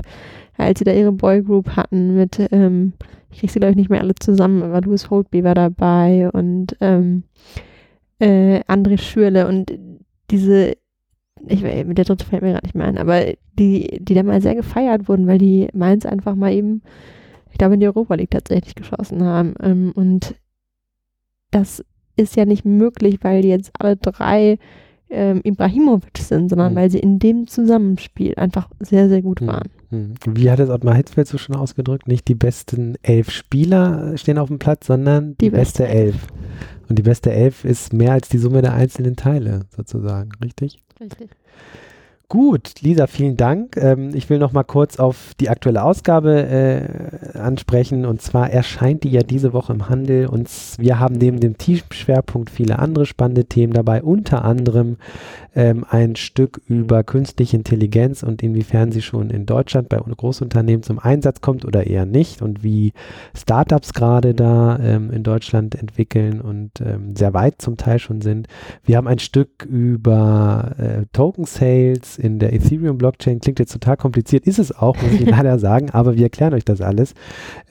als 0.58 0.80
sie 0.80 0.86
da 0.86 0.94
ihre 0.94 1.12
Boygroup 1.12 1.76
hatten 1.76 2.16
mit, 2.16 2.40
ähm, 2.52 2.94
ich 3.30 3.40
kriege 3.40 3.52
sie 3.52 3.60
glaube 3.60 3.72
ich 3.72 3.78
nicht 3.78 3.90
mehr 3.90 4.02
alle 4.02 4.16
zusammen, 4.16 4.64
aber 4.64 4.82
Louis 4.82 5.10
Holtby 5.10 5.44
war 5.44 5.56
dabei 5.56 6.30
und 6.32 6.78
ähm, 6.80 7.24
äh, 8.20 8.62
André 8.68 8.98
Schürle 8.98 9.48
und 9.48 9.72
diese, 10.32 10.74
ich 11.48 11.62
mit 11.62 11.98
der 11.98 12.06
dritte 12.06 12.26
fällt 12.26 12.42
mir 12.42 12.52
gerade 12.54 12.66
nicht 12.66 12.76
mehr 12.76 12.88
ein, 12.88 12.98
aber 12.98 13.26
die, 13.58 14.00
die 14.02 14.14
da 14.14 14.24
mal 14.24 14.42
sehr 14.42 14.56
gefeiert 14.56 15.08
wurden, 15.08 15.28
weil 15.28 15.38
die 15.38 15.68
Mainz 15.74 16.06
einfach 16.06 16.36
mal 16.36 16.52
eben, 16.54 16.82
ich 17.52 17.58
glaube, 17.58 17.76
in 17.76 17.80
die 17.80 17.88
Europa 17.88 18.16
League 18.16 18.32
tatsächlich 18.32 18.76
geschossen 18.76 19.24
haben. 19.24 19.54
Ähm, 19.62 19.92
und 19.96 20.36
das 21.52 21.84
ist 22.16 22.36
ja 22.36 22.46
nicht 22.46 22.66
möglich, 22.66 23.20
weil 23.22 23.42
die 23.42 23.50
jetzt 23.50 23.72
alle 23.80 23.96
drei 23.96 24.58
ähm, 25.10 25.40
Ibrahimovic 25.44 26.18
sind, 26.18 26.50
sondern 26.50 26.74
Mhm. 26.74 26.76
weil 26.76 26.92
sie 26.92 27.00
in 27.00 27.18
dem 27.20 27.48
Zusammenspiel 27.48 28.34
einfach 28.36 28.70
sehr, 28.80 29.08
sehr 29.08 29.22
gut 29.22 29.40
Mhm. 29.40 29.48
waren. 29.48 29.70
Hm. 29.90 30.14
Wie 30.34 30.52
hat 30.52 30.60
es 30.60 30.70
Ottmar 30.70 30.96
Hitzfeld 30.96 31.28
so 31.30 31.38
schon 31.38 31.56
ausgedrückt? 31.56 32.10
Nicht 32.10 32.28
die 32.28 32.36
besten 32.36 32.96
elf 33.04 33.32
Spieler 33.32 34.18
stehen 34.18 34.38
auf 34.38 34.50
dem 34.50 34.60
Platz, 34.60 34.88
sondern 34.88 35.36
die, 35.38 35.46
Die 35.46 35.50
beste, 35.52 35.84
beste 35.84 35.88
elf. 35.88 36.28
Und 36.90 36.98
die 36.98 37.04
beste 37.04 37.32
elf 37.32 37.66
ist 37.66 37.94
mehr 37.94 38.14
als 38.14 38.30
die 38.30 38.38
Summe 38.38 38.62
der 38.62 38.74
einzelnen 38.74 39.16
Teile, 39.16 39.62
sozusagen, 39.76 40.32
richtig? 40.42 40.82
Richtig. 41.00 41.30
Gut, 42.30 42.82
Lisa, 42.82 43.08
vielen 43.08 43.38
Dank. 43.38 43.78
Ähm, 43.78 44.12
ich 44.14 44.30
will 44.30 44.38
noch 44.38 44.52
mal 44.52 44.64
kurz 44.64 45.00
auf 45.00 45.32
die 45.40 45.48
aktuelle 45.48 45.82
Ausgabe 45.82 46.46
äh, 46.46 47.38
ansprechen. 47.38 48.06
Und 48.06 48.22
zwar 48.22 48.52
erscheint 48.52 49.06
die 49.06 49.12
ja 49.12 49.24
diese 49.24 49.54
Woche 49.54 49.72
im 49.72 49.88
Handel. 49.88 50.28
Und 50.28 50.50
wir 50.78 51.00
haben 51.00 51.16
neben 51.16 51.40
dem 51.40 51.58
Teamschwerpunkt 51.58 52.50
viele 52.50 52.80
andere 52.80 53.06
spannende 53.06 53.46
Themen 53.46 53.72
dabei. 53.72 54.04
Unter 54.04 54.44
anderem 54.44 54.98
ähm, 55.58 55.86
ein 55.90 56.16
Stück 56.16 56.62
über 56.68 57.04
künstliche 57.04 57.58
Intelligenz 57.58 58.22
und 58.22 58.44
inwiefern 58.44 58.92
sie 58.92 59.02
schon 59.02 59.32
in 59.32 59.48
Deutschland 59.48 59.90
bei 59.90 59.98
Großunternehmen 59.98 60.84
zum 60.84 61.00
Einsatz 61.00 61.42
kommt 61.42 61.66
oder 61.66 61.88
eher 61.88 62.06
nicht. 62.06 62.44
Und 62.44 62.64
wie 62.64 62.94
Startups 63.36 63.94
gerade 63.94 64.36
da 64.36 64.78
ähm, 64.78 65.10
in 65.10 65.24
Deutschland 65.24 65.74
entwickeln 65.74 66.42
und 66.42 66.80
ähm, 66.80 67.16
sehr 67.16 67.34
weit 67.34 67.60
zum 67.60 67.76
Teil 67.76 67.98
schon 67.98 68.22
sind. 68.22 68.48
Wir 68.84 68.98
haben 68.98 69.08
ein 69.08 69.18
Stück 69.18 69.66
über 69.66 70.76
äh, 70.78 71.06
Token 71.12 71.46
Sales 71.46 72.20
in 72.20 72.38
der 72.38 72.54
Ethereum 72.54 73.00
Blockchain. 73.00 73.40
Klingt 73.40 73.58
jetzt 73.58 73.74
total 73.74 73.98
kompliziert, 73.98 74.46
ist 74.46 74.60
es 74.60 74.72
auch, 74.72 74.96
muss 75.02 75.14
ich 75.14 75.26
leider 75.26 75.58
sagen, 75.58 75.90
aber 75.90 76.16
wir 76.16 76.24
erklären 76.24 76.54
euch 76.54 76.66
das 76.66 76.82
alles. 76.82 77.16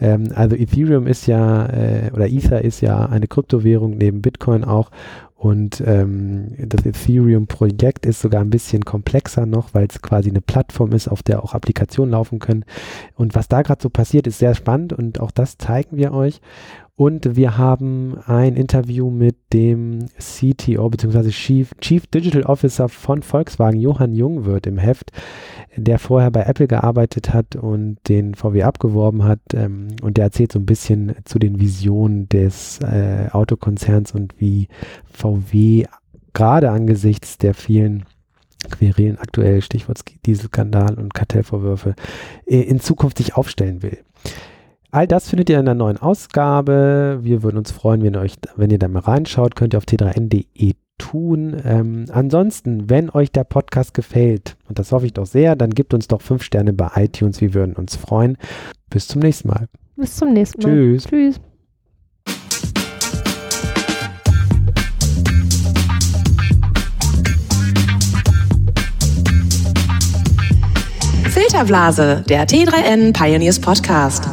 Ähm, 0.01 0.33
also 0.35 0.57
Ethereum 0.57 1.07
ist 1.07 1.29
ja, 1.29 1.67
äh, 1.67 2.11
oder 2.13 2.29
Ether 2.29 2.65
ist 2.65 2.81
ja 2.81 3.07
eine 3.07 3.29
Kryptowährung 3.29 3.97
neben 3.97 4.23
Bitcoin 4.23 4.65
auch. 4.65 4.91
Und 5.37 5.83
ähm, 5.87 6.55
das 6.59 6.87
Ethereum-Projekt 6.87 8.07
ist 8.07 8.21
sogar 8.21 8.41
ein 8.41 8.49
bisschen 8.49 8.87
komplexer 8.87 9.45
noch, 9.45 9.75
weil 9.75 9.87
es 9.87 10.01
quasi 10.01 10.31
eine 10.31 10.41
Plattform 10.41 10.93
ist, 10.93 11.09
auf 11.09 11.23
der 11.23 11.45
auch 11.45 11.53
Applikationen 11.53 12.13
laufen 12.13 12.39
können. 12.39 12.65
Und 13.17 13.35
was 13.35 13.47
da 13.47 13.61
gerade 13.61 13.83
so 13.83 13.91
passiert, 13.91 14.27
ist 14.27 14.39
sehr 14.39 14.55
spannend 14.55 14.95
und 14.95 15.21
auch 15.21 15.31
das 15.31 15.59
zeigen 15.59 15.99
wir 15.99 16.13
euch. 16.13 16.41
Und 16.97 17.37
wir 17.37 17.59
haben 17.59 18.17
ein 18.27 18.57
Interview 18.57 19.11
mit 19.11 19.37
dem 19.53 20.07
CTO 20.19 20.89
bzw. 20.89 21.29
Chief, 21.29 21.75
Chief 21.79 22.07
Digital 22.07 22.45
Officer 22.45 22.89
von 22.89 23.23
Volkswagen, 23.23 23.79
Johann 23.79 24.15
Jungwirth 24.15 24.67
im 24.67 24.79
Heft, 24.79 25.13
der 25.77 25.99
vorher 25.99 26.31
bei 26.31 26.45
Apple 26.45 26.67
gearbeitet 26.67 27.35
hat 27.35 27.55
und 27.55 27.99
den 28.09 28.35
VW 28.35 28.63
abgeworben 28.63 29.25
hat. 29.25 29.41
Ähm, 29.53 29.89
und 30.01 30.17
der 30.17 30.25
erzählt 30.25 30.53
so 30.53 30.59
ein 30.59 30.65
bisschen 30.65 31.15
zu 31.25 31.39
den 31.39 31.61
Visionen 31.61 32.31
des 32.31 32.81
äh, 32.81 33.29
Autokonzerns 33.31 34.13
und 34.13 34.35
wie 34.41 34.69
VW 35.05 35.85
gerade 36.33 36.71
angesichts 36.71 37.37
der 37.37 37.53
vielen 37.53 38.07
Querelen 38.71 39.19
aktuell, 39.19 39.61
Stichwort 39.61 40.01
Dieselskandal 40.25 40.95
und 40.95 41.13
Kartellvorwürfe, 41.13 41.95
in 42.47 42.81
Zukunft 42.81 43.19
sich 43.19 43.37
aufstellen 43.37 43.83
will. 43.83 43.99
All 44.97 45.07
das 45.07 45.29
findet 45.29 45.51
ihr 45.51 45.59
in 45.59 45.67
der 45.67 45.75
neuen 45.75 45.99
Ausgabe. 45.99 47.19
Wir 47.21 47.43
würden 47.43 47.59
uns 47.59 47.71
freuen, 47.71 48.03
wenn 48.03 48.15
ihr, 48.15 48.21
euch, 48.21 48.37
wenn 48.57 48.71
ihr 48.71 48.79
da 48.79 48.89
mal 48.89 49.01
reinschaut. 49.01 49.55
Könnt 49.55 49.75
ihr 49.75 49.77
auf 49.77 49.85
t3n.de 49.85 50.73
tun. 50.97 51.55
Ähm, 51.67 52.07
ansonsten, 52.11 52.89
wenn 52.89 53.11
euch 53.11 53.31
der 53.31 53.45
Podcast 53.45 53.93
gefällt, 53.93 54.57
und 54.71 54.79
das 54.79 54.93
hoffe 54.93 55.05
ich 55.05 55.13
doch 55.13 55.27
sehr, 55.27 55.55
dann 55.55 55.69
gebt 55.69 55.93
uns 55.93 56.09
doch 56.09 56.23
fünf 56.23 56.43
Sterne 56.43 56.73
bei 56.73 56.89
iTunes. 56.95 57.43
Wir 57.43 57.53
würden 57.53 57.77
uns 57.77 57.95
freuen. 57.95 58.39
Bis 58.89 59.07
zum 59.07 59.21
nächsten 59.21 59.49
Mal. 59.49 59.69
Bis 59.97 60.17
zum 60.17 60.33
nächsten 60.33 60.63
Mal. 60.63 60.71
Tschüss. 60.71 61.05
Tschüss. 61.05 61.41
Filterblase, 71.29 72.25
der 72.27 72.49
T3N 72.49 73.13
Pioneers 73.13 73.61
Podcast. 73.61 74.27